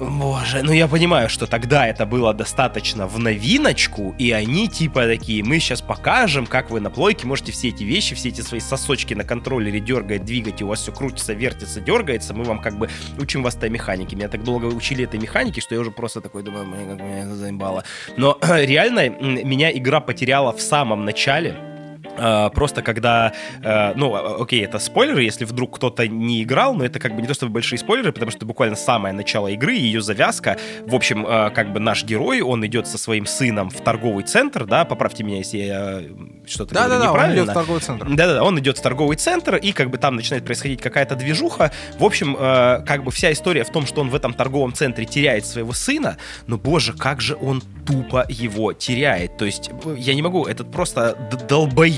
[0.00, 5.44] Боже, ну я понимаю, что тогда это было достаточно в новиночку, и они типа такие,
[5.44, 9.14] мы сейчас покажем, как вы на плойке можете все эти вещи, все эти свои сосочки
[9.14, 12.88] на контроллере дергать, двигать, и у вас все крутится, вертится, дергается, мы вам как бы
[13.18, 14.16] учим вас этой механике.
[14.16, 17.20] Меня так долго учили этой механике, что я уже просто такой думаю, «Блин, как меня
[17.20, 17.84] это заебало.
[18.16, 21.71] Но реально меня игра потеряла в самом начале,
[22.16, 23.32] Просто когда,
[23.62, 27.22] э, ну, а, окей, это спойлеры, если вдруг кто-то не играл, но это как бы
[27.22, 31.26] не то чтобы большие спойлеры, потому что буквально самое начало игры, ее завязка, в общем,
[31.26, 35.24] э, как бы наш герой, он идет со своим сыном в торговый центр, да, поправьте
[35.24, 36.02] меня, если я
[36.46, 37.40] что-то говорю Да-да-да, он неправильно.
[37.40, 38.06] идет в торговый центр.
[38.08, 41.72] Да-да-да, он идет в торговый центр, и как бы там начинает происходить какая-то движуха.
[41.98, 45.04] В общем, э, как бы вся история в том, что он в этом торговом центре
[45.04, 46.16] теряет своего сына,
[46.46, 49.36] но, боже, как же он тупо его теряет.
[49.38, 51.36] То есть, я не могу, этот просто д-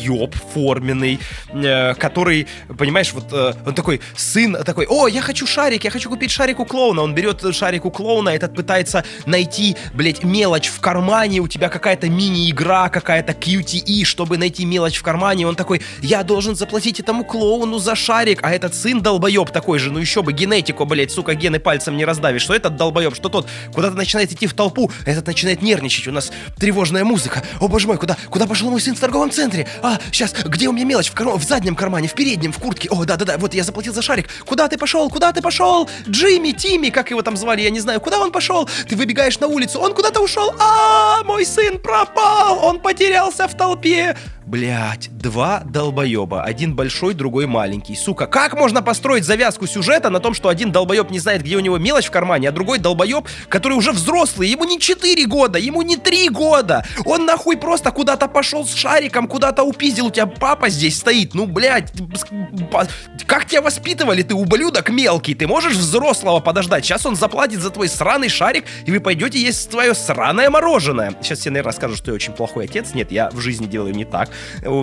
[0.04, 1.18] долбоеб форменный,
[1.52, 2.46] э, который,
[2.78, 6.60] понимаешь, вот э, он такой, сын такой, о, я хочу шарик, я хочу купить шарик
[6.60, 7.02] у клоуна.
[7.02, 12.08] Он берет шарик у клоуна, этот пытается найти, блядь, мелочь в кармане, у тебя какая-то
[12.08, 15.46] мини-игра, какая-то QTE, чтобы найти мелочь в кармане.
[15.46, 19.90] Он такой, я должен заплатить этому клоуну за шарик, а этот сын долбоеб такой же,
[19.90, 23.48] ну еще бы генетику, блядь, сука, гены пальцем не раздавишь, что этот долбоеб, что тот
[23.72, 27.98] куда-то начинает идти в толпу, этот начинает нервничать, у нас тревожная музыка, о боже мой,
[27.98, 29.66] куда, куда пошел мой сын в торговом центре?
[29.82, 31.10] А, сейчас, где у меня мелочь?
[31.10, 34.02] В, карма- в заднем кармане, в переднем, в куртке, о, да-да-да, вот я заплатил за
[34.02, 35.88] шарик, куда ты пошел, куда ты пошел?
[36.08, 38.68] Джимми, Тимми, как его там звали, я не знаю, куда он пошел?
[38.88, 44.16] Ты выбегаешь на улицу, он куда-то ушел, а, мой сын пропал, он потерялся в толпе.
[44.46, 46.42] Блять, два долбоеба.
[46.42, 47.94] Один большой, другой маленький.
[47.96, 51.60] Сука, как можно построить завязку сюжета на том, что один долбоеб не знает, где у
[51.60, 55.80] него мелочь в кармане, а другой долбоеб, который уже взрослый, ему не 4 года, ему
[55.80, 56.84] не 3 года.
[57.06, 61.34] Он нахуй просто куда-то пошел с шариком, куда-то упиздил, у тебя папа здесь стоит.
[61.34, 62.86] Ну, по-
[63.26, 66.84] как тебя воспитывали, ты ублюдок мелкий, ты можешь взрослого подождать.
[66.84, 71.14] Сейчас он заплатит за твой сраный шарик, и вы пойдете есть твое сраное мороженое.
[71.22, 72.92] Сейчас все, наверное, скажут, что я очень плохой отец.
[72.92, 74.30] Нет, я в жизни делаю не так.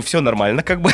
[0.04, 0.92] Все нормально как бы.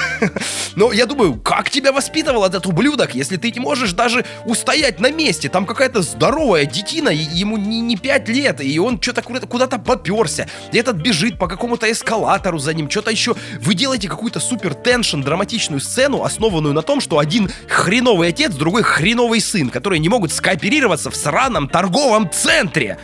[0.75, 5.11] Но я думаю, как тебя воспитывал этот ублюдок, если ты не можешь даже устоять на
[5.11, 5.49] месте?
[5.49, 10.47] Там какая-то здоровая детина, ему не, не 5 лет, и он что-то куда-то поперся.
[10.71, 13.35] И этот бежит по какому-то эскалатору за ним, что-то еще.
[13.59, 18.83] Вы делаете какую-то супер теншн, драматичную сцену, основанную на том, что один хреновый отец, другой
[18.83, 22.97] хреновый сын, которые не могут скооперироваться в сраном торговом центре.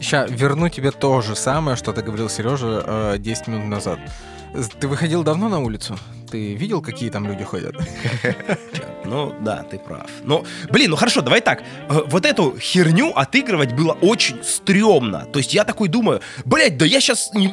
[0.00, 3.98] Сейчас верну тебе то же самое, что ты говорил Сережа э, 10 минут назад.
[4.52, 5.96] Ты выходил давно на улицу?
[6.30, 7.74] Ты видел, какие там люди ходят?
[9.10, 10.08] Ну, да, ты прав.
[10.22, 11.62] Ну, блин, ну хорошо, давай так.
[11.88, 15.24] Э, вот эту херню отыгрывать было очень стрёмно.
[15.32, 17.52] То есть я такой думаю, блядь, да я сейчас не,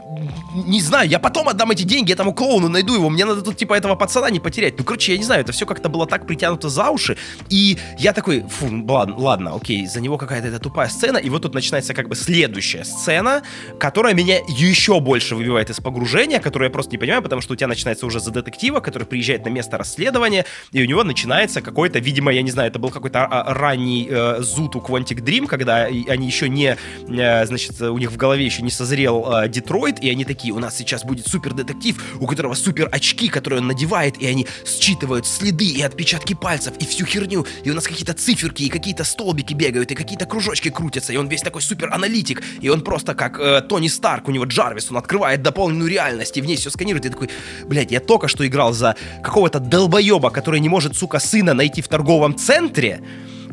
[0.67, 3.73] не знаю, я потом отдам эти деньги этому клоуну, найду его, мне надо тут типа
[3.73, 4.77] этого пацана не потерять.
[4.77, 7.17] Ну, короче, я не знаю, это все как-то было так притянуто за уши.
[7.49, 11.17] И я такой, фу, ладно, ладно, окей, за него какая-то эта тупая сцена.
[11.17, 13.41] И вот тут начинается как бы следующая сцена,
[13.79, 17.55] которая меня еще больше выбивает из погружения, которую я просто не понимаю, потому что у
[17.55, 18.31] тебя начинается уже за
[18.67, 22.69] детектива, который приезжает на место расследования, и у него начинается какой-то, видимо, я не знаю,
[22.69, 26.77] это был какой-то а, ранний э, зуд у Quantic Dream, когда они еще не,
[27.07, 30.59] э, значит, у них в голове еще не созрел э, Детройт, и они такие, у
[30.59, 35.25] нас сейчас будет супер детектив, у которого супер очки, которые он надевает, и они считывают
[35.25, 39.53] следы и отпечатки пальцев, и всю херню, и у нас какие-то циферки, и какие-то столбики
[39.53, 43.39] бегают, и какие-то кружочки крутятся, и он весь такой супер аналитик, и он просто как
[43.39, 47.05] э, Тони Старк, у него Джарвис, он открывает дополненную реальность, и в ней все сканирует,
[47.05, 47.29] и такой,
[47.65, 51.87] блядь, я только что играл за какого-то долбоеба, который не может, сука, сына найти в
[51.87, 53.01] торговом центре,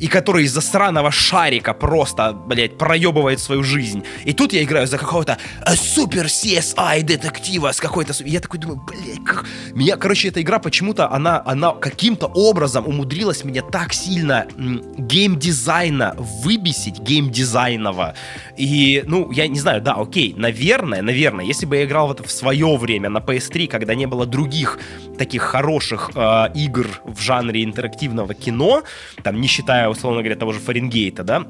[0.00, 4.04] и который из-за сраного шарика просто, блядь, проебывает свою жизнь.
[4.24, 8.12] И тут я играю за какого-то э, супер CSI детектива с какой-то...
[8.24, 9.46] Я такой думаю, блядь, как...
[9.72, 16.98] Меня, короче, эта игра почему-то, она, она каким-то образом умудрилась меня так сильно геймдизайна выбесить,
[16.98, 18.14] геймдизайново.
[18.56, 22.22] И, ну, я не знаю, да, окей, наверное, наверное, если бы я играл в это
[22.22, 24.78] в свое время на PS3, когда не было других
[25.18, 28.82] таких хороших э, игр в жанре интерактивного кино,
[29.22, 31.46] там, не считая условно говоря, того же Фаренгейта, да,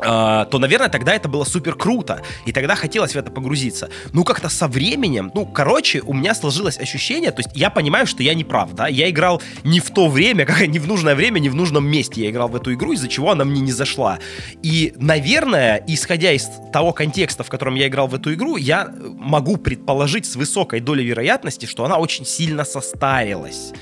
[0.00, 3.90] то, наверное, тогда это было супер круто, и тогда хотелось в это погрузиться.
[4.12, 8.22] Ну, как-то со временем, ну, короче, у меня сложилось ощущение, то есть я понимаю, что
[8.22, 11.38] я не прав, да, я играл не в то время, как, не в нужное время,
[11.38, 14.18] не в нужном месте я играл в эту игру, из-за чего она мне не зашла.
[14.62, 19.56] И, наверное, исходя из того контекста, в котором я играл в эту игру, я могу
[19.56, 23.72] предположить с высокой долей вероятности, что она очень сильно состарилась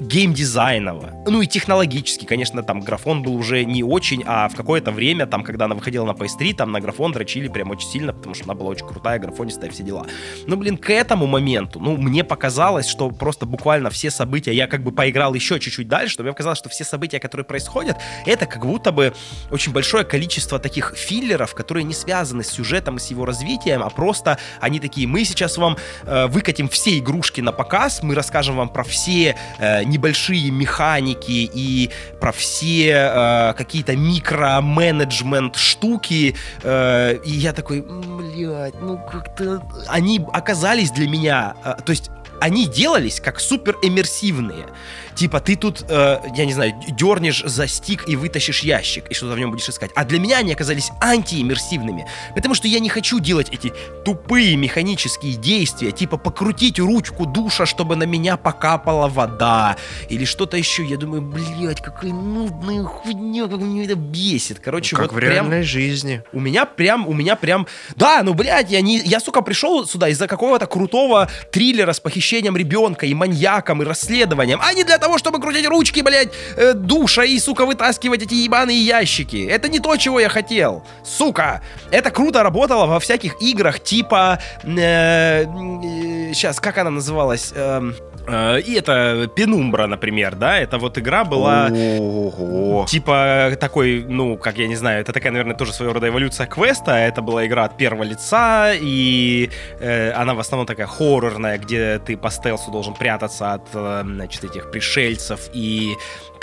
[0.00, 5.26] геймдизайново, ну и технологически, конечно, там графон был уже не очень, а в какое-то время,
[5.26, 8.44] там, когда она выходила на PS3, там на графон дрочили прям очень сильно, потому что
[8.44, 10.06] она была очень крутая, графонистая, все дела.
[10.46, 14.82] Но, блин, к этому моменту, ну, мне показалось, что просто буквально все события, я как
[14.82, 17.96] бы поиграл еще чуть-чуть дальше, чтобы мне показалось, что все события, которые происходят,
[18.26, 19.14] это как будто бы
[19.50, 23.90] очень большое количество таких филлеров, которые не связаны с сюжетом и с его развитием, а
[23.90, 28.68] просто они такие, мы сейчас вам э, выкатим все игрушки на показ, мы расскажем вам
[28.68, 31.90] про все э, небольшие механики и
[32.20, 36.34] про все э, какие-то микроменеджмент штуки.
[36.62, 39.62] Э, и я такой, блядь, ну как-то...
[39.88, 41.54] Они оказались для меня...
[41.64, 44.66] Э, то есть они делались как супер иммерсивные.
[45.14, 49.34] Типа ты тут, э, я не знаю, дернешь за стик и вытащишь ящик, и что-то
[49.34, 49.90] в нем будешь искать.
[49.94, 52.06] А для меня они оказались антииммерсивными.
[52.34, 53.72] Потому что я не хочу делать эти
[54.04, 59.76] тупые механические действия, типа покрутить ручку душа, чтобы на меня покапала вода.
[60.08, 60.84] Или что-то еще.
[60.84, 64.58] Я думаю, блядь, какая нудная хуйня, как меня это бесит.
[64.58, 65.32] Короче, ну, как вот в прям...
[65.32, 66.22] реальной жизни.
[66.32, 67.66] У меня прям, у меня прям...
[67.96, 68.98] Да, ну, блядь, я, не...
[68.98, 74.60] я, сука, пришел сюда из-за какого-то крутого триллера с похищением ребенка и маньяком, и расследованием,
[74.62, 78.78] а не для того, чтобы крутить ручки, блядь, э, душа и, сука, вытаскивать эти ебаные
[78.78, 79.46] ящики.
[79.50, 80.82] Это не то, чего я хотел.
[81.04, 81.60] Сука!
[81.90, 84.38] Это круто работало во всяких играх типа...
[84.62, 87.52] Э, э, сейчас, как она называлась?
[87.54, 90.58] Э, э, и это Пенумбра, например, да?
[90.58, 91.68] Это вот игра была...
[91.70, 92.86] Ого.
[92.88, 96.92] Типа такой, ну, как я не знаю, это такая, наверное, тоже своего рода эволюция квеста.
[96.92, 102.16] Это была игра от первого лица, и э, она в основном такая хоррорная, где ты
[102.16, 105.94] по стелсу должен прятаться от, э, значит, этих пришельцев, и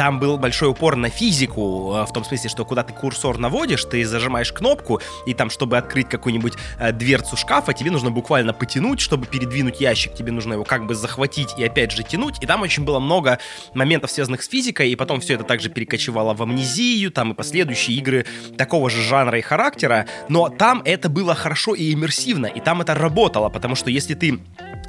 [0.01, 3.85] там был большой упор на физику, э, в том смысле, что куда ты курсор наводишь,
[3.85, 8.99] ты зажимаешь кнопку, и там, чтобы открыть какую-нибудь э, дверцу шкафа, тебе нужно буквально потянуть,
[8.99, 12.63] чтобы передвинуть ящик, тебе нужно его как бы захватить и опять же тянуть, и там
[12.63, 13.37] очень было много
[13.75, 17.95] моментов, связанных с физикой, и потом все это также перекочевало в амнезию, там и последующие
[17.97, 18.25] игры
[18.57, 22.95] такого же жанра и характера, но там это было хорошо и иммерсивно, и там это
[22.95, 24.39] работало, потому что если ты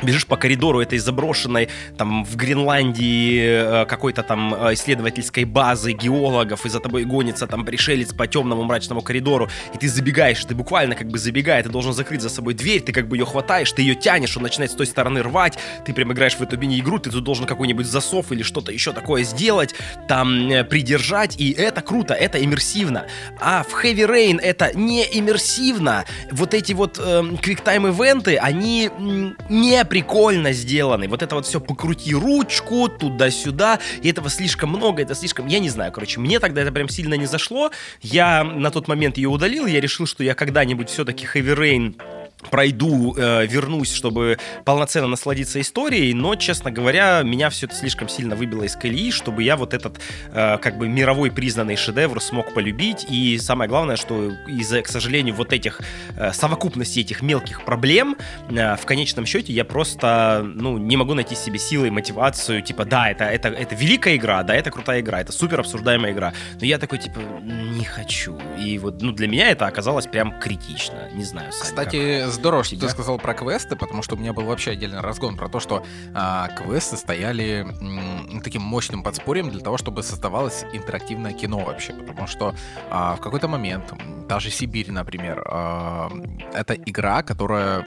[0.02, 6.66] бежишь по коридору этой заброшенной, там, в Гренландии э, какой-то там э, исследовательской базы геологов,
[6.66, 10.94] и за тобой гонится там пришелец по темному мрачному коридору, и ты забегаешь, ты буквально
[10.94, 13.82] как бы забегая, ты должен закрыть за собой дверь, ты как бы ее хватаешь, ты
[13.82, 17.10] ее тянешь, он начинает с той стороны рвать, ты прям играешь в эту мини-игру, ты
[17.10, 19.74] тут должен какой-нибудь засов или что-то еще такое сделать,
[20.08, 23.06] там э, придержать, и это круто, это иммерсивно.
[23.40, 26.04] А в Heavy Rain это не иммерсивно.
[26.30, 28.90] Вот эти вот э, квиктайм-ивенты, они
[29.48, 31.08] не прикольно сделаны.
[31.08, 35.46] Вот это вот все покрути ручку туда-сюда, и этого слишком много, это слишком...
[35.46, 37.70] Я не знаю, короче, мне тогда это прям сильно не зашло.
[38.00, 41.94] Я на тот момент ее удалил, я решил, что я когда-нибудь все-таки Heavy Rain
[42.50, 48.36] пройду, э, вернусь, чтобы полноценно насладиться историей, но, честно говоря, меня все это слишком сильно
[48.36, 50.00] выбило из колеи, чтобы я вот этот,
[50.32, 55.34] э, как бы, мировой признанный шедевр смог полюбить, и самое главное, что из-за, к сожалению,
[55.34, 55.80] вот этих,
[56.16, 58.16] э, совокупности этих мелких проблем,
[58.48, 62.84] э, в конечном счете я просто, ну, не могу найти себе силы и мотивацию, типа,
[62.84, 66.66] да, это, это, это великая игра, да, это крутая игра, это супер обсуждаемая игра, но
[66.66, 71.24] я такой, типа, не хочу, и вот, ну, для меня это оказалось прям критично, не
[71.24, 72.31] знаю, Сань, Кстати?
[72.32, 75.48] Здорово, что ты сказал про квесты, потому что у меня был вообще отдельный разгон про
[75.48, 75.84] то, что
[76.14, 81.92] а, квесты стояли м, таким мощным подспорьем для того, чтобы создавалось интерактивное кино вообще.
[81.92, 82.54] Потому что
[82.90, 83.92] а, в какой-то момент,
[84.28, 86.10] даже Сибирь, например, а,
[86.52, 87.86] это игра, которая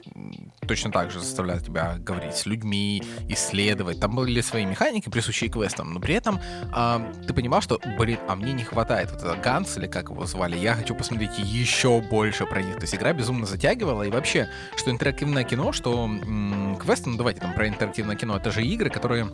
[0.66, 4.00] точно так же заставляет тебя говорить с людьми, исследовать.
[4.00, 6.40] Там были свои механики, присущие квестам, но при этом
[6.74, 10.26] а, ты понимал, что, блин, а мне не хватает вот этого Ганс, или как его
[10.26, 12.76] звали, я хочу посмотреть еще больше про них.
[12.76, 17.42] То есть игра безумно затягивала, и вообще что интерактивное кино, что м- квесты, ну давайте
[17.42, 19.30] там про интерактивное кино, это же игры, которые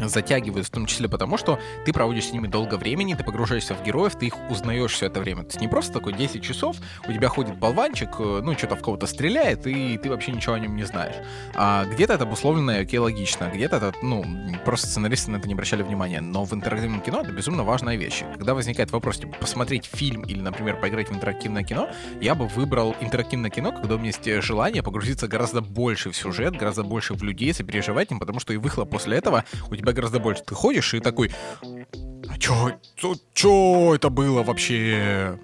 [0.00, 3.82] затягивают, в том числе потому, что ты проводишь с ними долго времени, ты погружаешься в
[3.82, 5.42] героев, ты их узнаешь все это время.
[5.42, 8.82] То есть не просто такой 10 часов, у тебя ходит болванчик, э, ну, что-то в
[8.82, 11.14] кого-то стреляет, и ты вообще ничего о нем не знаешь.
[11.54, 14.24] А где-то это обусловлено и окей, логично, где-то это, ну,
[14.64, 16.20] просто сценаристы на это не обращали внимания.
[16.20, 18.22] Но в интерактивном кино это безумно важная вещь.
[18.34, 21.88] Когда возникает вопрос, типа, посмотреть фильм или, например, поиграть в интерактивное кино,
[22.20, 26.56] я бы выбрал интерактивное кино, когда у меня есть желание погрузиться гораздо больше в сюжет,
[26.56, 29.94] гораздо больше в людей, сопереживать им, потому что и выхлоп после этого у тебя тебя
[29.94, 30.42] гораздо больше.
[30.42, 31.30] Ты ходишь и такой,
[32.28, 35.38] а чё, чё, чё это было вообще?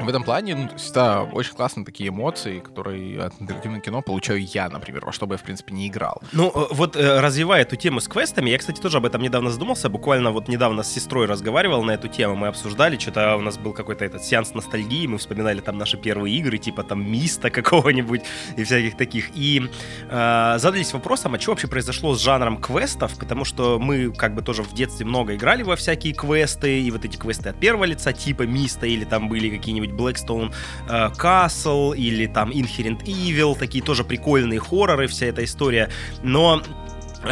[0.00, 4.68] В этом плане, ну, то очень классные такие эмоции, которые от интерактивного кино получаю я,
[4.68, 6.20] например, во что бы я, в принципе, не играл.
[6.32, 9.50] Ну, э, вот э, развивая эту тему с квестами, я, кстати, тоже об этом недавно
[9.50, 13.56] задумался, буквально вот недавно с сестрой разговаривал на эту тему, мы обсуждали, что-то у нас
[13.56, 18.22] был какой-то этот сеанс ностальгии, мы вспоминали там наши первые игры, типа там Миста какого-нибудь
[18.56, 19.62] и всяких таких, и
[20.08, 24.42] э, задались вопросом, а что вообще произошло с жанром квестов, потому что мы как бы
[24.42, 28.12] тоже в детстве много играли во всякие квесты, и вот эти квесты от первого лица,
[28.12, 30.52] типа Миста, или там были какие-нибудь какой-нибудь Blackstone
[30.88, 35.90] э, Castle или там Inherent Evil, такие тоже прикольные хорроры, вся эта история.
[36.22, 36.62] Но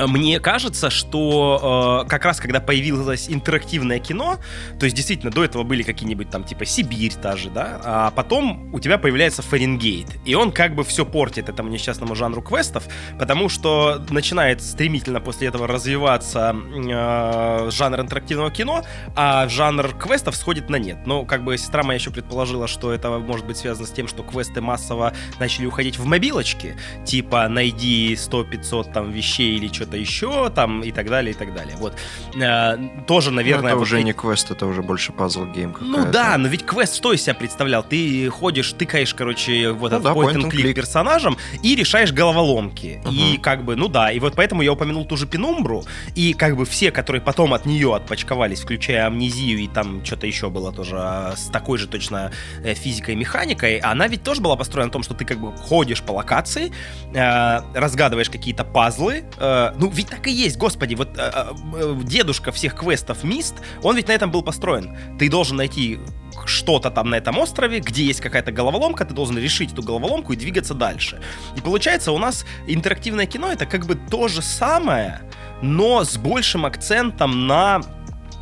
[0.07, 4.39] мне кажется, что э, как раз когда появилось интерактивное кино,
[4.79, 8.73] то есть действительно до этого были какие-нибудь там типа Сибирь та же, да, а потом
[8.73, 12.85] у тебя появляется Фаренгейт, и он как бы все портит этому несчастному жанру квестов,
[13.19, 20.71] потому что начинает стремительно после этого развиваться э, жанр интерактивного кино, а жанр квестов сходит
[20.71, 20.99] на нет.
[21.07, 24.23] Но как бы сестра моя еще предположила, что это может быть связано с тем, что
[24.23, 30.51] квесты массово начали уходить в мобилочки, типа найди 100-500 там вещей или что что-то еще,
[30.51, 31.77] там, и так далее, и так далее.
[31.79, 31.95] Вот.
[32.35, 32.77] Э,
[33.07, 33.63] тоже, ну, наверное...
[33.63, 34.07] Но это вот уже эти...
[34.07, 37.35] не квест, это уже больше puzzle game Ну да, но ведь квест что из себя
[37.35, 37.83] представлял?
[37.83, 43.01] Ты ходишь, тыкаешь, короче, вот ну, этот да, point and click персонажем и решаешь головоломки.
[43.05, 43.35] Uh-huh.
[43.35, 45.85] И как бы, ну да, и вот поэтому я упомянул ту же Пенумбру,
[46.15, 50.49] и как бы все, которые потом от нее отпочковались, включая амнезию, и там что-то еще
[50.51, 52.33] было тоже а, с такой же точно
[52.63, 55.53] э, физикой и механикой, она ведь тоже была построена на том, что ты как бы
[55.57, 56.73] ходишь по локации,
[57.15, 61.31] э, разгадываешь какие-то пазлы, э, ну, ведь так и есть, господи, вот э,
[61.75, 64.97] э, дедушка всех квестов Мист, он ведь на этом был построен.
[65.19, 65.99] Ты должен найти
[66.47, 70.37] что-то там на этом острове, где есть какая-то головоломка, ты должен решить эту головоломку и
[70.37, 71.21] двигаться дальше.
[71.57, 75.21] И получается, у нас интерактивное кино это как бы то же самое,
[75.63, 77.81] но с большим акцентом на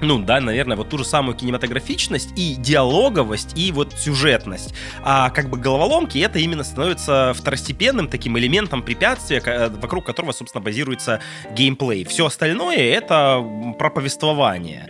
[0.01, 4.74] ну да, наверное, вот ту же самую кинематографичность и диалоговость, и вот сюжетность.
[5.02, 11.20] А как бы головоломки это именно становится второстепенным таким элементом препятствия, вокруг которого, собственно, базируется
[11.52, 12.05] геймплей.
[12.05, 13.44] Все остальное это
[13.78, 14.89] про повествование.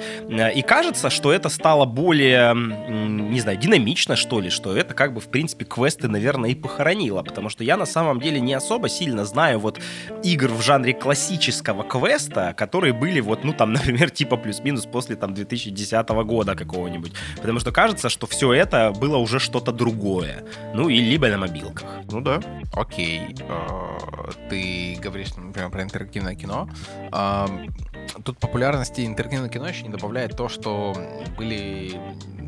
[0.55, 5.21] И кажется, что это стало более, не знаю, динамично, что ли, что это как бы,
[5.21, 9.25] в принципе, квесты, наверное, и похоронило, потому что я на самом деле не особо сильно
[9.25, 9.81] знаю вот
[10.23, 15.33] игр в жанре классического квеста, которые были вот, ну там, например, типа плюс-минус после там
[15.33, 17.13] 2010 года какого-нибудь.
[17.37, 20.45] Потому что кажется, что все это было уже что-то другое.
[20.75, 21.89] Ну, и либо на мобилках.
[22.13, 22.41] Ну да.
[22.75, 23.35] Окей.
[23.49, 23.99] А,
[24.51, 26.69] ты говоришь, например, про интерактивное кино.
[28.25, 30.95] тут популярности интерактивного кино еще не добавляет то, что
[31.39, 31.99] были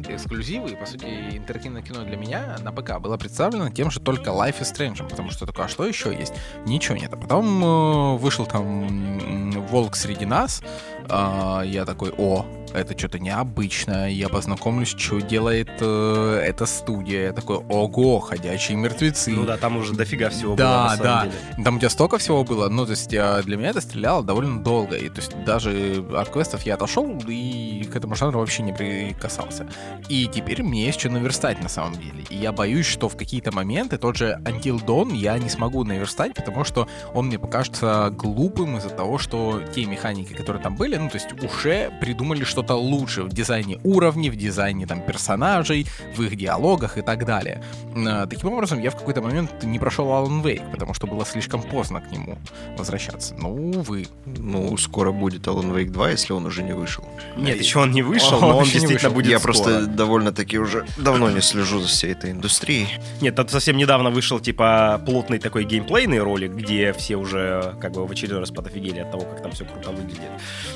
[0.09, 1.07] эксклюзивы, и, по сути,
[1.37, 5.31] интерактивное кино для меня на ПК было представлено тем же только Life is Strange, потому
[5.31, 6.35] что такое, а что еще есть?
[6.67, 7.13] Ничего нет.
[7.13, 10.63] А потом э, вышел там Волк среди нас,
[11.09, 17.27] э, я такой, о, это что-то необычное, я познакомлюсь, что делает э, эта студия.
[17.27, 19.31] Я такой, ого, ходячие мертвецы.
[19.31, 21.25] Ну да, там уже дофига всего да, было, на самом да.
[21.25, 21.65] деле.
[21.65, 24.63] Там у тебя столько всего было, ну, то есть я, для меня это стреляло довольно
[24.63, 28.73] долго, и то есть даже от квестов я отошел и к этому жанру вообще не
[28.73, 29.67] прикасался.
[30.09, 32.25] И теперь мне есть что наверстать на самом деле.
[32.31, 36.35] И я боюсь, что в какие-то моменты тот же Until Dawn я не смогу наверстать,
[36.35, 41.09] потому что он мне покажется глупым из-за того, что те механики, которые там были, ну,
[41.09, 45.87] то есть уже придумали что-то лучше в дизайне уровней, в дизайне там персонажей,
[46.17, 47.63] в их диалогах и так далее.
[47.95, 51.63] Э, Таким образом, я в какой-то момент не прошел Alan Wake, потому что было слишком
[51.63, 52.39] поздно к нему
[52.79, 53.35] возвращаться.
[53.39, 54.07] Ну, увы.
[54.27, 57.05] Ну, скоро будет Alan Wake 2, если он уже не вышел.
[57.37, 59.13] Нет, еще он не вышел, Он но он действительно вышел.
[59.13, 59.53] будет Я скоро.
[59.53, 62.89] просто довольно-таки уже давно не слежу за всей этой индустрией.
[63.21, 68.07] Нет, тут совсем недавно вышел, типа, плотный такой геймплейный ролик, где все уже, как бы,
[68.07, 70.31] в очередной раз подофигели от того, как там все круто выглядит.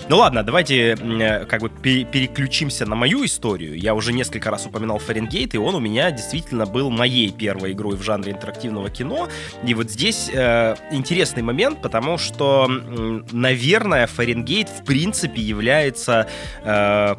[0.08, 3.76] Ну ладно, давайте, э, как бы, пе- переключимся на мою историю.
[3.76, 7.96] Я уже несколько раз упоминал Фаренгейт, и он у меня действительно был моей первой игрой
[7.96, 9.28] в жанре интерактивного кино.
[9.66, 12.68] И вот здесь э, интересный момент, потому что,
[13.32, 16.28] наверное, Фаренгейт, в принципе, является
[16.62, 17.16] э,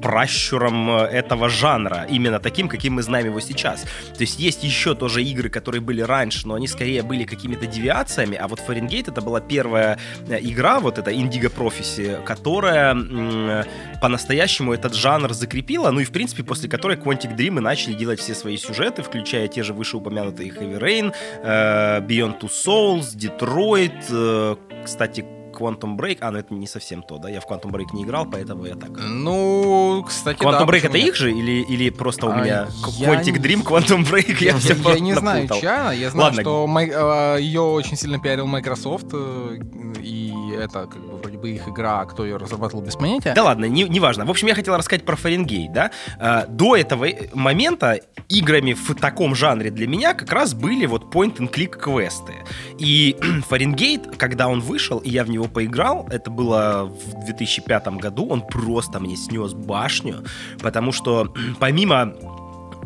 [0.00, 3.82] пращуром этого жанра, именно таким, каким мы знаем его сейчас.
[3.82, 8.38] То есть есть еще тоже игры, которые были раньше, но они скорее были какими-то девиациями,
[8.38, 13.66] а вот Фаренгейт это была первая э, игра, вот эта Indigo Prophecy, которая
[14.00, 18.20] по-настоящему этот жанр закрепила, ну и в принципе после которой Quantic Dream и начали делать
[18.20, 21.12] все свои сюжеты, включая те же вышеупомянутые Heavy Rain,
[21.42, 25.24] э, Beyond Two Souls, Detroit, э, кстати,
[25.60, 28.26] Quantum Break, а, ну это не совсем то, да, я в Quantum Break не играл,
[28.26, 28.90] поэтому я так...
[28.98, 31.08] Ну, кстати, Quantum да, Break это нет?
[31.08, 32.68] их же или, или просто у А, меня
[32.98, 35.92] я Quantic не- Dream, Quantum Break, я, все Я не знаю, чья.
[35.92, 36.40] Я знаю, Ладно.
[36.42, 39.58] что май- э, ее очень сильно пиарил Microsoft, э,
[40.02, 43.32] и это как бы вроде бы их игра, а кто ее разрабатывал без понятия.
[43.34, 44.24] Да ладно, не, неважно.
[44.24, 45.90] В общем, я хотел рассказать про Фаренгейт, да.
[46.18, 51.76] А, До этого момента играми в таком жанре для меня как раз были вот point-and-click
[51.78, 52.34] квесты.
[52.78, 53.16] И
[53.48, 58.42] Фаренгейт, когда он вышел, и я в него поиграл, это было в 2005 году, он
[58.42, 60.24] просто мне снес башню,
[60.60, 62.14] потому что помимо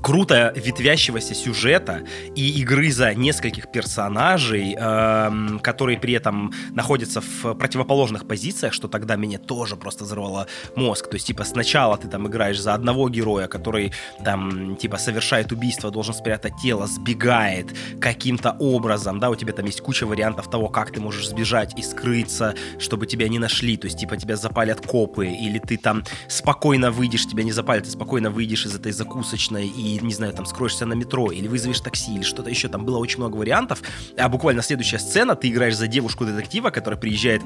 [0.03, 2.03] круто ветвящегося сюжета
[2.35, 9.17] и игры за нескольких персонажей, эм, которые при этом находятся в противоположных позициях, что тогда
[9.17, 10.47] меня тоже просто взорвало
[10.77, 11.09] мозг.
[11.09, 13.93] То есть, типа, сначала ты там играешь за одного героя, который
[14.25, 19.81] там, типа, совершает убийство, должен спрятать тело, сбегает каким-то образом, да, у тебя там есть
[19.81, 23.99] куча вариантов того, как ты можешь сбежать и скрыться, чтобы тебя не нашли, то есть,
[23.99, 28.67] типа, тебя запалят копы, или ты там спокойно выйдешь, тебя не запалят, ты спокойно выйдешь
[28.67, 32.51] из этой закусочной и, не знаю, там, скроешься на метро, или вызовешь такси, или что-то
[32.51, 33.83] еще, там было очень много вариантов,
[34.17, 37.43] а буквально следующая сцена, ты играешь за девушку-детектива, которая приезжает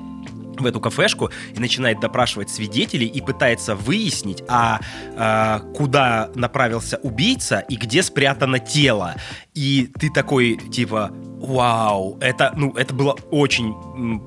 [0.60, 4.80] в эту кафешку и начинает допрашивать свидетелей и пытается выяснить, а,
[5.16, 9.14] а, куда направился убийца и где спрятано тело.
[9.58, 11.10] И ты такой, типа,
[11.40, 13.74] вау, это, ну, это было очень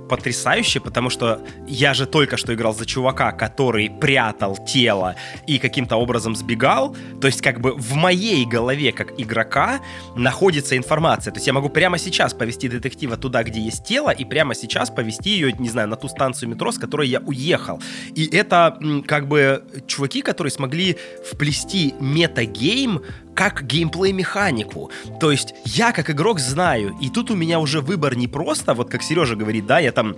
[0.09, 5.15] потрясающе, потому что я же только что играл за чувака, который прятал тело
[5.47, 6.97] и каким-то образом сбегал.
[7.21, 9.79] То есть, как бы в моей голове, как игрока,
[10.17, 11.31] находится информация.
[11.31, 14.89] То есть я могу прямо сейчас повести детектива туда, где есть тело, и прямо сейчас
[14.89, 17.81] повести ее, не знаю, на ту станцию метро, с которой я уехал.
[18.15, 18.77] И это
[19.07, 23.01] как бы чуваки, которые смогли вплести метагейм
[23.41, 24.91] как геймплей-механику.
[25.19, 28.91] То есть я как игрок знаю, и тут у меня уже выбор не просто, вот
[28.91, 30.15] как Сережа говорит, да, я там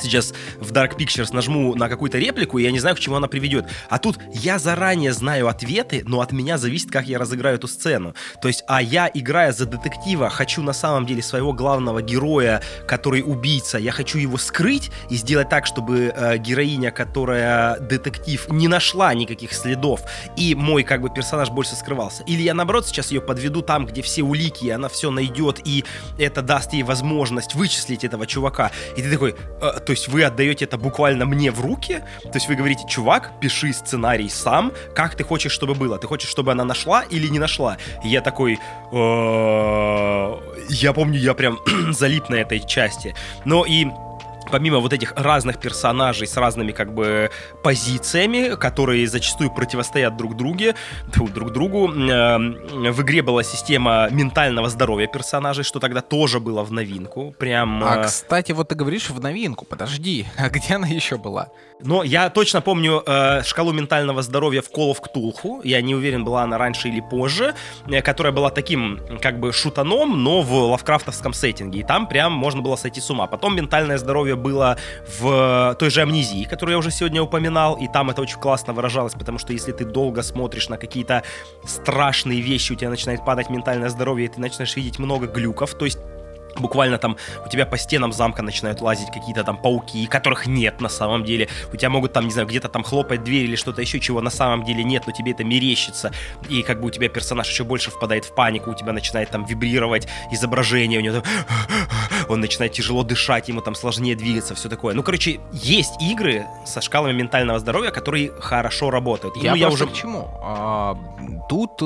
[0.00, 3.28] сейчас в Dark Pictures нажму на какую-то реплику, и я не знаю, к чему она
[3.28, 3.66] приведет.
[3.88, 8.14] А тут я заранее знаю ответы, но от меня зависит, как я разыграю эту сцену.
[8.40, 13.22] То есть, а я, играя за детектива, хочу на самом деле своего главного героя, который
[13.24, 19.14] убийца, я хочу его скрыть и сделать так, чтобы э, героиня, которая детектив, не нашла
[19.14, 20.02] никаких следов,
[20.36, 22.22] и мой как бы персонаж больше скрывался.
[22.24, 25.84] Или я, наоборот, сейчас ее подведу там, где все улики, и она все найдет, и
[26.18, 28.70] это даст ей возможность вычислить этого чувака.
[28.96, 32.02] И ты такой, «Э, то есть вы отдаете это буквально мне в руки?
[32.22, 35.98] То есть вы говорите, чувак, пиши сценарий сам, как ты хочешь, чтобы было?
[35.98, 37.76] Ты хочешь, чтобы она нашла или не нашла?
[38.04, 38.58] И я такой,
[38.92, 41.58] «Э, я помню, я прям
[41.90, 43.14] залип на этой части.
[43.44, 43.86] Но и
[44.54, 47.32] помимо вот этих разных персонажей с разными как бы
[47.64, 50.76] позициями, которые зачастую противостоят друг друге,
[51.16, 52.38] друг другу, э,
[52.92, 57.34] в игре была система ментального здоровья персонажей, что тогда тоже было в новинку.
[57.36, 57.82] Прям.
[57.82, 61.48] А, э, кстати, вот ты говоришь в новинку, подожди, а где она еще была?
[61.80, 65.60] Но я точно помню э, шкалу ментального здоровья в Call of Cthulhu.
[65.64, 67.54] Я не уверен, была она раньше или позже,
[67.88, 71.80] э, которая была таким, как бы, шутаном, но в лавкрафтовском сеттинге.
[71.80, 73.26] И там прям можно было сойти с ума.
[73.26, 74.76] Потом ментальное здоровье было
[75.18, 77.76] в той же амнезии, которую я уже сегодня упоминал.
[77.76, 81.22] И там это очень классно выражалось, потому что если ты долго смотришь на какие-то
[81.64, 85.74] страшные вещи, у тебя начинает падать ментальное здоровье, и ты начинаешь видеть много глюков.
[85.74, 85.98] То есть
[86.58, 90.88] Буквально там у тебя по стенам замка начинают лазить какие-то там пауки, которых нет на
[90.88, 91.48] самом деле.
[91.72, 94.30] У тебя могут там, не знаю, где-то там хлопать дверь или что-то еще, чего на
[94.30, 96.12] самом деле нет, но тебе это мерещится.
[96.48, 99.44] И как бы у тебя персонаж еще больше впадает в панику, у тебя начинает там
[99.44, 101.24] вибрировать изображение, у него там...
[102.28, 104.94] он начинает тяжело дышать, ему там сложнее двигаться, все такое.
[104.94, 109.36] Ну, короче, есть игры со шкалами ментального здоровья, которые хорошо работают.
[109.36, 110.28] Я, ну, я уже к чему?
[110.42, 110.96] А,
[111.48, 111.80] тут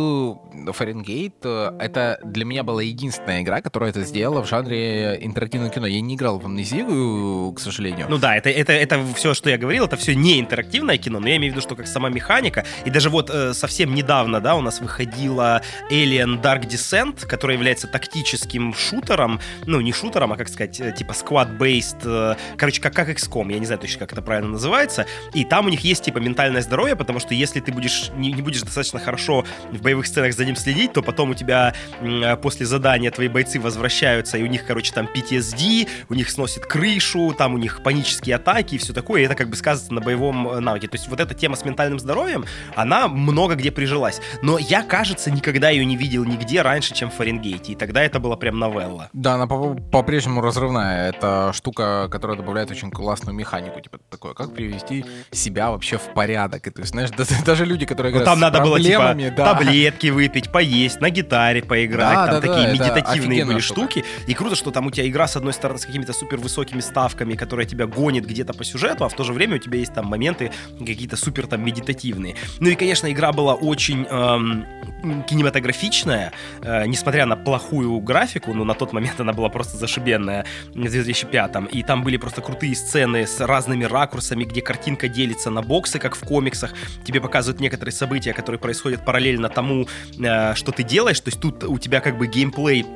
[0.73, 5.71] Фаренгейт э, это для меня была единственная игра, которая это сделала в жанре жанре интерактивного
[5.71, 5.87] кино.
[5.87, 8.07] Я не играл в амнезию, к сожалению.
[8.09, 11.29] Ну да, это, это, это все, что я говорил, это все не интерактивное кино, но
[11.29, 14.57] я имею в виду, что как сама механика, и даже вот э, совсем недавно, да,
[14.57, 20.49] у нас выходила Alien Dark Descent, которая является тактическим шутером, ну не шутером, а как
[20.49, 24.23] сказать, э, типа squad-based, э, короче, как, как XCOM, я не знаю точно, как это
[24.23, 28.11] правильно называется, и там у них есть типа ментальное здоровье, потому что если ты будешь,
[28.17, 31.75] не, не будешь достаточно хорошо в боевых сценах за ним следить, то потом у тебя
[32.01, 37.35] э, после задания твои бойцы возвращаются, и них, короче, там PTSD, у них сносит крышу,
[37.37, 40.49] там у них панические атаки и все такое, и это как бы сказывается на боевом
[40.49, 40.89] э, навыке.
[40.89, 42.45] То есть вот эта тема с ментальным здоровьем,
[42.75, 44.21] она много где прижилась.
[44.43, 48.21] Но я, кажется, никогда ее не видел нигде раньше, чем в Фаренгейте, и тогда это
[48.21, 49.11] была прям новелла.
[49.13, 51.11] Да, она по-прежнему разрывная.
[51.11, 56.67] Это штука, которая добавляет очень классную механику, типа такое, как привести себя вообще в порядок.
[56.67, 57.11] И, то есть, знаешь,
[57.47, 59.55] даже люди, которые ну, играют там надо было, типа, да.
[59.55, 63.91] таблетки выпить, поесть, на гитаре поиграть, да, там да, такие да, медитативные были штука.
[63.91, 64.05] штуки.
[64.27, 67.35] И круто, что там у тебя игра, с одной стороны, с какими-то супер высокими ставками,
[67.35, 70.07] которая тебя гонит где-то по сюжету, а в то же время у тебя есть там
[70.07, 72.37] моменты какие-то супер там медитативные.
[72.61, 74.65] Ну и, конечно, игра была очень эм,
[75.27, 76.33] кинематографичная,
[76.63, 81.73] э, несмотря на плохую графику, но на тот момент она была просто зашибенная в 2005
[81.73, 86.15] И там были просто крутые сцены с разными ракурсами, где картинка делится на боксы, как
[86.15, 86.75] в комиксах.
[87.05, 91.19] Тебе показывают некоторые события, которые происходят параллельно тому, э, что ты делаешь.
[91.19, 92.87] То есть тут у тебя как бы геймплей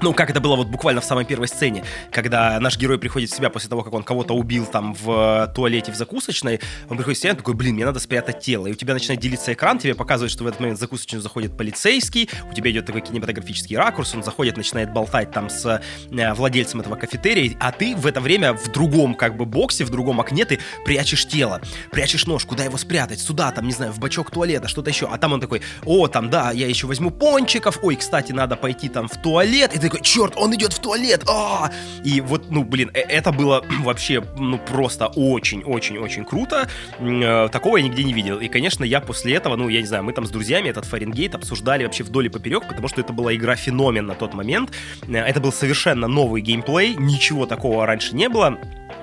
[0.00, 3.36] ну, как это было вот буквально в самой первой сцене, когда наш герой приходит в
[3.36, 7.22] себя после того, как он кого-то убил там в туалете в закусочной, он приходит в
[7.22, 8.66] себя, такой, блин, мне надо спрятать тело.
[8.66, 11.56] И у тебя начинает делиться экран, тебе показывает, что в этот момент в закусочную заходит
[11.56, 16.80] полицейский, у тебя идет такой кинематографический ракурс, он заходит, начинает болтать там с э, владельцем
[16.80, 20.44] этого кафетерия, а ты в это время в другом как бы боксе, в другом окне
[20.44, 21.60] ты прячешь тело,
[21.90, 25.08] прячешь нож, куда его спрятать, сюда, там, не знаю, в бачок туалета, что-то еще.
[25.10, 28.88] А там он такой, о, там, да, я еще возьму пончиков, ой, кстати, надо пойти
[28.88, 31.70] там в туалет, и ты такой, черт, он идет в туалет, а!
[32.04, 36.68] И вот, ну, блин, э, это было вообще, ну, просто очень-очень-очень круто.
[36.98, 38.38] Э, такого я нигде не видел.
[38.38, 41.34] И, конечно, я после этого, ну, я не знаю, мы там с друзьями этот Фаренгейт
[41.34, 44.70] обсуждали вообще вдоль и поперек, потому что это была игра-феномен на тот момент.
[45.06, 48.58] Э, это был совершенно новый геймплей, ничего такого раньше не было.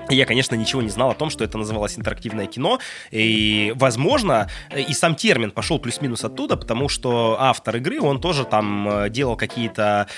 [0.08, 2.78] Я, конечно, ничего не знал о том, что это называлось интерактивное кино,
[3.10, 8.88] и, возможно, и сам термин пошел плюс-минус оттуда, потому что автор игры, он тоже там
[8.88, 10.08] э, делал какие-то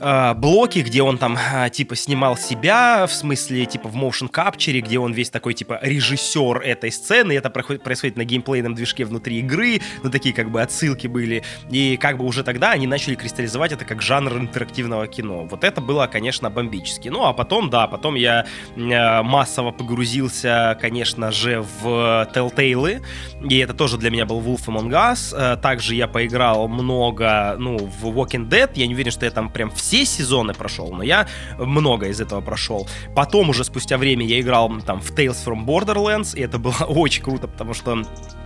[0.00, 4.80] э, блоки, где он там э, типа снимал себя, в смысле типа в motion capture,
[4.80, 9.80] где он весь такой типа режиссер этой сцены, это происходит на геймплейном движке внутри игры,
[10.02, 13.84] ну такие как бы отсылки были, и как бы уже тогда они начали кристаллизовать это
[13.84, 15.44] как жанр интерактивного кино.
[15.44, 17.08] Вот это было, конечно, бомбически.
[17.08, 18.46] Ну а потом, да, потом я
[18.76, 23.02] э, массово погрузился, конечно же, в Telltale,
[23.48, 25.36] и это тоже для меня был Wolf Among Us.
[25.36, 28.70] Э, также я поиграл много, ну, в Walking Dead.
[28.74, 31.28] Я не уверен, что я там прям все сезоны прошел, но я
[31.58, 32.88] много из этого прошел.
[33.14, 37.22] Потом уже спустя время я играл там в Tales from Borderlands, и это было очень
[37.22, 38.02] круто, потому что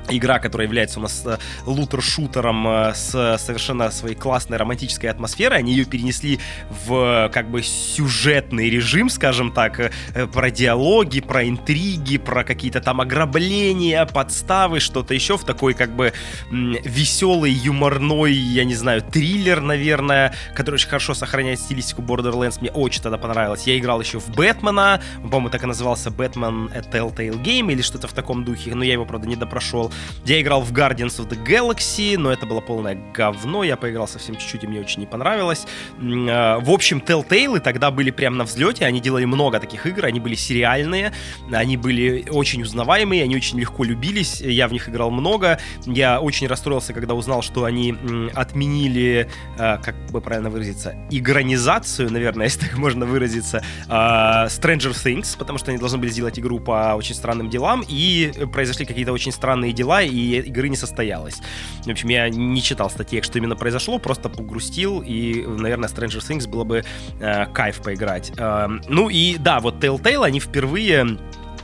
[0.09, 5.73] игра, которая является у нас э, лутер-шутером э, с совершенно своей классной романтической атмосферой, они
[5.73, 6.41] ее перенесли
[6.87, 9.91] в как бы сюжетный режим, скажем так, э,
[10.27, 16.13] про диалоги, про интриги, про какие-то там ограбления, подставы, что-то еще в такой как бы
[16.51, 22.61] веселый, юморной, я не знаю, триллер, наверное, который очень хорошо сохраняет стилистику Borderlands.
[22.61, 23.67] Мне очень тогда понравилось.
[23.67, 28.13] Я играл еще в Бэтмена, по-моему, так и назывался Бэтмен Telltale Game или что-то в
[28.13, 29.92] таком духе, но я его, правда, не допрошел.
[30.25, 33.65] Я играл в Guardians of the Galaxy, но это было полное говно.
[33.65, 35.67] Я поиграл совсем чуть-чуть, и мне очень не понравилось.
[35.99, 38.87] Э, в общем, Telltale тогда были прям на взлете.
[38.87, 40.05] Они делали много таких игр.
[40.05, 41.13] Они были сериальные,
[41.51, 44.41] они были очень узнаваемые, они очень легко любились.
[44.41, 45.59] Я в них играл много.
[45.87, 47.95] Я очень расстроился, когда узнал, что они
[48.35, 49.29] отменили,
[49.59, 55.59] э, как бы правильно выразиться, игронизацию, наверное, если так можно выразиться, э, Stranger Things, потому
[55.59, 59.73] что они должны были сделать игру по очень странным делам, и произошли какие-то очень странные
[59.73, 61.41] дела, и игры не состоялось.
[61.85, 66.49] В общем, я не читал статьи, что именно произошло, просто погрустил, и, наверное, Stranger Things
[66.49, 66.85] было бы
[67.21, 68.33] э, кайф поиграть.
[68.37, 71.19] Э, ну и да, вот Telltale, они впервые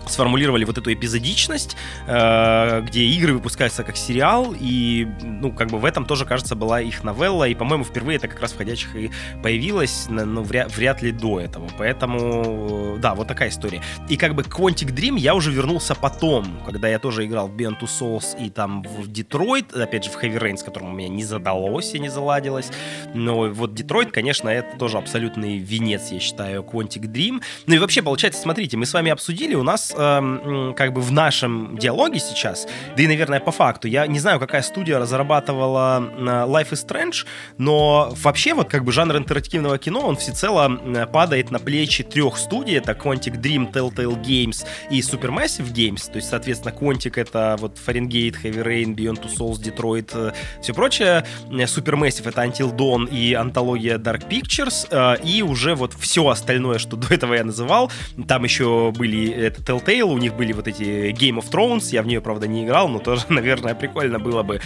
[0.08, 1.76] сформулировали вот эту эпизодичность,
[2.06, 6.80] э, где игры выпускаются как сериал, и, ну, как бы в этом тоже, кажется, была
[6.80, 9.10] их новелла, и, по-моему, впервые это как раз входящих и
[9.42, 11.68] появилось, но вряд, вряд ли до этого.
[11.78, 13.82] Поэтому, да, вот такая история.
[14.08, 17.80] И как бы Quantic Dream я уже вернулся потом, когда я тоже играл в Beyond
[17.80, 21.08] Two Souls и там в Детройт, опять же, в Heavy Rain, с которым у меня
[21.08, 22.70] не задалось и не заладилось.
[23.14, 27.42] Но вот Детройт, конечно, это тоже абсолютный венец, я считаю, Quantic Dream.
[27.66, 31.12] Ну и вообще, получается, смотрите, мы с вами обсудили, у нас э, как бы в
[31.12, 32.66] нашем диалоге сейчас,
[32.96, 37.26] да и, наверное, по факту, я не знаю, какая студия разрабатывала э, Life is Strange,
[37.58, 40.68] но вообще вот как бы жанр интерактивного кино, он всецело
[41.12, 46.28] падает на плечи трех студий, это Quantic Dream, Telltale Games и Supermassive Games, то есть,
[46.28, 52.28] соответственно, Quantic это вот Fahrenheit, Heavy Rain, Beyond Two Souls, Detroit, э, все прочее, Supermassive
[52.28, 57.14] это Until Dawn и антология Dark Pictures, э, и уже вот все остальное, что до
[57.14, 57.90] этого я называл,
[58.26, 62.06] там еще были это Telltale у них были вот эти Game of Thrones, я в
[62.06, 64.60] нее, правда, не играл, но тоже, наверное, прикольно было бы.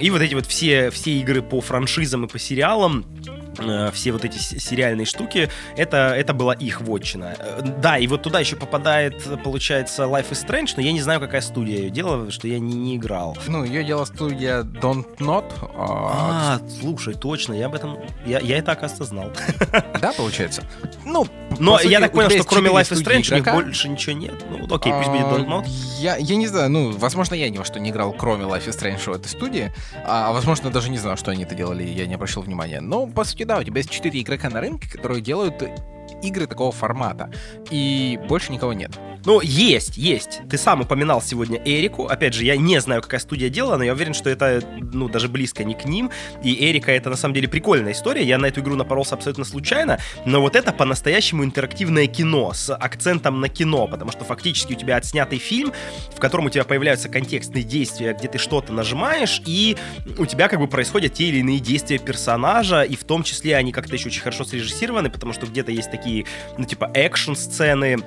[0.00, 3.04] И вот эти вот все, все игры по франшизам и по сериалам,
[3.92, 7.34] все вот эти сериальные штуки, это, это была их вотчина.
[7.38, 11.20] Э, да, и вот туда еще попадает, получается, Life is Strange, но я не знаю,
[11.20, 13.36] какая студия ее делала, что я не, не играл.
[13.46, 15.44] Ну, ее делала студия Don't Not.
[15.76, 19.30] А, а слушай, точно, я об этом, я, я это, оказывается, знал.
[20.00, 20.62] Да, получается?
[21.04, 21.26] Ну,
[21.58, 24.16] но сути, я так понял, что кроме Life is Strange игрока, у них больше ничего
[24.16, 24.44] нет.
[24.48, 25.66] Ну, окей, пусть будет Don't Not.
[25.98, 28.78] Я, я не знаю, ну, возможно, я ни во что не играл, кроме Life is
[28.78, 29.72] Strange в этой студии,
[30.06, 32.80] а, возможно, даже не знал, что они это делали, я не обращал внимания.
[32.80, 35.60] Но, по сути, да, у тебя есть 4 игрока на рынке, которые делают
[36.22, 37.32] игры такого формата.
[37.68, 38.92] И больше никого нет.
[39.24, 40.40] Ну, есть, есть.
[40.48, 42.06] Ты сам упоминал сегодня Эрику.
[42.06, 45.28] Опять же, я не знаю, какая студия делала, но я уверен, что это, ну, даже
[45.28, 46.10] близко не к ним.
[46.42, 48.24] И Эрика это, на самом деле, прикольная история.
[48.24, 49.98] Я на эту игру напоролся абсолютно случайно.
[50.24, 54.96] Но вот это по-настоящему интерактивное кино с акцентом на кино, потому что фактически у тебя
[54.96, 55.72] отснятый фильм,
[56.14, 59.76] в котором у тебя появляются контекстные действия, где ты что-то нажимаешь, и
[60.18, 63.72] у тебя как бы происходят те или иные действия персонажа, и в том числе они
[63.72, 66.26] как-то еще очень хорошо срежиссированы, потому что где-то есть такие,
[66.56, 67.98] ну, типа, экшн-сцены,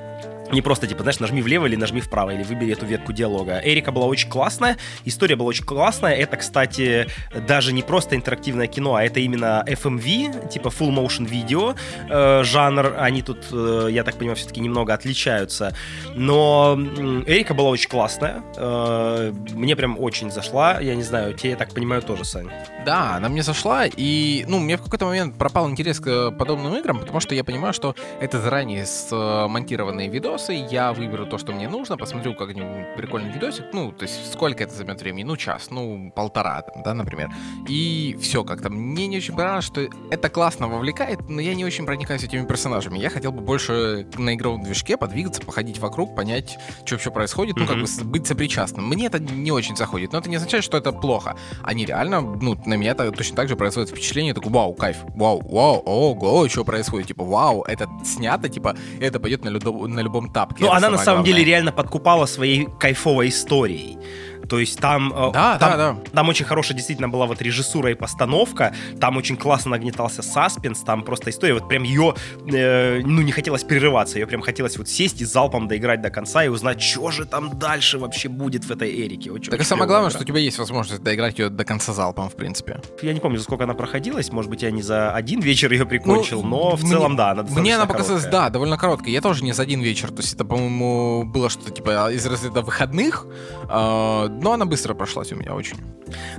[0.52, 3.62] не просто, типа, знаешь, нажми влево или нажми вправо, или выбери эту ветку диалога.
[3.64, 6.16] Эрика была очень классная, история была очень классная.
[6.16, 7.08] Это, кстати,
[7.48, 11.76] даже не просто интерактивное кино, а это именно FMV, типа full motion video
[12.10, 12.96] э, жанр.
[12.98, 15.76] Они тут, э, я так понимаю, все-таки немного отличаются.
[16.16, 16.78] Но
[17.26, 18.44] Эрика была очень классная.
[18.58, 20.80] Э, мне прям очень зашла.
[20.80, 22.50] Я не знаю, тебе, я так понимаю, тоже, Сань.
[22.86, 27.00] Да, она мне зашла, и, ну, мне в какой-то момент пропал интерес к подобным играм,
[27.00, 31.68] потому что я понимаю, что это заранее смонтированные видосы, видосы, я выберу то, что мне
[31.68, 36.12] нужно, посмотрю как-нибудь прикольный видосик, ну, то есть сколько это займет времени, ну, час, ну,
[36.16, 37.30] полтора, там, да, например.
[37.68, 38.70] И все как-то.
[38.70, 43.00] Мне не очень понравилось, что это классно вовлекает, но я не очень проникаюсь этими персонажами.
[43.00, 47.66] Я хотел бы больше на игровом движке подвигаться, походить вокруг, понять, что вообще происходит, ну,
[47.66, 48.88] как бы быть сопричастным.
[48.88, 51.36] Мне это не очень заходит, но это не означает, что это плохо.
[51.64, 55.42] Они реально, ну, на меня это точно так же производит впечатление, такой, вау, кайф, вау,
[55.42, 60.23] вау, ого, что происходит, типа, вау, это снято, типа, это пойдет на, любом, на любом
[60.30, 60.64] тапке.
[60.64, 61.26] Ну, она на самом главное.
[61.40, 63.98] деле реально подкупала своей кайфовой историей.
[64.48, 65.98] То есть там, э, да, там, да, да.
[66.12, 71.04] там очень хорошая действительно была вот режиссура и постановка, там очень классно нагнетался саспенс, там
[71.04, 72.16] просто история, вот прям ее,
[72.52, 76.44] э, ну, не хотелось прерываться, ее прям хотелось вот сесть и залпом доиграть до конца
[76.44, 79.32] и узнать, что же там дальше вообще будет в этой Эрике.
[79.32, 80.20] Очень, так и самое главное, игра.
[80.20, 82.82] что у тебя есть возможность доиграть ее до конца залпом, в принципе.
[83.02, 85.86] Я не помню, за сколько она проходилась, может быть, я не за один вечер ее
[85.86, 89.14] прикончил, ну, но в мне, целом, да, она Мне она показалась, да, довольно короткой.
[89.14, 92.62] Я тоже не за один вечер, то есть это, по-моему, было что-то типа из разряда
[92.62, 93.26] выходных,
[93.70, 95.78] э, но она быстро прошла прошлась у меня очень.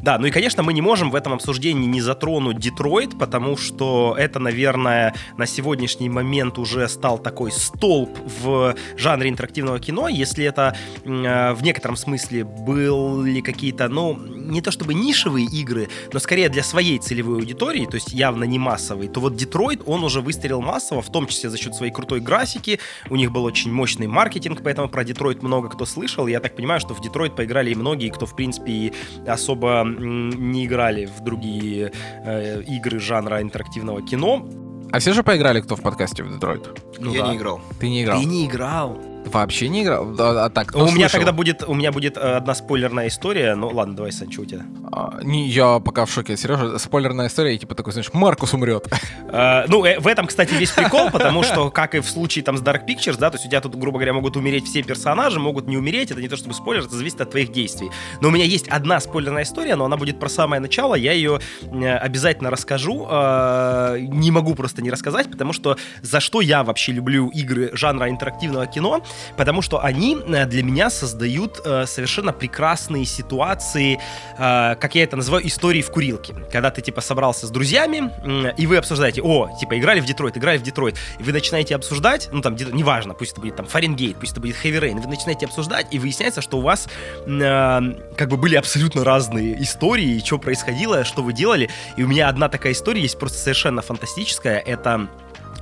[0.03, 4.15] Да, ну и, конечно, мы не можем в этом обсуждении не затронуть Детройт, потому что
[4.19, 8.11] это, наверное, на сегодняшний момент уже стал такой столб
[8.43, 10.09] в жанре интерактивного кино.
[10.09, 16.19] Если это э, в некотором смысле были какие-то, ну, не то чтобы нишевые игры, но
[16.19, 20.21] скорее для своей целевой аудитории, то есть явно не массовый, то вот Детройт, он уже
[20.21, 24.07] выстрелил массово, в том числе за счет своей крутой графики, у них был очень мощный
[24.07, 27.75] маркетинг, поэтому про Детройт много кто слышал, я так понимаю, что в Детройт поиграли и
[27.85, 28.93] многие, кто, в принципе,
[29.27, 31.93] особо не играли в другие
[32.25, 34.49] э, игры жанра интерактивного кино.
[34.91, 36.81] А все же поиграли, кто в подкасте в Детройт?
[36.99, 37.29] Ну, я да.
[37.29, 37.61] не играл.
[37.79, 38.21] Ты не играл?
[38.21, 38.99] Ты не играл.
[39.25, 40.15] Вообще не играл?
[40.19, 43.55] А, а так, у меня тогда будет, у меня будет э, одна спойлерная история.
[43.55, 44.63] Ну ладно, давай, Сан, что у тебя?
[44.93, 46.37] А, не, я пока в шоке.
[46.37, 48.87] Сережа, спойлерная история, и типа такой, знаешь, Маркус умрет.
[49.31, 52.57] А, ну, э, в этом, кстати, весь прикол, потому что, как и в случае там
[52.57, 55.41] с Dark Pictures, да, то есть у тебя тут, грубо говоря, могут умереть все персонажи,
[55.41, 57.91] могут не умереть, это не то чтобы спойлер, это зависит от твоих действий.
[58.21, 61.41] Но у меня есть одна спойлерная история, но она будет про самое начало, я ее
[61.63, 63.07] э, обязательно расскажу.
[63.11, 68.09] Э, не могу просто не рассказать, потому что за что я вообще люблю игры жанра
[68.09, 69.03] интерактивного кино,
[69.37, 73.99] потому что они э, для меня создают э, совершенно прекрасные ситуации,
[74.39, 76.35] э, как я это называю, истории в курилке.
[76.53, 78.11] Когда ты, типа, собрался с друзьями,
[78.57, 82.29] и вы обсуждаете, о, типа, играли в Детройт, играли в Детройт, и вы начинаете обсуждать,
[82.33, 85.47] ну, там, неважно, пусть это будет там Фаренгейт, пусть это будет Heavy Rain, вы начинаете
[85.47, 86.89] обсуждать, и выясняется, что у вас
[87.25, 92.49] как бы были абсолютно разные истории, что происходило, что вы делали, и у меня одна
[92.49, 95.09] такая история есть просто совершенно фантастическая, это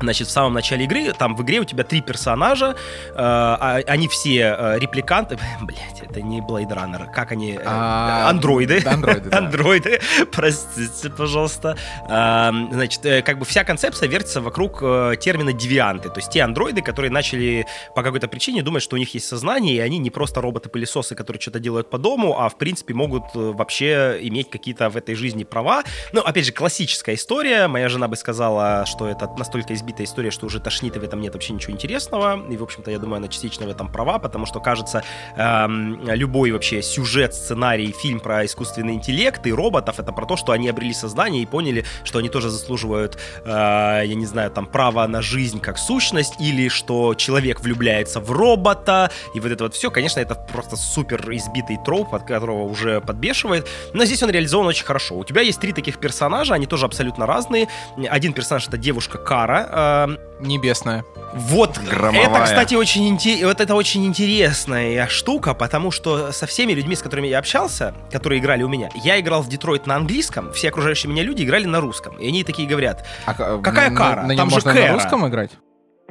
[0.01, 2.75] Значит, в самом начале игры, там в игре у тебя три персонажа,
[3.11, 8.29] э, а, они все э, репликанты, блять, это не Blade Runner, как они, э, а,
[8.29, 9.39] андроиды, андроиды, да.
[9.43, 10.01] андроиды,
[10.33, 11.77] простите, пожалуйста.
[12.09, 16.43] Э, значит, э, как бы вся концепция вертится вокруг э, термина девианты, то есть те
[16.43, 20.11] андроиды, которые начали по какой-то причине думать, что у них есть сознание, и они не
[20.11, 24.91] просто роботы-пылесосы, которые что-то делают по дому, а в принципе могут э, вообще иметь какие-то
[24.91, 25.85] в этой жизни права.
[26.13, 30.47] Ну, опять же, классическая история, моя жена бы сказала, что это настолько избитая история, что
[30.47, 32.41] уже тошнит, и в этом нет вообще ничего интересного.
[32.49, 35.03] И, в общем-то, я думаю, она частично в этом права, потому что, кажется,
[35.37, 40.53] эм, любой вообще сюжет, сценарий, фильм про искусственный интеллект и роботов, это про то, что
[40.53, 45.07] они обрели сознание и поняли, что они тоже заслуживают, э, я не знаю, там, права
[45.09, 49.91] на жизнь как сущность, или что человек влюбляется в робота, и вот это вот все,
[49.91, 54.85] конечно, это просто супер избитый троп, от которого уже подбешивает, но здесь он реализован очень
[54.85, 55.17] хорошо.
[55.17, 57.69] У тебя есть три таких персонажа, они тоже абсолютно разные.
[58.09, 60.07] Один персонаж— это девушка Кара, э,
[60.41, 61.05] небесная.
[61.35, 62.29] Вот, Громовая.
[62.29, 67.01] это, кстати, очень, инте- вот это очень интересная штука, потому что со всеми людьми, с
[67.03, 71.11] которыми я общался, которые играли у меня, я играл в Детройт на английском, все окружающие
[71.11, 72.17] меня люди играли на русском.
[72.19, 74.23] И они такие говорят, а, какая на, кара?
[74.23, 74.89] На, на Там же можно Кэра.
[74.89, 75.51] на русском играть?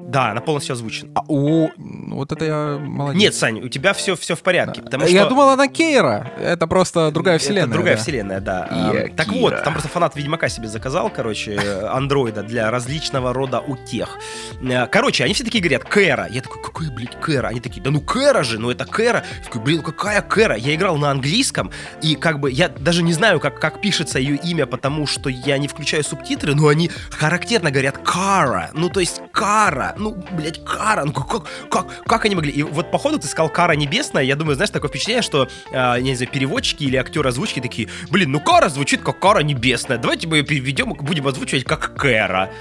[0.08, 1.12] Да, она полностью озвучена.
[1.16, 3.22] А, о, вот это я молодец.
[3.22, 4.82] Нет, Сань, у тебя все, все в порядке.
[4.82, 5.30] Потому я что...
[5.30, 6.32] думал, она Кейра.
[6.40, 7.64] Это просто другая вселенная.
[7.64, 8.02] Это другая да.
[8.02, 8.68] вселенная, да.
[8.70, 11.58] А, так вот, там просто фанат Ведьмака себе заказал, короче,
[11.90, 14.18] андроида для различного рода утех.
[14.62, 16.28] Э, короче, они все такие говорят, Кэра.
[16.30, 17.48] Я такой, какой, блядь, Кэра?
[17.48, 19.24] Они такие, да ну Кэра же, ну это Кэра.
[19.40, 20.56] Я такой, блин, ну какая Кэра?
[20.56, 21.72] Я играл на английском,
[22.02, 25.58] и как бы я даже не знаю, как, как пишется ее имя, потому что я
[25.58, 28.72] не включаю субтитры, но они характерно говорят Кара.
[28.74, 29.91] Ну, то есть Кара.
[29.98, 32.52] Ну, блядь, кара, ну как, как, как они могли?
[32.52, 36.16] И вот походу ты сказал кара небесная, я думаю, знаешь, такое впечатление, что, э, не
[36.16, 40.38] знаю, переводчики или актеры озвучки такие, блин, ну кара звучит как кара небесная, давайте мы
[40.38, 42.52] ее переведем, будем озвучивать как Кэра.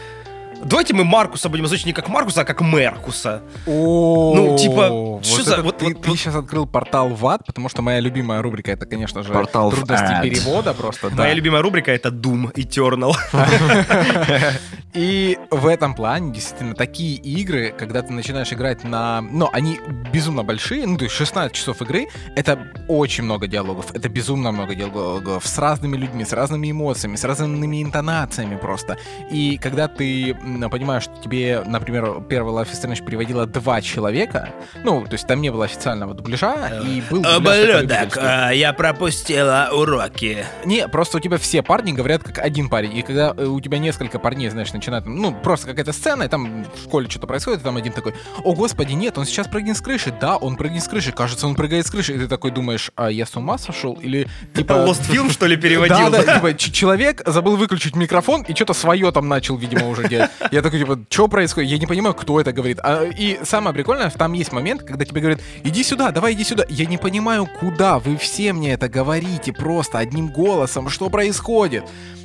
[0.65, 3.43] Давайте мы Маркуса будем озвучить не как Маркуса, а как Меркуса.
[3.67, 5.63] О, ну, типа, что за...
[5.63, 9.23] Вот, ты, ты сейчас открыл портал в ад, потому что моя любимая рубрика это, конечно
[9.23, 11.11] же, портал трудности перевода просто.
[11.11, 13.15] Моя любимая рубрика это Doom Eternal.
[14.93, 19.21] И в этом плане, действительно, такие игры, когда ты начинаешь играть на...
[19.21, 19.79] Ну, они
[20.13, 22.59] безумно большие, ну, то есть 16 часов игры, это
[22.89, 27.83] очень много диалогов, это безумно много диалогов с разными людьми, с разными эмоциями, с разными
[27.83, 28.99] интонациями просто.
[29.31, 30.37] И когда ты
[30.71, 34.51] понимаю, что тебе, например, первый Life is Strange приводило два человека,
[34.83, 40.45] ну, то есть там не было официального дубляжа, и был Ублюдок, а, я пропустила уроки.
[40.65, 43.79] Не, просто у тебя все парни говорят как один парень, и когда э, у тебя
[43.79, 47.65] несколько парней, знаешь, начинают, ну, просто какая-то сцена, и там в школе что-то происходит, и
[47.65, 48.15] там один такой,
[48.45, 51.55] о, господи, нет, он сейчас прыгнет с крыши, да, он прыгнет с крыши, кажется, он
[51.55, 53.95] прыгает с крыши, и ты такой думаешь, а я с ума сошел?
[53.95, 54.73] Или, типа...
[54.87, 56.11] Lost Film, что ли, переводил?
[56.11, 60.31] Да, да, типа, человек забыл выключить микрофон и что-то свое там начал, видимо, уже делать.
[60.51, 61.71] Я такой, типа, что происходит?
[61.71, 62.79] Я не понимаю, кто это говорит.
[62.83, 66.65] А, и самое прикольное, там есть момент, когда тебе говорят, иди сюда, давай иди сюда.
[66.69, 67.99] Я не понимаю, куда.
[67.99, 70.89] Вы все мне это говорите просто одним голосом.
[70.89, 71.85] Что происходит?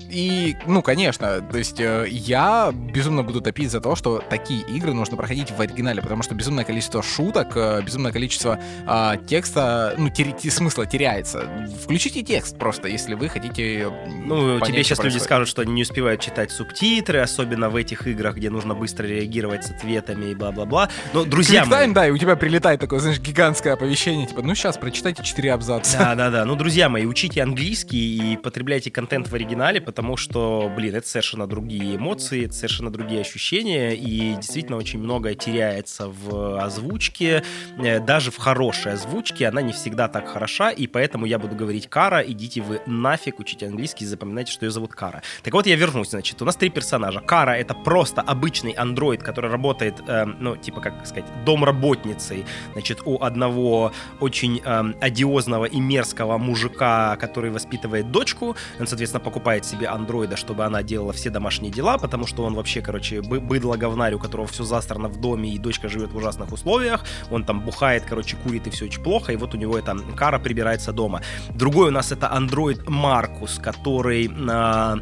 [0.10, 4.94] И, ну, конечно, то есть э, я безумно буду топить за то, что такие игры
[4.94, 10.08] нужно проходить в оригинале, потому что безумное количество шуток, э, безумное количество э, текста, ну,
[10.08, 11.50] тер- смысла теряется.
[11.84, 13.92] Включите текст просто, если вы хотите...
[14.26, 18.08] Ну, понять, тебе сейчас люди скажут, что они не успевают читать субтитры, особенно в этих
[18.08, 20.90] играх, где нужно быстро реагировать с ответами и бла-бла-бла.
[21.14, 21.96] Но, друзья Кликтайм, мои...
[21.96, 25.98] да, и у тебя прилетает такое, знаешь, гигантское оповещение, типа, ну, сейчас прочитайте 4 абзаца.
[25.98, 26.46] Да-да-да.
[26.46, 31.48] Ну, друзья мои, учите английский и потребляйте контент в оригинале, потому что, блин, это совершенно
[31.48, 37.46] другие эмоции, это совершенно другие ощущения, и действительно очень многое теряется в озвучке,
[37.78, 41.88] э, даже в хорошей озвучке она не всегда так хороша, и поэтому я буду говорить
[41.88, 45.22] Кара, идите вы нафиг, учите английский, запоминайте, что ее зовут Кара.
[45.44, 47.22] Так вот, я вернусь, значит, у нас три персонажа.
[47.22, 53.24] Кара— это просто обычный андроид, который работает, э, ну, типа, как сказать, домработницей, значит, у
[53.24, 60.36] одного очень э, одиозного и мерзкого мужика, который воспитывает дочку, он, соответственно, покупает себе андроида,
[60.36, 64.20] чтобы она делала все домашние дела, потому что он вообще, короче, бы быдло говнарь, у
[64.20, 68.38] которого все застрано в доме, и дочка живет в ужасных условиях, он там бухает, короче,
[68.38, 71.22] курит, и все очень плохо, и вот у него эта кара прибирается дома.
[71.50, 74.98] Другой у нас это андроид Маркус, который э,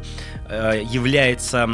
[0.48, 1.68] э, является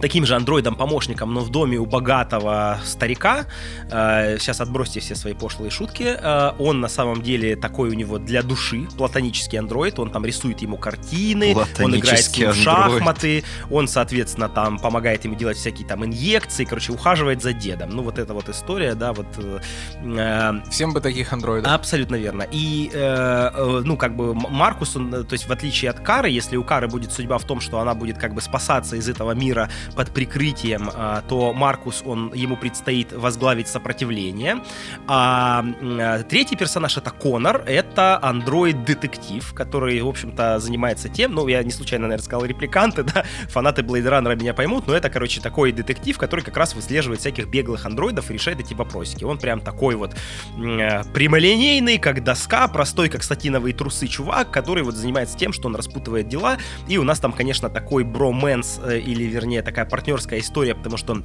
[0.00, 3.46] таким же андроидом-помощником, но в доме у богатого старика.
[3.90, 6.04] Э, сейчас отбросьте все свои пошлые шутки.
[6.04, 9.98] Э, он на самом деле такой у него для души, платонический андроид.
[9.98, 15.24] Он там рисует ему картины, он играет с ним в шахматы, он, соответственно, там помогает
[15.24, 17.90] ему делать всякие там инъекции, короче, ухаживает за дедом.
[17.90, 19.26] Ну, вот эта вот история, да, вот...
[19.38, 21.72] Э, Всем бы таких андроидов.
[21.72, 22.46] Абсолютно верно.
[22.50, 26.88] И, ну, как бы Маркус, он, то есть в отличие от Кары, если у Кары
[26.88, 30.90] будет судьба в том, что она будет как бы спасаться из этого мира под прикрытием,
[30.94, 34.62] а, то Маркус, он, ему предстоит возглавить сопротивление.
[35.06, 41.62] А, а третий персонаж это Конор, это андроид-детектив, который, в общем-то, занимается тем, ну, я
[41.62, 45.72] не случайно, наверное, сказал репликанты, да, фанаты Blade Runner меня поймут, но это, короче, такой
[45.72, 49.24] детектив, который как раз выслеживает всяких беглых андроидов и решает эти вопросики.
[49.24, 54.94] Он прям такой вот э, прямолинейный, как доска, простой, как сатиновые трусы чувак, который вот
[54.94, 59.24] занимается тем, что он распутывает дела, и у нас там, конечно, такой броменс, э, или,
[59.24, 61.22] вернее, такая партнерская история, потому что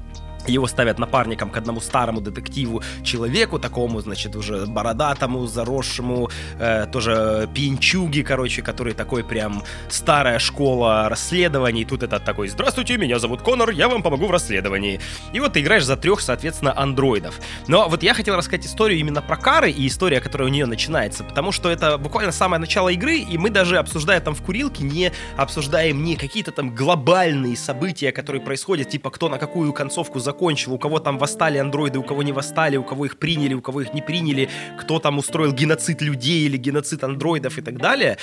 [0.48, 6.30] его ставят напарником к одному старому детективу человеку, такому, значит, уже бородатому, заросшему,
[6.60, 11.86] э, тоже пьянчуги, короче, который такой прям старая школа расследований.
[11.86, 15.00] Тут этот такой, здравствуйте, меня зовут Конор, я вам помогу в расследовании.
[15.34, 17.40] И вот ты играешь за трех, соответственно, андроидов.
[17.68, 21.24] Но вот я хотел рассказать историю именно про Кары и история, которая у нее начинается,
[21.24, 25.12] потому что это буквально самое начало игры, и мы даже, обсуждая там в курилке, не
[25.36, 30.74] обсуждаем не какие-то там глобальные события, которые происходят, типа кто на какую концовку закончил, закончил,
[30.74, 33.82] у кого там восстали андроиды, у кого не восстали, у кого их приняли, у кого
[33.82, 34.50] их не приняли,
[34.80, 38.18] кто там устроил геноцид людей или геноцид андроидов и так далее,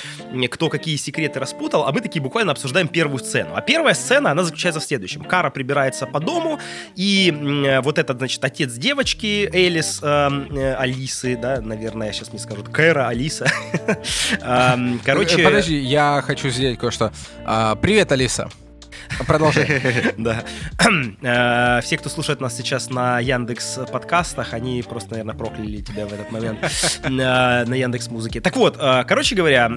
[0.49, 3.49] кто какие секреты распутал, а мы такие буквально обсуждаем первую сцену.
[3.55, 5.25] А первая сцена, она заключается в следующем.
[5.25, 6.59] Кара прибирается по дому,
[6.95, 12.69] и вот этот, значит, отец девочки, Элис, э, э, Алисы, да, наверное, сейчас мне скажут,
[12.69, 13.45] Кэра, Алиса.
[14.41, 15.43] Эм, короче...
[15.43, 17.11] Подожди, я хочу сделать кое-что.
[17.45, 18.49] А, привет, Алиса.
[19.27, 19.81] Продолжай.
[20.17, 20.43] Да.
[21.21, 26.13] Э, все, кто слушает нас сейчас на Яндекс подкастах, они просто, наверное, прокляли тебя в
[26.13, 26.59] этот момент
[27.09, 28.41] на Яндекс музыке.
[28.41, 29.71] Так вот, э, короче говоря,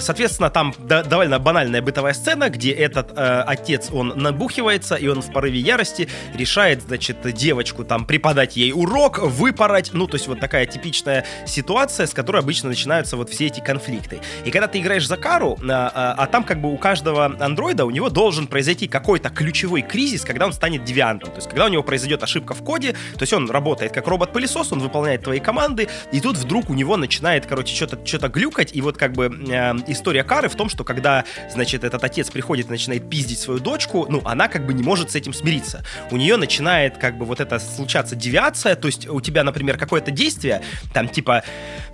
[0.00, 5.32] соответственно, там довольно банальная бытовая сцена, где этот э, отец, он набухивается, и он в
[5.32, 9.90] порыве ярости решает, значит, девочку там преподать ей урок, выпороть.
[9.92, 14.20] Ну, то есть вот такая типичная ситуация, с которой обычно начинаются вот все эти конфликты.
[14.44, 18.08] И когда ты играешь за Кару, а там как бы у каждого андроида, у него
[18.10, 21.30] должен произойти какой-то ключевой кризис, когда он станет девиантом.
[21.30, 24.70] То есть, когда у него произойдет ошибка в коде, то есть он работает как робот-пылесос,
[24.70, 28.80] он выполняет твои команды, и тут вдруг у него начинает, короче, что-то что глюкать, и
[28.80, 32.70] вот как бы э, история Кары в том, что когда, значит, этот отец приходит и
[32.70, 35.84] начинает пиздить свою дочку, ну, она как бы не может с этим смириться.
[36.12, 40.12] У нее начинает как бы вот это случаться девиация, то есть у тебя, например, какое-то
[40.12, 40.62] действие,
[40.92, 41.42] там типа,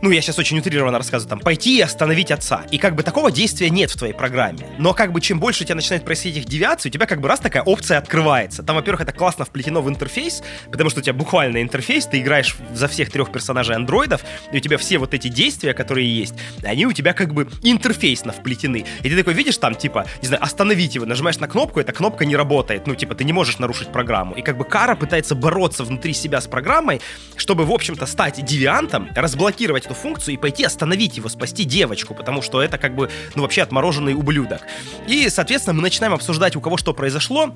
[0.02, 2.66] ну, я сейчас очень утрированно рассказываю, там, пойти и остановить отца.
[2.70, 4.66] И как бы такого действия нет в твоей программе.
[4.76, 7.40] Но как бы чем больше у тебя начинает происходить девиаций, у тебя как бы раз
[7.40, 8.62] такая опция открывается.
[8.62, 12.56] Там, во-первых, это классно вплетено в интерфейс, потому что у тебя буквально интерфейс, ты играешь
[12.74, 14.22] за всех трех персонажей андроидов,
[14.52, 18.32] и у тебя все вот эти действия, которые есть, они у тебя как бы интерфейсно
[18.32, 18.85] вплетены.
[19.02, 22.24] И ты такой видишь там, типа, не знаю, остановить его, нажимаешь на кнопку, эта кнопка
[22.27, 22.86] не работает.
[22.86, 24.35] Ну, типа, ты не можешь нарушить программу.
[24.35, 27.01] И как бы Кара пытается бороться внутри себя с программой,
[27.36, 32.43] чтобы, в общем-то, стать девиантом, разблокировать эту функцию и пойти остановить его, спасти девочку, потому
[32.43, 34.62] что это как бы, ну, вообще отмороженный ублюдок.
[35.06, 37.54] И, соответственно, мы начинаем обсуждать обсуждать, у кого что произошло,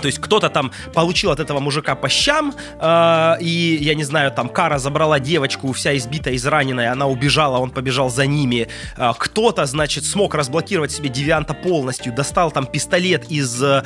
[0.00, 4.30] То есть кто-то там получил от этого мужика по щам, э, и, я не знаю,
[4.30, 8.68] там Кара забрала девочку, вся избитая, израненная, она убежала, он побежал за ними.
[8.96, 13.82] Э, кто-то, значит, смог разблокировать себе девианта полностью, достал там пистолет из э,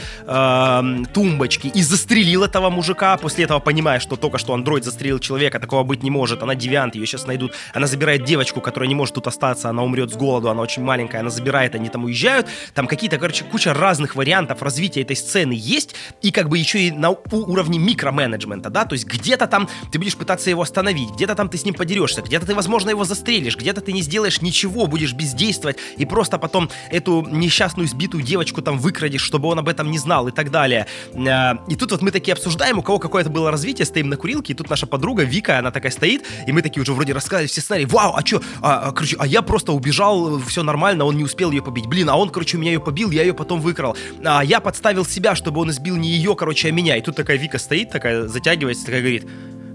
[1.15, 5.83] тумбочки и застрелил этого мужика, после этого понимая, что только что андроид застрелил человека, такого
[5.83, 9.27] быть не может, она девиант, ее сейчас найдут, она забирает девочку, которая не может тут
[9.27, 13.19] остаться, она умрет с голоду, она очень маленькая, она забирает, они там уезжают, там какие-то,
[13.19, 17.79] короче, куча разных вариантов развития этой сцены есть, и как бы еще и на уровне
[17.79, 21.65] микроменеджмента, да, то есть где-то там ты будешь пытаться его остановить, где-то там ты с
[21.65, 26.05] ним подерешься, где-то ты, возможно, его застрелишь, где-то ты не сделаешь ничего, будешь бездействовать и
[26.05, 30.33] просто потом эту несчастную сбитую девочку там выкрадешь, чтобы он об этом не знал и
[30.33, 30.87] так далее.
[31.15, 34.53] А, и тут вот мы такие обсуждаем, у кого какое-то было развитие, стоим на курилке,
[34.53, 37.61] и тут наша подруга Вика, она такая стоит, и мы такие уже вроде рассказали все
[37.61, 41.25] сценарии, вау, а что, а, а, короче, а я просто убежал, все нормально, он не
[41.25, 44.45] успел ее побить, блин, а он, короче, меня ее побил, я ее потом выкрал, а
[44.45, 46.97] я подставил себя, чтобы он избил не ее, короче, а меня.
[46.97, 49.27] И тут такая Вика стоит, такая затягивается, такая говорит,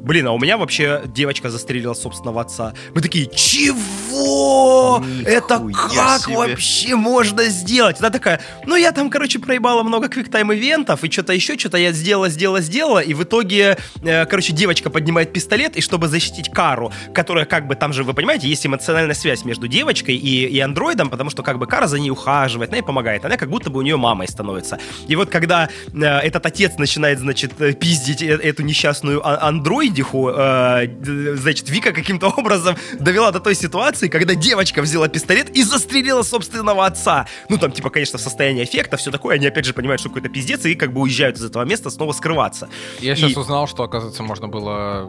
[0.04, 2.74] блин, а у меня вообще девочка застрелила собственного отца.
[2.94, 5.02] Мы такие, чего?
[5.04, 6.36] Нихуя Это как себе.
[6.36, 8.00] вообще можно сделать?
[8.00, 12.30] Она такая, ну я там, короче, проебала много квиктайм-ивентов, и что-то еще, что-то я сделала,
[12.30, 17.46] сделала, сделала, и в итоге, э, короче, девочка поднимает пистолет, и чтобы защитить Кару, которая
[17.46, 21.30] как бы, там же, вы понимаете, есть эмоциональная связь между девочкой и, и андроидом, потому
[21.30, 23.82] что как бы Кара за ней ухаживает, она ей помогает, она как будто бы у
[23.82, 24.80] нее мамой становится.
[25.08, 29.93] И вот когда э, этот отец начинает, значит, э, пиздить э, эту несчастную а- андроид,
[29.94, 30.88] Эдиху, э,
[31.36, 36.86] значит, Вика каким-то образом довела до той ситуации, когда девочка взяла пистолет и застрелила собственного
[36.86, 37.28] отца.
[37.50, 40.30] Ну, там, типа, конечно, в состоянии эффекта, все такое, они опять же понимают, что какой-то
[40.30, 42.70] пиздец, и как бы уезжают из этого места снова скрываться.
[43.00, 43.16] Я и...
[43.16, 45.06] сейчас узнал, что, оказывается, можно было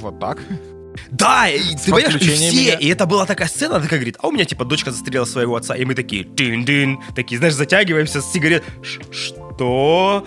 [0.00, 0.38] вот так.
[1.10, 2.74] Да, и, ты понимаешь, и все, меня.
[2.74, 5.56] и это была такая сцена, она такая говорит, а у меня, типа, дочка застрелила своего
[5.56, 10.26] отца, и мы такие, дин-дин, такие, знаешь, затягиваемся с сигарет, что?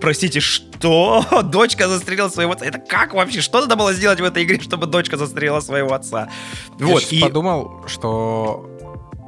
[0.00, 1.24] Простите, что?
[1.44, 2.64] Дочка застрелила своего отца.
[2.66, 3.40] Это как вообще?
[3.40, 6.28] Что надо было сделать в этой игре, чтобы дочка застрелила своего отца?
[6.78, 7.02] Вот.
[7.04, 7.22] Я и...
[7.22, 8.77] подумал, что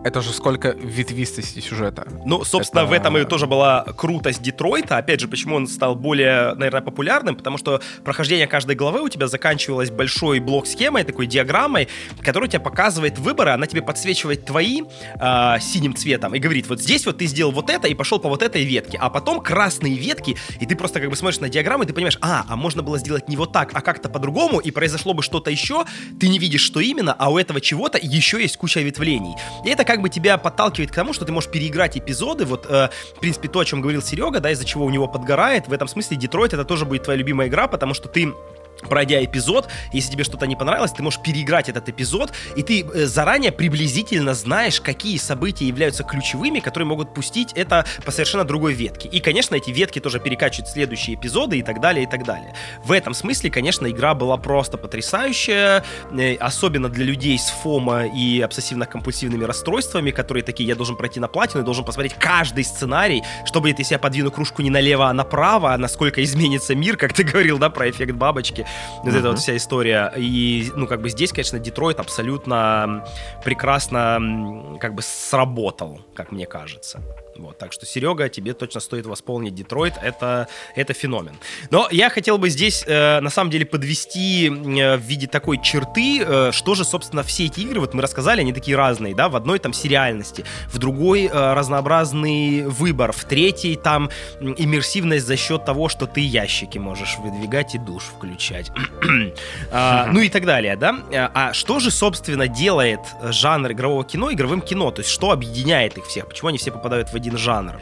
[0.05, 2.07] это же сколько ветвистости сюжета.
[2.25, 2.89] Ну, собственно, это...
[2.89, 4.97] в этом и тоже была крутость Детройта.
[4.97, 9.29] Опять же, почему он стал более, наверное, популярным, потому что прохождение каждой главы у тебя
[9.29, 11.89] заканчивалось большой блок схемой, такой диаграммой,
[12.23, 14.83] которая тебе показывает выборы, она тебе подсвечивает твои
[15.19, 18.29] э, синим цветом и говорит, вот здесь вот ты сделал вот это и пошел по
[18.29, 21.85] вот этой ветке, а потом красные ветки, и ты просто как бы смотришь на диаграмму,
[21.85, 24.71] и ты понимаешь, а, а можно было сделать не вот так, а как-то по-другому, и
[24.71, 25.85] произошло бы что-то еще,
[26.19, 29.35] ты не видишь, что именно, а у этого чего-то еще есть куча ветвлений.
[29.65, 32.45] И это как бы тебя подталкивает к тому, что ты можешь переиграть эпизоды.
[32.45, 35.67] Вот, э, в принципе, то, о чем говорил Серега, да, из-за чего у него подгорает.
[35.67, 38.33] В этом смысле Детройт это тоже будет твоя любимая игра, потому что ты
[38.89, 43.07] пройдя эпизод, если тебе что-то не понравилось, ты можешь переиграть этот эпизод, и ты э,
[43.07, 49.09] заранее приблизительно знаешь, какие события являются ключевыми, которые могут пустить это по совершенно другой ветке.
[49.09, 52.55] И, конечно, эти ветки тоже перекачивают следующие эпизоды и так далее, и так далее.
[52.85, 58.41] В этом смысле, конечно, игра была просто потрясающая, э, особенно для людей с фома и
[58.41, 63.85] обсессивно-компульсивными расстройствами, которые такие, я должен пройти на платину, должен посмотреть каждый сценарий, чтобы я
[63.85, 67.71] себя подвину кружку не налево, а направо, а насколько изменится мир, как ты говорил, да,
[67.71, 68.67] про эффект бабочки.
[69.03, 69.19] Вот uh-huh.
[69.19, 70.13] эта вот вся история.
[70.17, 73.05] И, ну, как бы здесь, конечно, Детройт абсолютно
[73.45, 77.01] прекрасно как бы сработал, как мне кажется.
[77.41, 81.39] Вот, так что, Серега, тебе точно стоит восполнить Детройт, это, это феномен.
[81.71, 86.23] Но я хотел бы здесь, э, на самом деле, подвести э, в виде такой черты,
[86.23, 89.37] э, что же, собственно, все эти игры, вот мы рассказали, они такие разные, да, в
[89.37, 94.11] одной там сериальности, в другой э, разнообразный выбор, в третьей там
[94.41, 98.71] иммерсивность за счет того, что ты ящики можешь выдвигать и душ включать.
[99.73, 100.99] а, ну и так далее, да.
[101.35, 104.91] А что же, собственно, делает жанр игрового кино игровым кино?
[104.91, 106.27] То есть что объединяет их всех?
[106.29, 107.81] Почему они все попадают в один один жанр.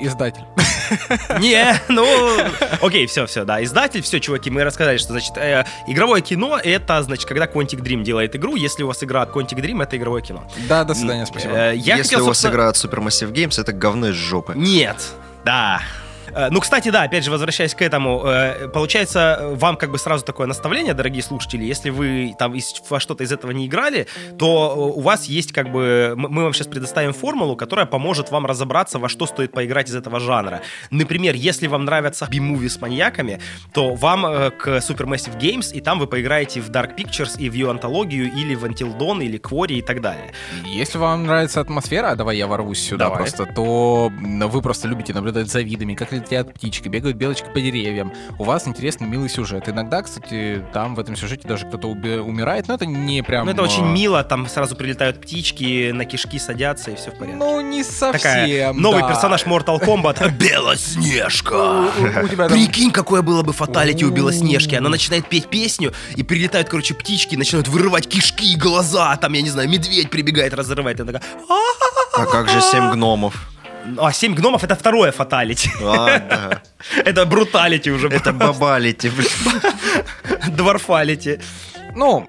[0.00, 0.44] Издатель.
[1.40, 2.04] Не, ну,
[2.80, 7.02] окей, все, все, да, издатель, все, чуваки, мы рассказали, что, значит, э, игровое кино это,
[7.02, 10.22] значит, когда Quantic Dream делает игру, если у вас игра от Quantic Dream, это игровое
[10.22, 10.44] кино.
[10.68, 11.54] Да, до свидания, спасибо.
[11.54, 12.52] Э, я если хотел, у вас собственно...
[12.52, 14.54] игра от Supermassive Games, это говно из жопы.
[14.56, 14.96] Нет,
[15.44, 15.80] да,
[16.50, 20.46] ну, кстати, да, опять же, возвращаясь к этому, э, получается, вам как бы сразу такое
[20.46, 22.54] наставление, дорогие слушатели, если вы там
[22.90, 24.06] во что-то из этого не играли,
[24.38, 28.98] то у вас есть как бы, мы вам сейчас предоставим формулу, которая поможет вам разобраться,
[28.98, 30.62] во что стоит поиграть из этого жанра.
[30.90, 33.40] Например, если вам нравятся би-муви с маньяками,
[33.72, 37.54] то вам э, к Supermassive Games, и там вы поиграете в Dark Pictures и в
[37.54, 40.32] ее антологию, или в Until Dawn, или Quarry и так далее.
[40.64, 43.18] Если вам нравится атмосфера, давай я ворвусь сюда давай.
[43.18, 48.12] просто, то вы просто любите наблюдать за видами, как летят птички, бегают белочки по деревьям.
[48.38, 49.68] У вас интересный, милый сюжет.
[49.68, 53.46] Иногда, кстати, там в этом сюжете даже кто-то уби- умирает, но это не прям...
[53.46, 57.18] Ну, это очень а, мило, там сразу прилетают птички, на кишки садятся, и все в
[57.18, 57.36] порядке.
[57.36, 58.12] Ну, не совсем.
[58.12, 59.08] Такая новый да.
[59.08, 61.90] персонаж Mortal Kombat Белоснежка.
[62.48, 64.74] Прикинь, какое было бы фаталити у Белоснежки.
[64.74, 69.50] Она начинает петь песню, и прилетают, короче, птички, начинают вырывать кишки, глаза, там, я не
[69.50, 70.98] знаю, медведь прибегает, разрывает.
[71.00, 71.22] И она такая,
[72.14, 73.48] А как же семь гномов?
[73.98, 75.70] А, семь гномов это второе фаталити.
[75.82, 76.60] А, да.
[77.04, 78.08] Это бруталити уже.
[78.08, 79.12] Это бабалити.
[80.48, 81.40] Дворфалити.
[81.96, 82.28] Ну,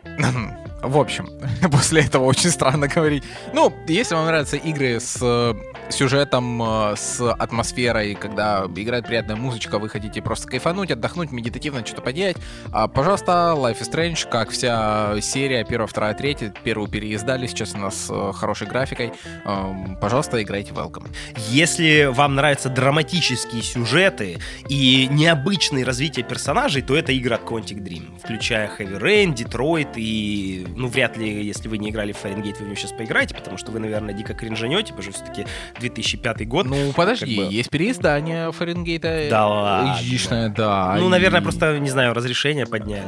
[0.83, 1.29] в общем,
[1.71, 3.23] после этого очень странно говорить.
[3.53, 5.53] Ну, если вам нравятся игры с э,
[5.89, 12.01] сюжетом, э, с атмосферой, когда играет приятная музычка, вы хотите просто кайфануть, отдохнуть, медитативно что-то
[12.01, 12.37] поделать,
[12.71, 17.77] а, пожалуйста, Life is Strange, как вся серия, первая, вторая, третья, первую переиздали, сейчас у
[17.77, 19.13] нас с э, хорошей графикой,
[19.45, 21.07] Эм, пожалуйста, играйте welcome.
[21.49, 24.39] Если вам нравятся драматические сюжеты
[24.69, 30.65] и необычные развития персонажей, то это игры от Quantic Dream, включая Heavy Rain, Detroit и,
[30.75, 33.57] ну, вряд ли, если вы не играли в Фаренгейт, вы в него сейчас поиграете, потому
[33.57, 35.45] что вы, наверное, дико кринжанете, потому что все-таки
[35.79, 36.65] 2005 год.
[36.65, 39.27] Ну, подожди, как бы- есть переиздание Фаренгейта.
[39.29, 39.97] Да ладно.
[40.01, 40.95] HD-шное, да.
[40.99, 43.03] Ну, наверное, и- просто, не знаю, разрешение подняли.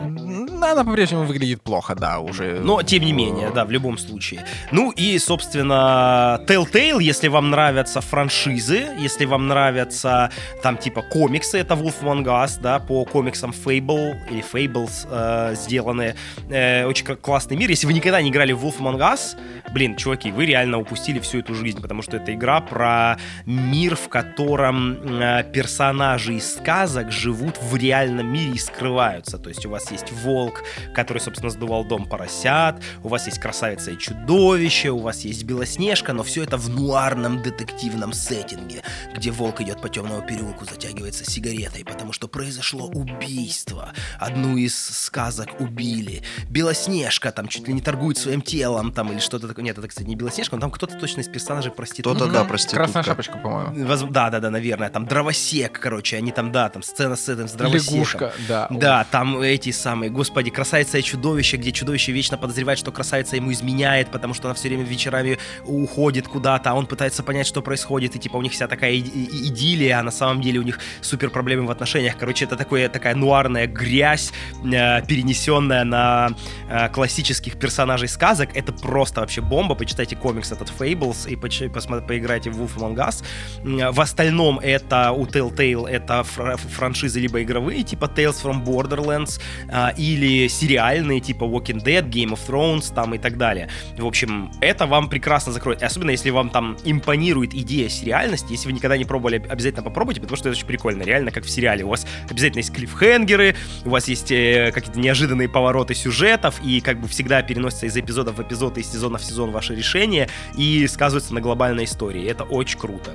[0.63, 2.59] Она по-прежнему выглядит плохо, да, уже.
[2.61, 4.43] Но, тем не менее, да, в любом случае.
[4.71, 10.31] Ну и, собственно, Telltale, если вам нравятся франшизы, если вам нравятся
[10.63, 16.15] там типа комиксы, это Wolf Among Us, да, по комиксам Fable или Fables э, сделаны.
[16.49, 17.15] Э, очень к-
[17.55, 17.69] классный мир.
[17.69, 19.37] Если вы никогда не играли в Wolf Among Us,
[19.73, 24.09] блин, чуваки, вы реально упустили всю эту жизнь, потому что это игра про мир, в
[24.09, 29.37] котором э, персонажи из сказок живут в реальном мире и скрываются.
[29.37, 30.63] То есть у вас есть волк,
[30.93, 36.13] который, собственно, сдувал дом поросят, у вас есть красавица и чудовище, у вас есть Белоснежка,
[36.13, 38.81] но все это в нуарном детективном сеттинге,
[39.15, 43.93] где волк идет по темному переулку, затягивается сигаретой, потому что произошло убийство.
[44.19, 46.21] Одну из сказок убили.
[46.49, 49.63] Белоснежка там чуть ли не торгует своим телом там или что-то такое.
[49.65, 52.17] Нет, это, кстати, не Белоснежка, но там кто-то точно из персонажей проститутка.
[52.25, 52.77] Кто-то, да, проститутка.
[52.83, 53.85] Красная шапочка, по-моему.
[53.87, 54.89] Воз- Да, да, да, наверное.
[54.89, 57.95] Там дровосек, короче, они там, да, там сцена с этим, с дровосеком.
[57.95, 58.67] Лягушка, да.
[58.69, 63.51] Да, там эти самые, господи, красавица и чудовище, где чудовище вечно подозревает, что красавица ему
[63.51, 68.15] изменяет, потому что она все время вечерами уходит куда-то, а он пытается понять, что происходит,
[68.15, 70.79] и типа у них вся такая и- и- идиллия, а на самом деле у них
[71.01, 72.15] супер проблемы в отношениях.
[72.17, 74.31] Короче, это такое, такая нуарная грязь,
[74.63, 76.29] э, перенесенная на
[76.69, 76.89] э,
[77.35, 78.49] классических персонажей сказок.
[78.55, 79.75] Это просто вообще бомба.
[79.75, 83.23] Почитайте комикс этот Fables и посмо- поиграйте в Wolf Among Us.
[83.63, 89.41] М, В остальном это у Telltale это фра- франшизы либо игровые, типа Tales from Borderlands,
[89.69, 93.67] а, или сериальные, типа Walking Dead, Game of Thrones там и так далее.
[93.97, 95.83] В общем, это вам прекрасно закроет.
[95.83, 100.37] Особенно если вам там импонирует идея сериальности, если вы никогда не пробовали, обязательно попробуйте, потому
[100.37, 101.03] что это очень прикольно.
[101.03, 101.83] Реально, как в сериале.
[101.83, 106.99] У вас обязательно есть клиффхенгеры, у вас есть э, какие-то неожиданные повороты сюжетов, и как
[107.01, 111.33] бы всегда переносятся из эпизода в эпизод, из сезона в сезон ваши решения, и сказываются
[111.33, 112.25] на глобальной истории.
[112.25, 113.11] Это очень круто.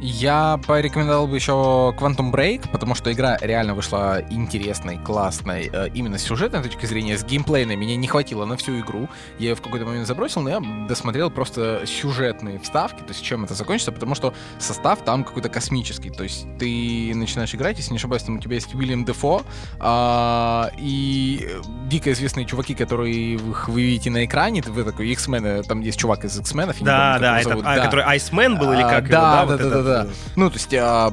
[0.00, 1.52] Я порекомендовал бы еще
[1.98, 7.18] Quantum Break, потому что игра реально вышла интересной, классной, э, именно с сюжетной точки зрения,
[7.18, 7.76] с геймплейной.
[7.76, 9.08] Меня не хватило на всю игру.
[9.38, 13.44] Я ее в какой-то момент забросил, но я досмотрел просто сюжетные вставки, то есть чем
[13.44, 16.10] это закончится, потому что состав там какой-то космический.
[16.10, 19.42] То есть ты начинаешь играть, если не ошибаюсь, там у тебя есть Уильям Дефо
[19.78, 25.62] а, и э, дико известные чуваки, которые вы вы видите на экране, вы такой X-Men,
[25.64, 29.04] там есть чувак из X-Men, Да, да, этот, а, который Айсмен был или А, как?
[29.04, 30.06] его, да, да, да, да, да.
[30.36, 31.12] Ну, то есть, а,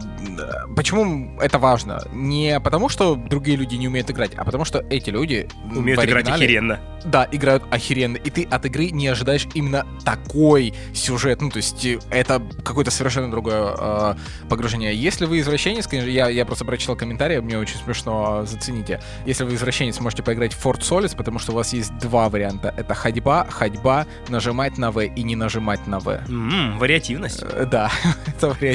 [0.75, 2.01] почему это важно?
[2.13, 6.27] Не потому, что другие люди не умеют играть, а потому что эти люди Умеют играть
[6.29, 6.79] охеренно.
[7.05, 8.17] Да, играют охеренно.
[8.17, 11.41] И ты от игры не ожидаешь именно такой сюжет.
[11.41, 14.15] Ну, то есть, э, это какое-то совершенно другое э,
[14.49, 14.93] погружение.
[14.95, 19.01] Если вы извращенец, конечно, я, я просто прочитал комментарии, мне очень смешно, зацените.
[19.25, 22.73] Если вы извращенец, можете поиграть в Fort Solis, потому что у вас есть два варианта.
[22.77, 26.09] Это ходьба, ходьба, нажимать на В и не нажимать на В.
[26.27, 27.43] М, вариативность.
[27.43, 27.89] Э, Да,
[28.25, 28.66] это вариативность.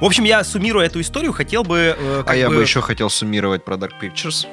[0.00, 1.94] В общем, я, суммируя эту историю, хотел бы...
[1.98, 4.46] э, А я бы- бы еще хотел суммировать про Dark Pictures.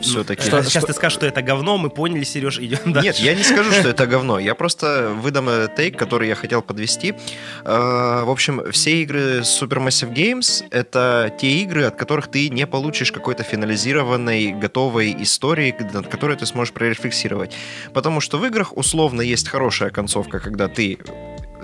[0.00, 0.42] Все-таки.
[0.42, 3.08] Что- сейчас что- ты скажешь, что это говно, мы поняли, Сереж, идем дальше.
[3.08, 4.38] Нет, я не скажу, что это говно.
[4.38, 7.14] Я просто выдам э, тейк, который я хотел подвести.
[7.64, 13.12] Э, В общем, все игры Supermassive Games— это те игры, от которых ты не получишь
[13.12, 17.52] какой-то финализированной, готовой истории, над которой ты сможешь прорефлексировать.
[17.92, 20.98] Потому что в играх условно есть хорошая концовка, когда ты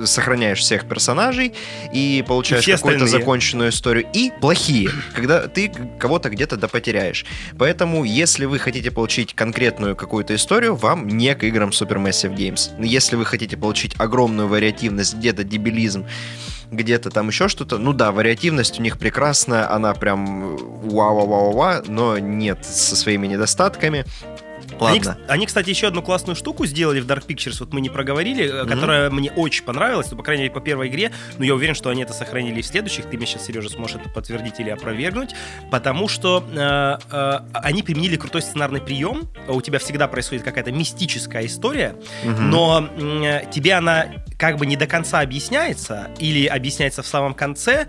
[0.04, 1.54] сохраняешь всех персонажей
[1.92, 4.06] и получаешь какую-то законченную историю.
[4.12, 7.24] И плохие, когда ты кого-то где-то допотеряешь.
[7.58, 12.70] Поэтому, если вы хотите получить конкретную какую-то историю, вам не к играм Supermassive Games.
[12.82, 16.06] Если вы хотите получить огромную вариативность, где-то дебилизм
[16.70, 17.78] где-то там еще что-то.
[17.78, 24.04] Ну да, вариативность у них прекрасная, она прям вау-вау-вау-вау, но нет, со своими недостатками.
[24.80, 25.12] Ладно.
[25.12, 28.44] Они, они, кстати, еще одну классную штуку сделали в Dark Pictures, вот мы не проговорили,
[28.44, 28.68] mm-hmm.
[28.68, 31.90] которая мне очень понравилась, ну, по крайней мере, по первой игре, но я уверен, что
[31.90, 35.30] они это сохранили и в следующих, ты мне сейчас, Сережа, сможешь это подтвердить или опровергнуть,
[35.70, 41.46] потому что э, э, они применили крутой сценарный прием, у тебя всегда происходит какая-то мистическая
[41.46, 42.40] история, mm-hmm.
[42.40, 44.06] но э, тебе она
[44.38, 47.88] как бы не до конца объясняется или объясняется в самом конце,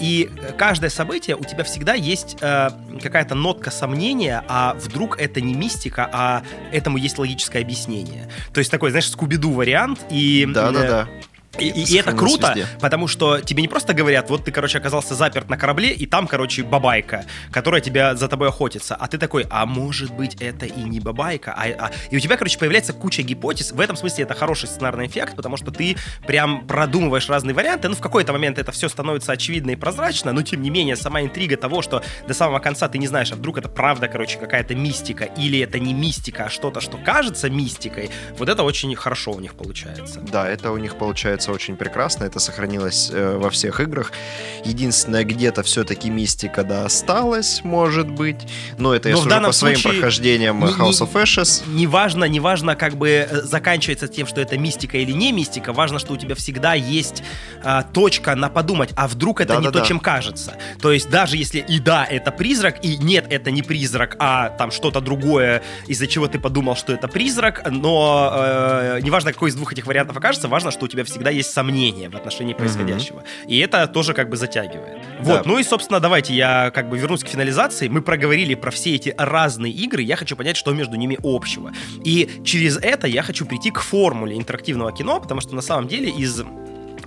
[0.00, 2.70] и каждое событие у тебя всегда есть э,
[3.00, 8.26] какая-то нотка сомнения, а вдруг это не мистика, а этому есть логическое объяснение.
[8.54, 10.48] То есть такой, знаешь, скубиду вариант и...
[10.48, 11.08] Да-да-да.
[11.58, 12.66] И, и, и это круто, везде.
[12.80, 16.26] потому что тебе не просто говорят, вот ты, короче, оказался заперт на корабле, и там,
[16.26, 18.94] короче, бабайка, которая тебя за тобой охотится.
[18.94, 21.54] А ты такой, а может быть, это и не бабайка.
[21.56, 21.90] А, а...
[22.10, 23.72] И у тебя, короче, появляется куча гипотез.
[23.72, 25.96] В этом смысле это хороший сценарный эффект, потому что ты
[26.26, 27.88] прям продумываешь разные варианты.
[27.88, 31.22] Ну, в какой-то момент это все становится очевидно и прозрачно, но тем не менее, сама
[31.22, 34.74] интрига того, что до самого конца ты не знаешь, а вдруг это правда, короче, какая-то
[34.74, 39.40] мистика, или это не мистика, а что-то, что кажется мистикой, вот это очень хорошо у
[39.40, 40.20] них получается.
[40.20, 44.12] Да, это у них получается смотрится очень прекрасно, это сохранилось э, во всех играх.
[44.64, 48.36] Единственное, где-то все-таки мистика, да, осталась, может быть,
[48.78, 51.62] но это но я сужу по своим прохождениям не, House of Ashes.
[51.66, 56.14] Неважно, неважно, как бы э, заканчивается тем, что это мистика или не мистика, важно, что
[56.14, 57.22] у тебя всегда есть
[57.62, 59.84] э, точка на подумать, а вдруг это да, не да, то, да.
[59.84, 60.52] чем кажется.
[60.80, 64.70] То есть даже если и да, это призрак, и нет, это не призрак, а там
[64.70, 69.72] что-то другое, из-за чего ты подумал, что это призрак, но э, неважно, какой из двух
[69.72, 73.20] этих вариантов окажется, важно, что у тебя всегда есть сомнения в отношении происходящего.
[73.20, 73.48] Mm-hmm.
[73.48, 74.98] И это тоже как бы затягивает.
[75.18, 75.24] Да.
[75.36, 77.88] Вот, ну и, собственно, давайте я как бы вернусь к финализации.
[77.88, 81.72] Мы проговорили про все эти разные игры, я хочу понять, что между ними общего.
[82.04, 86.10] И через это я хочу прийти к формуле интерактивного кино, потому что на самом деле
[86.10, 86.42] из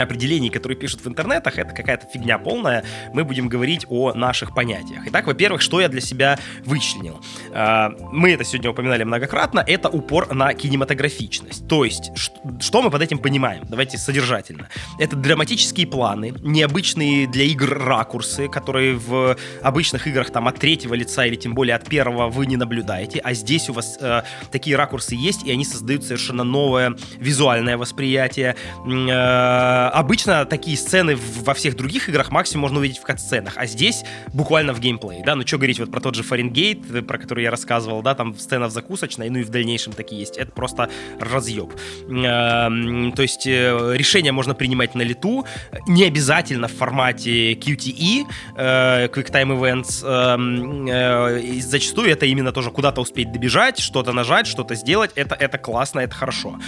[0.02, 2.84] определений, которые пишут в интернетах, это какая-то фигня полная.
[3.14, 5.04] Мы будем говорить о наших понятиях.
[5.08, 7.22] Итак, во-первых, что я для себя вычленил?
[7.52, 9.64] А, мы это сегодня упоминали многократно.
[9.66, 11.68] Это упор на кинематографичность.
[11.68, 12.12] То есть,
[12.60, 13.66] что мы под этим понимаем?
[13.70, 14.70] Давайте содержательно.
[14.98, 21.26] Это драматические планы, необычные для игр ракурсы, которые в обычных играх там от третьего лица
[21.26, 24.22] или тем более от первого вы не наблюдаете, а здесь у вас э,
[24.52, 28.56] такие ракурсы есть, и они создают совершенно новое визуальное восприятие.
[28.86, 34.04] Э, обычно такие сцены во всех других играх максимум можно увидеть в кат-сценах, а здесь
[34.34, 37.44] буквально в геймплее, да, ну что говорить вот про тот же Фаренгейт, э, про который
[37.44, 40.90] я рассказывал, да, там сцена в закусочной, ну и в дальнейшем такие есть, это просто
[41.20, 41.74] разъеб.
[42.10, 45.46] Эм, то есть э, решение можно принимать на лету,
[45.88, 48.26] не обязательно в формате QTE,
[48.56, 54.76] э, Quick Time Events, эм, зачастую это именно тоже куда-то успеть добежать, что-то нажать, что-то
[54.76, 56.60] сделать, это, это классно, это хорошо.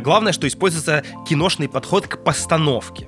[0.00, 3.06] Главное, что используется киношный подход к постановке постановки.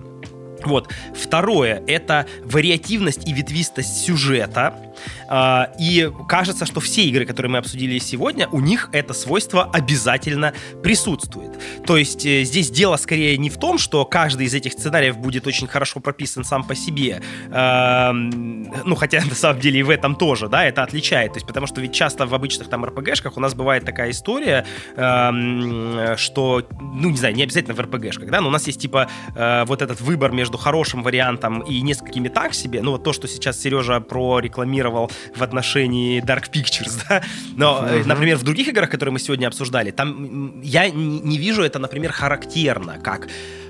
[0.64, 0.88] Вот.
[1.14, 4.87] Второе— это вариативность и ветвистость сюжета.
[5.28, 10.52] А, и кажется, что все игры, которые мы обсудили сегодня, у них это свойство обязательно
[10.82, 11.58] присутствует.
[11.86, 15.46] То есть э, здесь дело скорее не в том, что каждый из этих сценариев будет
[15.46, 17.20] очень хорошо прописан сам по себе.
[17.48, 21.32] Ну, хотя на самом деле и в этом тоже, да, это отличает.
[21.32, 24.64] То есть потому что ведь часто в обычных там РПГшках у нас бывает такая история,
[24.94, 29.08] что, ну, не знаю, не обязательно в РПГшках, да, но у нас есть типа
[29.66, 32.82] вот этот выбор между хорошим вариантом и несколькими так себе.
[32.82, 37.22] Ну, вот то, что сейчас Сережа прорекламировал в отношении Dark Pictures, да.
[37.56, 38.06] Но, uh-huh.
[38.06, 42.98] например, в других играх, которые мы сегодня обсуждали, там я не вижу это, например, характерно,
[43.02, 43.28] как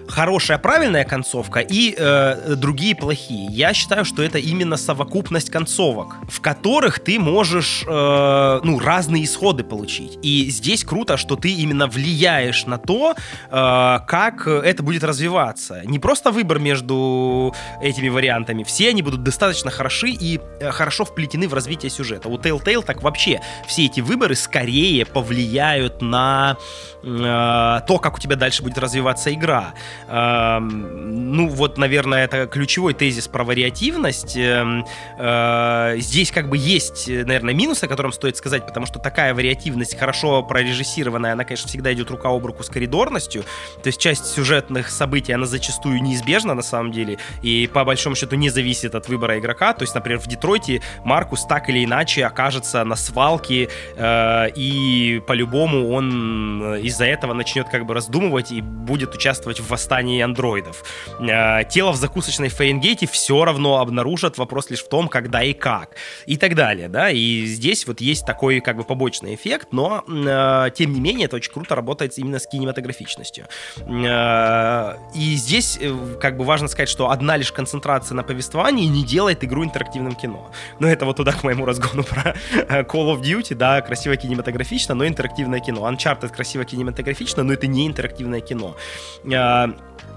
[0.08, 3.46] хорошая, правильная концовка и э, другие плохие.
[3.50, 9.64] Я считаю, что это именно совокупность концовок, в которых ты можешь э, ну, разные исходы
[9.64, 10.18] получить.
[10.22, 15.82] И здесь круто, что ты именно влияешь на то, э, как это будет развиваться.
[15.84, 18.64] Не просто выбор между этими вариантами.
[18.64, 22.28] Все они будут достаточно хороши и э, хорошо вплетены в развитие сюжета.
[22.28, 26.56] У Telltale так вообще все эти выборы скорее повлияют на
[27.02, 29.74] э, то, как у тебя дальше будет развиваться игра.
[30.08, 34.36] Ну, вот, наверное, это ключевой тезис про вариативность.
[34.36, 34.86] Эм,
[35.18, 39.98] э, здесь как бы есть, наверное, минус, о котором стоит сказать, потому что такая вариативность,
[39.98, 43.42] хорошо прорежиссированная, она, конечно, всегда идет рука об руку с коридорностью.
[43.82, 48.36] То есть часть сюжетных событий, она зачастую неизбежна на самом деле, и по большому счету
[48.36, 49.74] не зависит от выбора игрока.
[49.74, 55.90] То есть, например, в Детройте Маркус так или иначе окажется на свалке, э, и по-любому
[55.90, 60.84] он из-за этого начнет как бы раздумывать и будет участвовать в восстании восстании андроидов.
[61.18, 65.96] Э, тело в закусочной Фаренгейте все равно обнаружат, вопрос лишь в том, когда и как.
[66.26, 70.70] И так далее, да, и здесь вот есть такой как бы побочный эффект, но э,
[70.74, 73.46] тем не менее это очень круто работает именно с кинематографичностью.
[73.78, 75.78] Э, и здесь
[76.20, 80.50] как бы важно сказать, что одна лишь концентрация на повествовании не делает игру интерактивным кино.
[80.80, 82.34] Но это вот туда к моему разгону про
[82.68, 85.90] Call of Duty, да, красиво кинематографично, но интерактивное кино.
[85.90, 88.76] Uncharted красиво кинематографично, но это не интерактивное кино.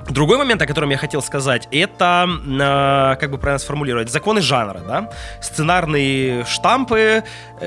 [0.10, 4.80] Другой момент, о котором я хотел сказать, это, э, как бы правильно сформулировать, законы жанра,
[4.80, 5.10] да,
[5.42, 7.24] сценарные штампы,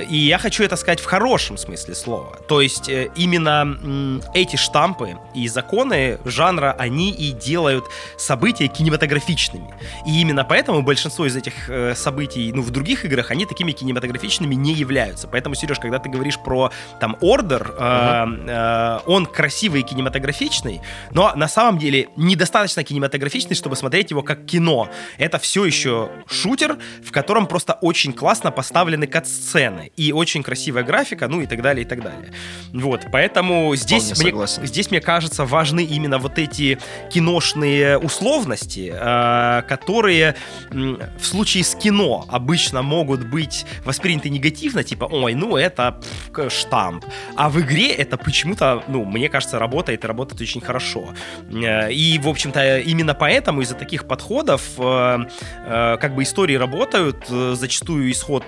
[0.09, 2.39] и я хочу это сказать в хорошем смысле слова.
[2.48, 7.85] То есть э, именно э, эти штампы и законы жанра, они и делают
[8.16, 9.74] события кинематографичными.
[10.06, 14.55] И именно поэтому большинство из этих э, событий, ну, в других играх, они такими кинематографичными
[14.55, 15.28] не являются.
[15.28, 16.70] Поэтому, Сереж, когда ты говоришь про,
[17.01, 18.48] там, Ордер, uh-huh.
[18.48, 20.81] э, он красивый и кинематографичный,
[21.12, 24.89] но на самом деле недостаточно кинематографичный, чтобы смотреть его как кино.
[25.19, 31.29] Это все еще шутер, в котором просто очень классно поставлены кат-сцены и очень красивая графика,
[31.29, 32.33] ну и так далее, и так далее.
[32.73, 34.33] Вот, поэтому здесь мне,
[34.67, 36.79] здесь, мне кажется, важны именно вот эти
[37.11, 40.35] киношные условности, э, которые
[40.71, 46.01] в случае с кино обычно могут быть восприняты негативно, типа, ой, ну это
[46.49, 47.05] штамп.
[47.37, 51.15] А в игре это почему-то, ну, мне кажется, работает и работает очень хорошо.
[51.51, 55.19] Э, и и, в общем-то, именно поэтому из-за таких подходов э,
[55.66, 58.45] э, как бы истории работают, э, зачастую исход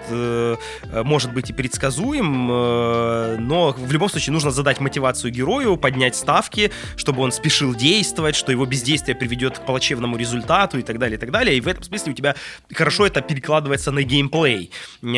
[0.93, 7.23] может быть и предсказуем, но в любом случае нужно задать мотивацию герою, поднять ставки, чтобы
[7.23, 11.31] он спешил действовать, что его бездействие приведет к плачевному результату и так далее, и так
[11.31, 11.57] далее.
[11.57, 12.35] И в этом смысле у тебя
[12.73, 14.71] хорошо это перекладывается на геймплей.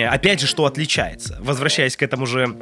[0.08, 1.38] Опять же, что отличается?
[1.40, 2.56] Возвращаясь к этому же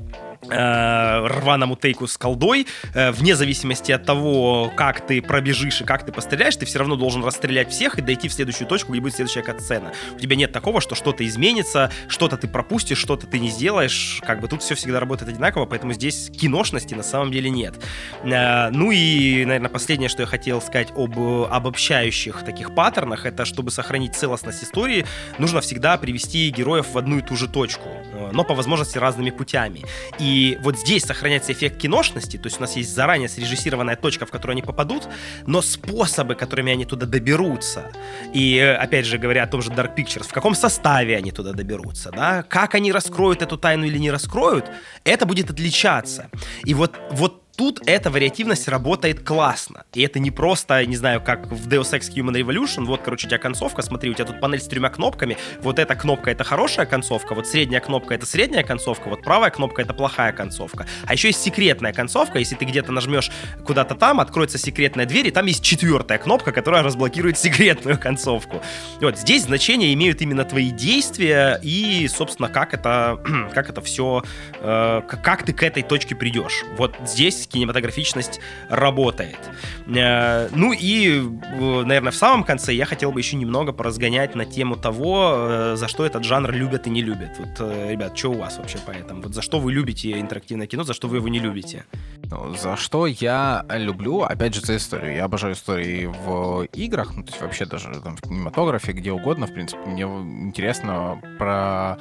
[0.48, 6.12] рваному тейку с колдой, э, вне зависимости от того, как ты пробежишь и как ты
[6.12, 9.42] постреляешь, ты все равно должен расстрелять всех и дойти в следующую точку, где будет следующая
[9.42, 9.92] катсцена.
[10.14, 14.40] У тебя нет такого, что что-то изменится, что-то ты пропустишь, что-то ты не сделаешь, как
[14.40, 17.74] бы тут все всегда работает одинаково, поэтому здесь киношности на самом деле нет.
[18.22, 23.70] Э, ну и, наверное, последнее, что я хотел сказать об обобщающих таких паттернах, это чтобы
[23.70, 25.06] сохранить целостность истории,
[25.38, 29.30] нужно всегда привести героев в одну и ту же точку, э, но по возможности разными
[29.30, 29.82] путями.
[30.18, 34.26] И и вот здесь сохраняется эффект киношности, то есть у нас есть заранее срежиссированная точка,
[34.26, 35.08] в которую они попадут,
[35.46, 37.90] но способы, которыми они туда доберутся,
[38.34, 41.54] и э, опять же говоря о том же Dark Pictures, в каком составе они туда
[41.54, 44.66] доберутся, да, как они раскроют эту тайну или не раскроют,
[45.04, 46.28] это будет отличаться.
[46.64, 49.84] И вот, вот Тут эта вариативность работает классно.
[49.94, 52.84] И это не просто, не знаю, как в Deus Ex Human Revolution.
[52.84, 55.38] Вот, короче, у тебя концовка, смотри, у тебя тут панель с тремя кнопками.
[55.62, 59.80] Вот эта кнопка— это хорошая концовка, вот средняя кнопка— это средняя концовка, вот правая кнопка—
[59.82, 60.86] это плохая концовка.
[61.06, 62.38] А еще есть секретная концовка.
[62.38, 63.30] Если ты где-то нажмешь
[63.64, 68.60] куда-то там, откроется секретная дверь, и там есть четвертая кнопка, которая разблокирует секретную концовку.
[69.00, 73.18] Вот здесь значение имеют именно твои действия и, собственно, как это,
[73.54, 74.22] как это все,
[74.60, 76.62] э, как ты к этой точке придешь.
[76.76, 79.38] Вот здесь здесь кинематографичность работает.
[79.86, 84.44] Э, ну и, э, наверное, в самом конце я хотел бы еще немного поразгонять на
[84.44, 87.30] тему того, э, за что этот жанр любят и не любят.
[87.38, 87.60] Вот,
[87.90, 89.22] ребят, что у вас вообще по этому?
[89.22, 91.84] Вот за что вы любите интерактивное кино, за что вы его не любите?
[92.30, 95.14] Ну, за что я люблю, опять же, за историю.
[95.14, 99.46] Я обожаю истории в играх, ну, то есть вообще даже там, в кинематографе, где угодно,
[99.46, 99.80] в принципе.
[99.86, 101.98] Мне интересно про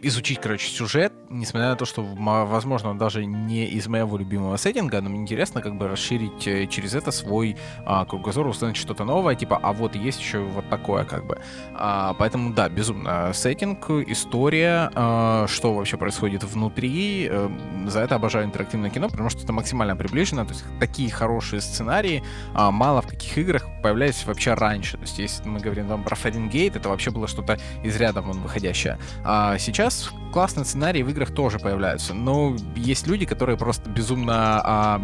[0.00, 5.00] изучить, короче, сюжет, несмотря на то, что, возможно, он даже не из моего любимого сеттинга,
[5.00, 9.34] но мне интересно как бы расширить э, через это свой а, кругозор, узнать что-то новое,
[9.34, 11.40] типа, а вот есть еще вот такое, как бы.
[11.74, 13.32] А, поэтому, да, безумно.
[13.32, 17.50] Сеттинг, история, а, что вообще происходит внутри, а,
[17.86, 22.22] за это обожаю интерактивное кино, потому что это максимально приближено, то есть такие хорошие сценарии
[22.54, 24.96] а, мало в каких играх появлялись вообще раньше.
[24.96, 28.40] То есть если мы говорим там про Фаренгейт, это вообще было что-то из ряда вон
[28.40, 28.98] выходящее.
[29.24, 34.60] А сейчас сейчас классные сценарии в играх тоже появляются, но есть люди, которые просто безумно
[34.62, 34.98] а,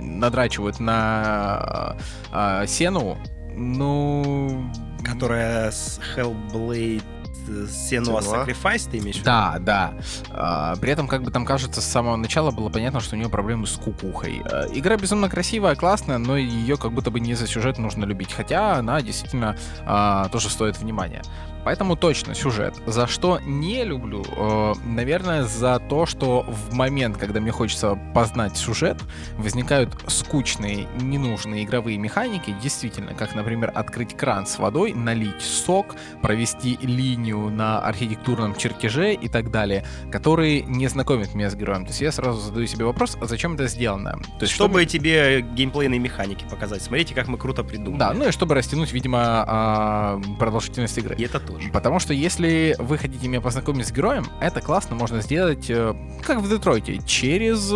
[0.00, 1.96] надрачивают на
[2.30, 3.16] а, сену,
[3.54, 4.70] ну...
[5.04, 7.02] Которая с Hellblade
[7.46, 9.26] Senua Sacrifice, ты имеешь в виду?
[9.26, 9.94] Да, да.
[10.30, 13.28] А, при этом, как бы там кажется, с самого начала было понятно, что у нее
[13.28, 14.42] проблемы с кукухой.
[14.44, 18.32] А, игра безумно красивая, классная, но ее как будто бы не за сюжет нужно любить.
[18.32, 21.22] Хотя она действительно а, тоже стоит внимания.
[21.64, 22.74] Поэтому точно сюжет.
[22.86, 24.24] За что не люблю?
[24.36, 29.00] Э, наверное, за то, что в момент, когда мне хочется познать сюжет,
[29.38, 36.78] возникают скучные, ненужные игровые механики, действительно, как, например, открыть кран с водой, налить сок, провести
[36.82, 41.84] линию на архитектурном чертеже и так далее, которые не знакомят меня с героем.
[41.84, 44.18] То есть я сразу задаю себе вопрос, а зачем это сделано?
[44.38, 46.82] То есть, чтобы, чтобы тебе геймплейные механики показать.
[46.82, 47.98] Смотрите, как мы круто придумали.
[47.98, 51.14] Да, ну и чтобы растянуть, видимо, а, продолжительность игры.
[51.16, 51.70] И это тоже тоже.
[51.70, 56.40] Потому что если вы хотите меня познакомить с героем, это классно можно сделать, э, как
[56.40, 57.72] в Детройте, через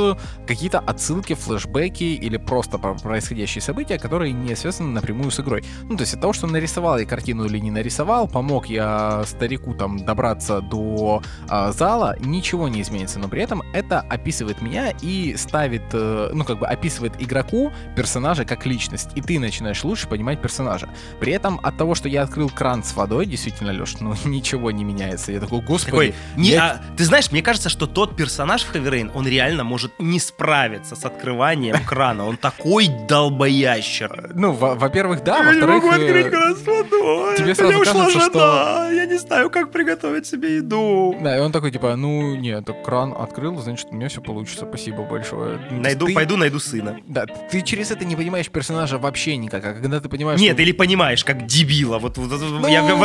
[0.46, 5.64] какие-то отсылки, флешбеки или просто про происходящие события, которые не связаны напрямую с игрой.
[5.84, 9.74] Ну, то есть от того, что нарисовал я картину или не нарисовал, помог я старику
[9.74, 15.36] там добраться до э, зала, ничего не изменится, но при этом это описывает меня и
[15.36, 20.40] ставит, э, ну, как бы описывает игроку персонажа как личность, и ты начинаешь лучше понимать
[20.40, 20.88] персонажа.
[21.20, 24.84] При этом от того, что я открыл кран с водой, действительно, Леш, ну, ничего не
[24.84, 25.32] меняется.
[25.32, 25.90] Я такой, господи.
[25.90, 29.64] Такой, не, я- а, ты знаешь, мне кажется, что тот персонаж в Rain, он реально
[29.64, 32.26] может не справиться с открыванием крана.
[32.26, 34.32] Он такой долбоящер.
[34.34, 35.84] Ну, во- во-первых, да, во-вторых...
[35.84, 37.36] э, кран с водой.
[37.36, 41.16] тебе сразу кажется, жена, что- Я не знаю, как приготовить себе еду.
[41.20, 45.02] Да, и он такой, типа, ну, нет, кран открыл, значит, у меня все получится, спасибо
[45.04, 45.58] большое.
[45.70, 46.96] Ну, Найду, ты- пойду найду сына.
[47.06, 50.62] Да, ты через это не понимаешь персонажа вообще никак, а когда ты понимаешь, Нет, что...
[50.62, 51.98] или понимаешь, как дебила.
[51.98, 52.96] Вот, вот- вот я Ну.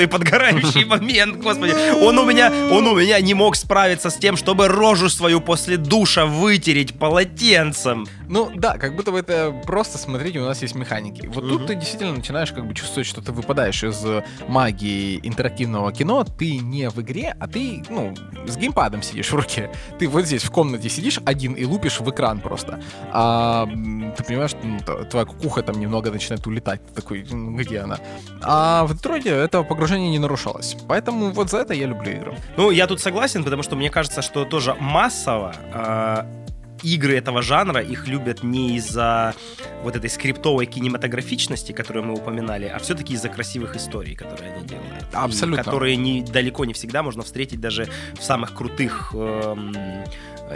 [0.00, 1.74] Свой подгорающий момент, господи.
[2.02, 5.76] Он у меня, он у меня не мог справиться с тем, чтобы рожу свою после
[5.76, 8.06] душа вытереть полотенцем.
[8.30, 11.26] Ну, да, как будто бы это просто, смотрите, у нас есть механики.
[11.26, 15.92] Вот тут ты действительно начинаешь как бы чувствовать, что ты выпадаешь из э, магии интерактивного
[15.92, 18.14] кино, ты не в игре, а ты, ну,
[18.46, 19.68] с геймпадом сидишь в руке.
[19.98, 22.80] Ты вот здесь в комнате сидишь один и лупишь в экран просто.
[23.10, 23.66] А
[24.16, 26.86] ты понимаешь, что ну, твоя кукуха там немного начинает улетать.
[26.86, 27.98] Ты такой, «М, где она?
[28.42, 30.76] А в Детройте это погружение не нарушалось.
[30.86, 32.36] Поэтому вот за это я люблю игры.
[32.56, 36.26] Ну, я тут согласен, потому что мне кажется, что тоже массово а,
[36.82, 39.34] игры этого жанра, их любят не из-за
[39.82, 45.02] вот этой скриптовой кинематографичности, которую мы упоминали, а все-таки из-за красивых историй, которые они делают.
[45.02, 45.64] И Абсолютно.
[45.64, 47.88] которые не, далеко не всегда можно встретить даже
[48.18, 49.74] в самых крутых эм,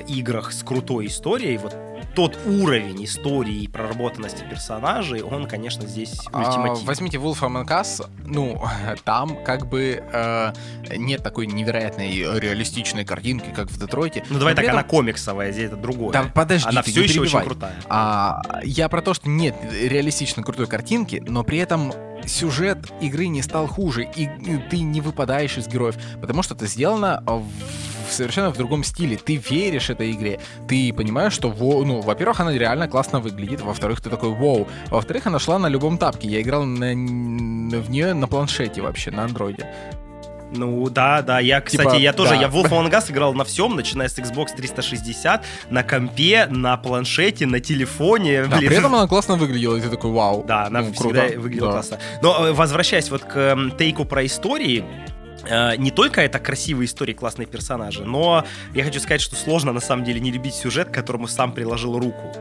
[0.09, 1.57] играх с крутой историей.
[1.59, 1.77] Вот
[2.15, 8.63] тот уровень истории и проработанности персонажей, он, конечно, здесь А, возьмите Wolf Among Us, ну,
[9.05, 10.53] там как бы э,
[10.97, 14.25] нет такой невероятной реалистичной картинки, как в Детройте.
[14.31, 16.13] Ну, давай Но так, при она этом- комиксовая, здесь это другое.
[16.13, 17.45] Да подожди, она все еще очень перебивай.
[17.47, 17.75] крутая.
[17.89, 21.93] А, я про то, что нет реалистично крутой картинки, но при этом
[22.27, 24.29] сюжет игры не стал хуже, и
[24.71, 27.45] ты не выпадаешь из героев, потому что это сделано в
[28.09, 29.17] в совершенно в другом стиле.
[29.17, 34.01] Ты веришь этой игре, ты понимаешь, что, во- ну, во-первых, она реально классно выглядит, во-вторых,
[34.01, 38.29] ты такой, вау, во-вторых, она шла на любом тапке, я играл на, в нее на
[38.29, 39.69] планшете вообще, на андроиде.
[40.57, 42.43] Ну да, да, я, кстати, Типа, я тоже, да.
[42.43, 46.77] я в Wolf Among Us играл на всем, начиная с Xbox 360, на компе, на
[46.77, 48.45] планшете, на телефоне.
[48.45, 48.69] Да, блин.
[48.69, 50.45] при этом она классно выглядела, и ты такой, вау.
[50.47, 51.73] Да, она ну, всегда круто, выглядела да.
[51.73, 51.99] классно.
[52.23, 54.85] Но э, возвращаясь вот к эм, тейку про истории,
[55.79, 58.45] не только это красивые истории, классные персонажи, но
[58.75, 61.99] я хочу сказать, что сложно на самом деле не любить сюжет, к которому сам приложил
[61.99, 62.33] руку.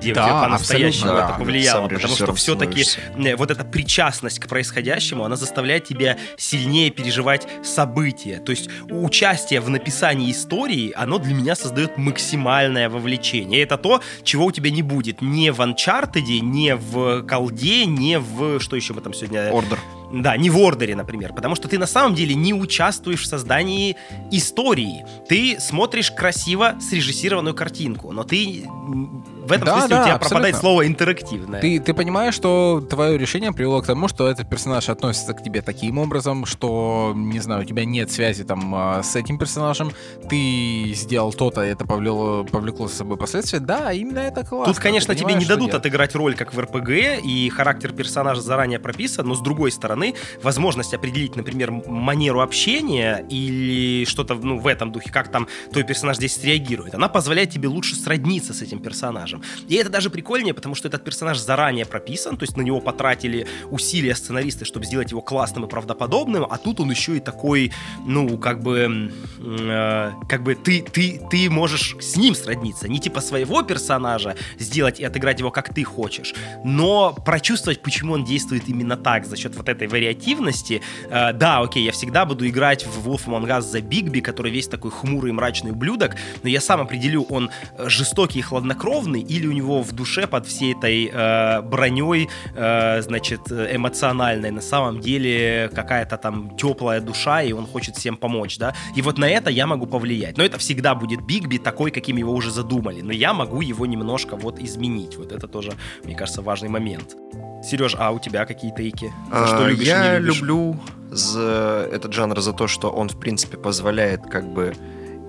[0.00, 1.88] Где, Да, где по-настоящему это повлияло.
[1.88, 3.36] Потому что все-таки становишься.
[3.36, 8.38] вот эта причастность к происходящему, она заставляет тебя сильнее переживать события.
[8.40, 13.60] То есть участие в написании истории, оно для меня создает максимальное вовлечение.
[13.60, 18.16] И это то, чего у тебя не будет ни в Uncharted, ни в колде, ни
[18.16, 18.60] в...
[18.60, 19.50] Что еще мы там сегодня...
[19.50, 19.78] Ордер.
[20.22, 23.96] Да, не в ордере, например, потому что ты на самом деле не участвуешь в создании
[24.30, 25.04] истории.
[25.28, 30.54] Ты смотришь красиво срежиссированную картинку, но ты в этом Да, смысле да, у тебя пропадает
[30.54, 30.60] абсолютно.
[30.60, 31.60] слово интерактивное.
[31.60, 35.62] Ты, ты понимаешь, что твое решение привело к тому, что этот персонаж относится к тебе
[35.62, 39.92] таким образом, что, не знаю, у тебя нет связи там а, с этим персонажем,
[40.28, 43.60] ты сделал то-то, и это повлекло, повлекло за собой последствия.
[43.60, 44.72] Да, именно это классно.
[44.72, 45.74] Тут, конечно, тебе не дадут делать.
[45.80, 50.03] отыграть роль, как в РПГ, и характер персонажа заранее прописан, но с другой стороны,
[50.42, 56.16] возможность определить, например, манеру общения или что-то ну, в этом духе, как там твой персонаж
[56.16, 59.42] здесь среагирует, она позволяет тебе лучше сродниться с этим персонажем.
[59.68, 63.46] И это даже прикольнее, потому что этот персонаж заранее прописан, то есть на него потратили
[63.70, 67.72] усилия сценаристы, чтобы сделать его классным и правдоподобным, а тут он еще и такой,
[68.06, 73.20] ну, как бы, э, как бы ты, ты, ты можешь с ним сродниться, не типа
[73.20, 78.96] своего персонажа сделать и отыграть его как ты хочешь, но прочувствовать, почему он действует именно
[78.96, 80.82] так, за счет вот этой вариативности.
[81.08, 84.68] Э, да, окей, я всегда буду играть в Wolf Among Us за Бигби, который весь
[84.68, 89.52] такой хмурый мрачный ублюдок, но я сам определю, он э, жестокий и хладнокровный, или у
[89.52, 95.70] него в душе под всей этой э, броней, э, значит, э, эмоциональной, на самом деле
[95.74, 98.74] какая-то там теплая душа, и он хочет всем помочь, да.
[98.96, 100.36] И вот на это я могу повлиять.
[100.38, 103.02] Но это всегда будет Бигби такой, каким его уже задумали.
[103.02, 105.16] Но я могу его немножко вот изменить.
[105.16, 105.72] Вот это тоже,
[106.04, 107.16] мне кажется, важный момент.
[107.64, 109.12] Сереж, а у тебя какие тейки?
[109.32, 110.36] За что А, любишь Я не любишь?
[110.40, 110.80] люблю
[111.10, 114.74] за этот жанр за то, что он, в принципе, позволяет как бы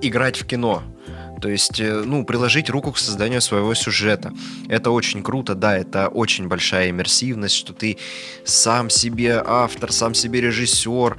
[0.02, 0.82] играть в кино.
[1.42, 4.32] То есть, э, ну, приложить руку к созданию своего сюжета.
[4.70, 7.98] Это очень круто, да, это очень большая иммерсивность, что ты
[8.46, 11.18] сам себе автор, сам себе режиссер.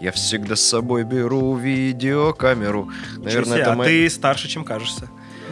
[0.00, 2.90] Я всегда с собой беру видеокамеру.
[3.16, 5.08] Наверное, Чё это а моя- ты старше, чем кажется.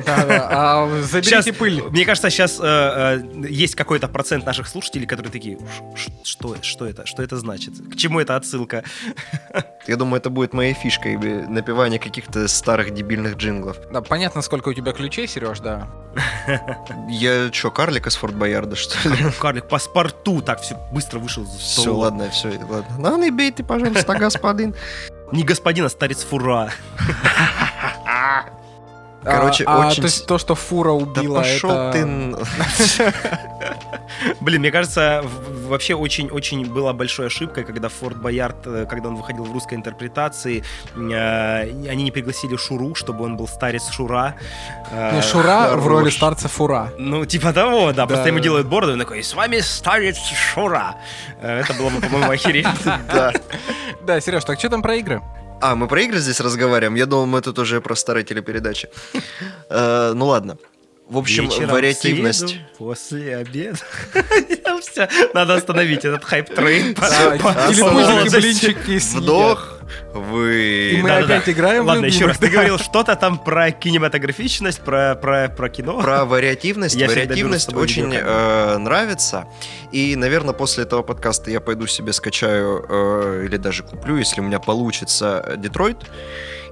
[0.06, 1.82] А заберите Щас- пыль.
[1.90, 5.58] Мне кажется, сейчас э, есть какой-то процент наших слушателей, которые такие,
[5.96, 8.84] «Ш- что, что это, что это значит, к чему это отсылка?
[9.86, 13.76] Я думаю, это будет моей фишкой, э, напевание каких-то старых дебильных джинглов.
[13.92, 15.88] Да, понятно, сколько у тебя ключей, Сереж, да.
[17.08, 19.16] Я что, карлик из Форт Боярда, что ли?
[19.40, 22.96] Карлик паспорту так все быстро вышел за Все, ладно, все, ладно.
[22.98, 24.74] Ну, не бей ты, пожалуйста, господин.
[25.32, 26.70] Не господин, а старец фура.
[29.24, 31.92] Короче, а, а, очень то есть то, что фура Да убила, пошел это...
[31.92, 33.14] ты...
[34.40, 35.24] Блин, мне кажется,
[35.66, 40.62] вообще очень-очень была большой ошибкой, когда Форт Боярд, э, когда он выходил в русской интерпретации,
[40.94, 41.60] э,
[41.90, 44.34] они не пригласили Шуру, чтобы он был старец Шура.
[44.90, 46.92] Э, Не, Шура в роли старца Фура.
[46.98, 48.28] Ну, типа того, да, просто Да.
[48.28, 50.96] ему делают бороду, и такой, с вами старец Шура.
[51.42, 52.74] Это было бы, по-моему, охеренно.
[53.12, 53.32] Да.
[54.02, 55.22] Да, Сереж, так что там про игры?
[55.64, 56.94] А, мы про игры здесь разговариваем?
[56.94, 58.90] Я думал, мы тут уже про старые телепередачи.
[59.70, 60.58] Э, Ну ладно.
[61.08, 62.48] В общем, Вечером в вариативность.
[62.48, 63.76] среду после обеда.
[65.34, 66.94] Надо остановить этот hype train.
[66.94, 67.36] Да,
[67.68, 69.80] Или блинчики Вдох,
[70.14, 70.98] И вы...
[71.02, 71.36] мы Да-да-да.
[71.36, 72.52] опять играем в Ладно, еще раз, ты да.
[72.54, 76.00] говорил что-то там про кинематографичность, про, про, про кино.
[76.00, 76.94] Про вариативность.
[76.98, 79.46] Я Вариативность очень э, нравится.
[79.92, 84.44] И, наверное, после этого подкаста я пойду себе скачаю э, или даже куплю, если у
[84.44, 85.98] меня получится, э, Детройт.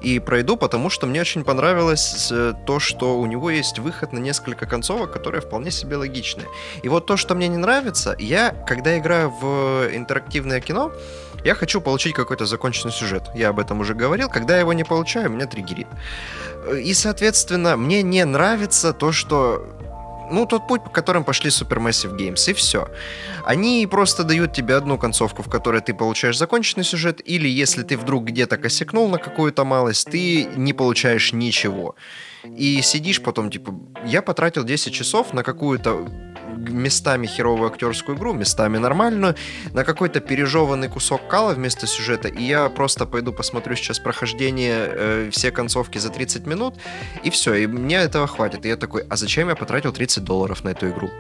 [0.03, 2.33] И пройду, потому что мне очень понравилось
[2.67, 6.45] то, что у него есть выход на несколько концовок, которые вполне себе логичны.
[6.83, 10.93] И вот то, что мне не нравится, я, когда играю в интерактивное кино,
[11.45, 13.25] я хочу получить какой-то законченный сюжет.
[13.35, 14.29] Я об этом уже говорил.
[14.29, 15.89] Когда я его не получаю, меня триггерит.
[16.77, 19.67] И, соответственно, мне не нравится то, что
[20.31, 22.89] ну, тот путь, по которым пошли Supermassive Games, и все.
[23.45, 27.97] Они просто дают тебе одну концовку, в которой ты получаешь законченный сюжет, или если ты
[27.97, 31.95] вдруг где-то косякнул на какую-то малость, ты не получаешь ничего.
[32.45, 33.75] И сидишь потом, типа,
[34.05, 36.09] я потратил 10 часов на какую-то
[36.57, 39.35] местами херовую актерскую игру, местами нормальную,
[39.73, 45.31] на какой-то пережеванный кусок кала вместо сюжета, и я просто пойду посмотрю сейчас прохождение э,
[45.33, 46.75] все концовки за 30 минут,
[47.25, 48.65] и все, и мне этого хватит.
[48.67, 51.11] И я такой, а зачем я потратил 30 долларов на эту игру?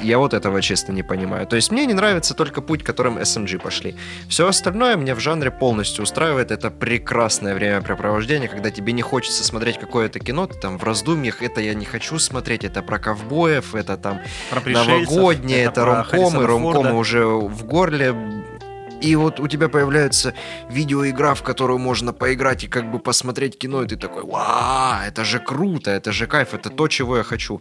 [0.00, 1.46] Я вот этого честно не понимаю.
[1.46, 3.96] То есть мне не нравится только путь, которым SMG пошли.
[4.28, 6.50] Все остальное мне в жанре полностью устраивает.
[6.50, 11.60] Это прекрасное времяпрепровождение, когда тебе не хочется смотреть какое-то кино, ты там в раздумьях, это
[11.60, 14.20] я не хочу смотреть, это про ковбоев, это там
[14.50, 18.14] Про новогодние, это, про ромкомы, ромкомы уже в горле.
[19.00, 20.32] И вот у тебя появляется
[20.70, 25.24] видеоигра, в которую можно поиграть и как бы посмотреть кино, и ты такой, вау, это
[25.24, 27.60] же круто, это же кайф, это то, чего я хочу.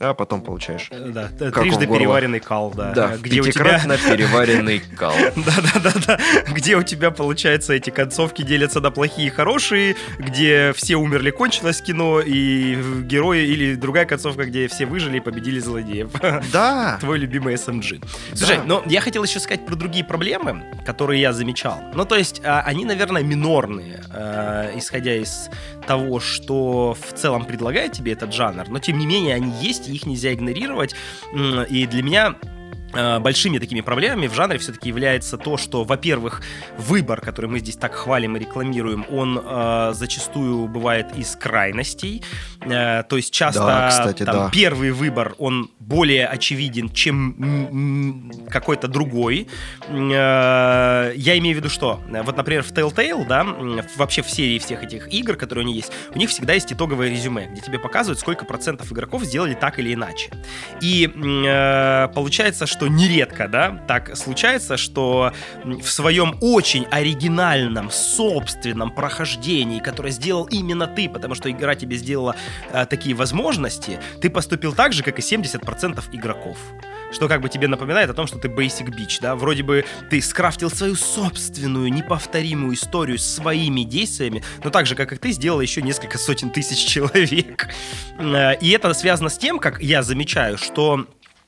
[0.00, 0.90] А потом получаешь.
[0.90, 2.92] Да, Как трижды переваренный кал, да.
[2.92, 3.52] Да, где у тебя...
[3.52, 5.12] пятикратно переваренный кал.
[5.36, 6.18] Да-да-да-да.
[6.52, 11.80] Где у тебя, получается, эти концовки делятся на плохие и хорошие, где все умерли, кончилось
[11.82, 16.10] кино, и герои, или другая концовка, где все выжили и победили злодеев.
[16.52, 18.04] Да, Твой любимый SMG.
[18.34, 18.62] Слушай, Да.
[18.64, 21.78] но я хотел еще сказать про другие проблемы, которые я замечал.
[21.94, 25.50] Ну, то есть, а, они, наверное, минорные, а, исходя из
[25.86, 30.06] того, что в целом предлагает тебе этот жанр, но тем не менее они есть, их
[30.06, 30.94] нельзя игнорировать.
[31.70, 32.36] И для меня
[32.92, 36.42] большими такими проблемами в жанре все-таки является то, что, во-первых,
[36.76, 42.22] выбор, который мы здесь так хвалим и рекламируем, он э, зачастую бывает из крайностей.
[42.60, 44.50] Э, то есть часто Да, кстати, там, да.
[44.50, 49.48] первый выбор, он более очевиден, чем какой-то другой.
[49.88, 52.00] Э, я имею в виду что?
[52.08, 53.44] Вот, например, в Telltale, да,
[53.96, 57.10] вообще в серии всех этих игр, которые у них есть, у них всегда есть итоговое
[57.10, 60.30] резюме, где тебе показывают, сколько процентов игроков сделали так или иначе.
[60.80, 65.32] И э, получается, что нередко, да, так случается, что
[65.64, 72.36] в своем очень оригинальном, собственном прохождении, которое сделал именно ты, потому что игра тебе сделала
[72.72, 76.58] э, такие возможности, ты поступил так же, как и 70% игроков.
[77.10, 79.34] Что как бы тебе напоминает о том, что ты basic bitch, да?
[79.34, 85.16] Вроде бы ты скрафтил свою собственную неповторимую историю своими действиями, но так же, как и
[85.16, 87.68] ты, сделал еще несколько сотен тысяч человек.
[88.18, 91.06] Э, И это связано с тем, как я замечаю, что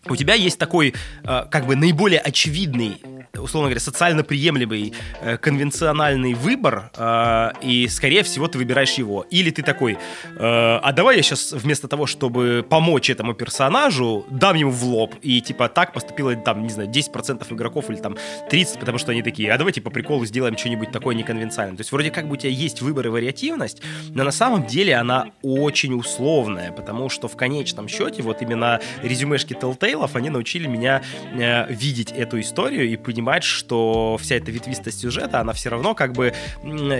[0.08, 0.94] у тебя есть такой,
[1.24, 3.00] э, как бы, наиболее очевидный
[3.32, 9.24] условно говоря, социально приемлемый э, конвенциональный выбор, э, и, скорее всего, ты выбираешь его.
[9.30, 9.98] Или ты такой,
[10.36, 15.14] а давай я сейчас вместо того, чтобы помочь этому персонажу, дам ему в лоб.
[15.22, 18.16] И, типа, так поступило, там, не знаю, 10% игроков или там
[18.50, 21.76] 30%, потому что они такие, а давайте по приколу сделаем что-нибудь такое неконвенциональное.
[21.76, 24.96] То есть, вроде как бы у тебя есть выбор и вариативность, но на самом деле
[24.96, 31.02] она очень условная, потому что в конечном счете вот именно резюмешки Telltale, они научили меня
[31.32, 36.12] э, видеть эту историю и понимать, что вся эта ветвистость сюжета, она все равно как
[36.12, 36.32] бы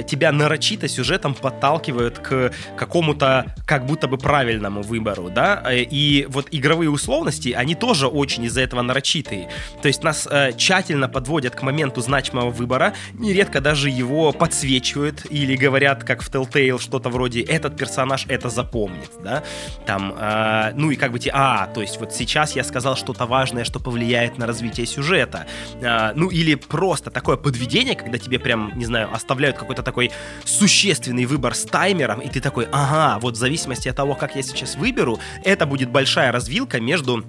[0.07, 6.49] тебя нарочито сюжетом подталкивает к какому-то как будто бы правильному выбору, да, э, и вот
[6.51, 9.49] игровые условности, они тоже очень из-за этого нарочитые.
[9.83, 15.57] То есть нас э, тщательно подводят к моменту значимого выбора, нередко даже его подсвечивают или
[15.57, 19.43] говорят, как в Telltale, что-то вроде «этот персонаж это запомнит», да,
[19.87, 23.65] там, э, ну и как бы, а, то есть вот сейчас я сказал что-то важное,
[23.65, 25.47] что повлияет на развитие сюжета,
[25.81, 30.11] э, ну или просто такое подведение, когда тебе прям, не знаю, оставляют какой-то такой
[30.45, 34.43] существенный выбор с таймером, и ты такой, ага, вот в зависимости от того, как я
[34.43, 37.25] сейчас выберу, это будет большая развилка между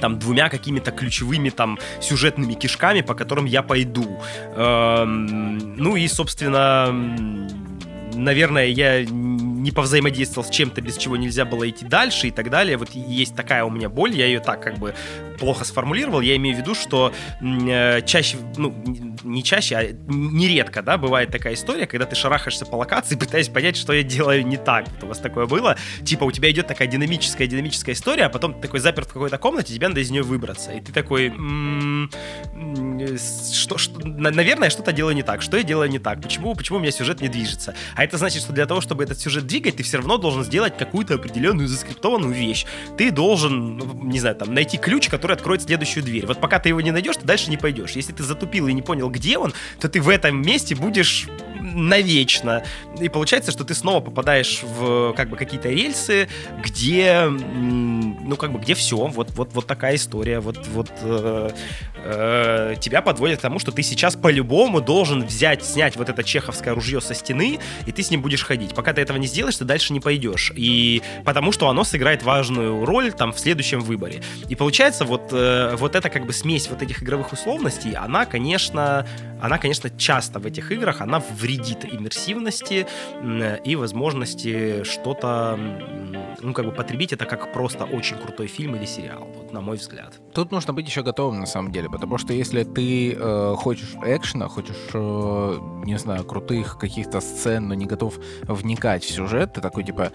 [0.00, 4.20] там двумя какими-то ключевыми там сюжетными кишками, по которым я пойду.
[4.56, 6.92] Эм, ну и, собственно,
[8.14, 9.04] наверное, я
[9.64, 12.76] не повзаимодействовал с чем-то, без чего нельзя было идти дальше и так далее.
[12.76, 14.94] Вот есть такая у меня боль, я ее так как бы
[15.38, 16.20] плохо сформулировал.
[16.20, 18.74] Я имею в виду, что э, чаще, ну,
[19.24, 23.76] не чаще, а нередко, да, бывает такая история, когда ты шарахаешься по локации, пытаясь понять,
[23.76, 24.86] что я делаю не так.
[24.88, 25.76] Вот у вас такое было.
[26.04, 29.38] Типа у тебя идет такая динамическая, динамическая история, а потом ты такой заперт в какой-то
[29.38, 30.72] комнате, тебе надо из нее выбраться.
[30.72, 32.10] И ты такой, м-м,
[33.18, 35.40] что, что, наверное, что-то делаю не так.
[35.40, 36.20] Что я делаю не так?
[36.20, 37.74] Почему, почему у меня сюжет не движется?
[37.94, 40.76] А это значит, что для того, чтобы этот сюжет двигать, ты все равно должен сделать
[40.76, 42.66] какую-то определенную заскриптованную вещь.
[42.98, 46.26] Ты должен, не знаю, там, найти ключ, который откроет следующую дверь.
[46.26, 47.92] Вот пока ты его не найдешь, ты дальше не пойдешь.
[47.92, 51.28] Если ты затупил и не понял, где он, то ты в этом месте будешь
[51.64, 52.62] навечно.
[53.00, 56.28] И получается, что ты снова попадаешь в как бы какие-то рельсы,
[56.62, 61.50] где, ну как бы, где все, вот, вот, вот такая история, вот, вот э,
[62.04, 66.74] э, тебя подводят к тому, что ты сейчас по-любому должен взять, снять вот это чеховское
[66.74, 68.74] ружье со стены, и ты с ним будешь ходить.
[68.74, 70.52] Пока ты этого не сделаешь, ты дальше не пойдешь.
[70.54, 74.20] И потому что оно сыграет важную роль там в следующем выборе.
[74.48, 79.06] И получается, вот, э, вот эта как бы смесь вот этих игровых условностей, она, конечно,
[79.40, 82.86] она, конечно, часто в этих играх, она вредит иммерсивности
[83.64, 85.58] и возможности что-то,
[86.40, 89.76] ну, как бы потребить это как просто очень крутой фильм или сериал, вот, на мой
[89.76, 90.20] взгляд.
[90.32, 94.48] Тут нужно быть еще готовым, на самом деле, потому что если ты э, хочешь экшена,
[94.48, 99.84] хочешь, э, не знаю, крутых каких-то сцен, но не готов вникать в сюжет, ты такой,
[99.84, 100.12] типа,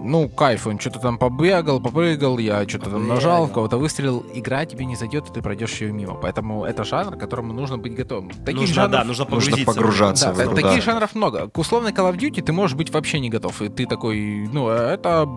[0.00, 4.64] ну, кайф, он что-то там побегал, попрыгал, я что-то там нажал, в кого-то выстрелил, игра
[4.64, 6.14] тебе не зайдет, и ты пройдешь ее мимо.
[6.14, 8.30] Поэтому это жанр, к которому нужно быть готовым.
[8.30, 10.32] Таких нужно, жанров, да, нужно, нужно погружаться.
[10.32, 10.80] Да, в таких да.
[10.80, 11.48] жанров много.
[11.48, 13.60] К условной Call of Duty ты можешь быть вообще не готов.
[13.62, 15.28] И ты такой, ну, это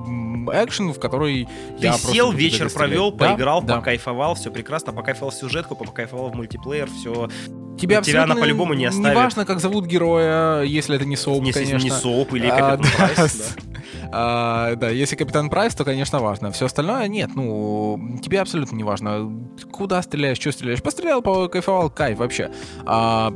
[0.53, 1.47] экшен, в который
[1.79, 3.29] ты я сел, вечер провел, да?
[3.29, 3.77] поиграл, да.
[3.77, 7.29] покайфовал, все прекрасно, покайфовал в сюжетку, покайфовал в мультиплеер, все
[7.77, 9.11] Тебя, тебя она по-любому не оставит.
[9.11, 11.83] Неважно, как зовут героя, если это не Соуп, если конечно.
[11.83, 13.63] не Соуп или а, Капитан а, Прайс, да.
[14.13, 16.51] А, да, если Капитан Прайс, то, конечно, важно.
[16.51, 19.31] Все остальное нет, ну, тебе абсолютно не важно.
[19.71, 20.83] Куда стреляешь, что стреляешь.
[20.83, 22.51] Пострелял, кайфовал, кайф вообще.
[22.85, 23.33] А,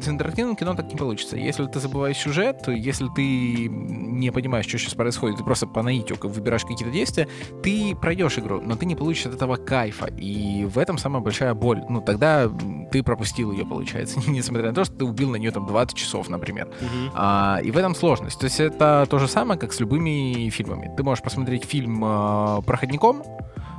[0.00, 1.36] с интерактивным кино так не получится.
[1.36, 6.18] Если ты забываешь сюжет, если ты не понимаешь, что сейчас происходит, ты просто по наитию
[6.22, 7.28] выбираешь какие-то действия,
[7.62, 10.06] ты пройдешь игру, но ты не получишь от этого кайфа.
[10.06, 11.82] И в этом самая большая боль.
[11.88, 12.50] Ну, тогда
[12.90, 16.28] ты пропустил ее, получается, несмотря на то, что ты убил на нее там 20 часов,
[16.28, 16.68] например.
[16.68, 17.10] Uh-huh.
[17.14, 18.38] А, и в этом сложность.
[18.38, 20.92] То есть это то же самое, как с любыми фильмами.
[20.96, 23.22] Ты можешь посмотреть фильм э, проходником,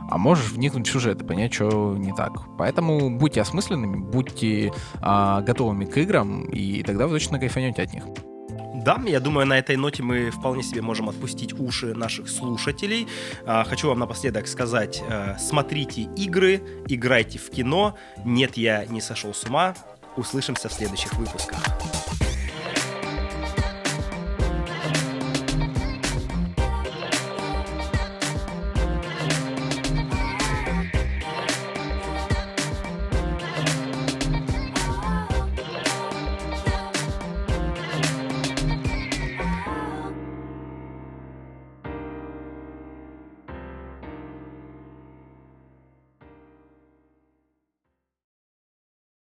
[0.10, 2.32] а можешь вникнуть в сюжет и понять, что не так.
[2.58, 8.04] Поэтому будьте осмысленными, будьте а, готовыми к играм, и тогда вы точно кайфанете от них.
[8.84, 13.08] Да, я думаю, на этой ноте мы вполне себе можем отпустить уши наших слушателей.
[13.46, 17.98] А, хочу вам напоследок сказать, а, смотрите игры, играйте в кино.
[18.24, 19.76] Нет, я не сошел с ума.
[20.16, 21.60] Услышимся в следующих выпусках.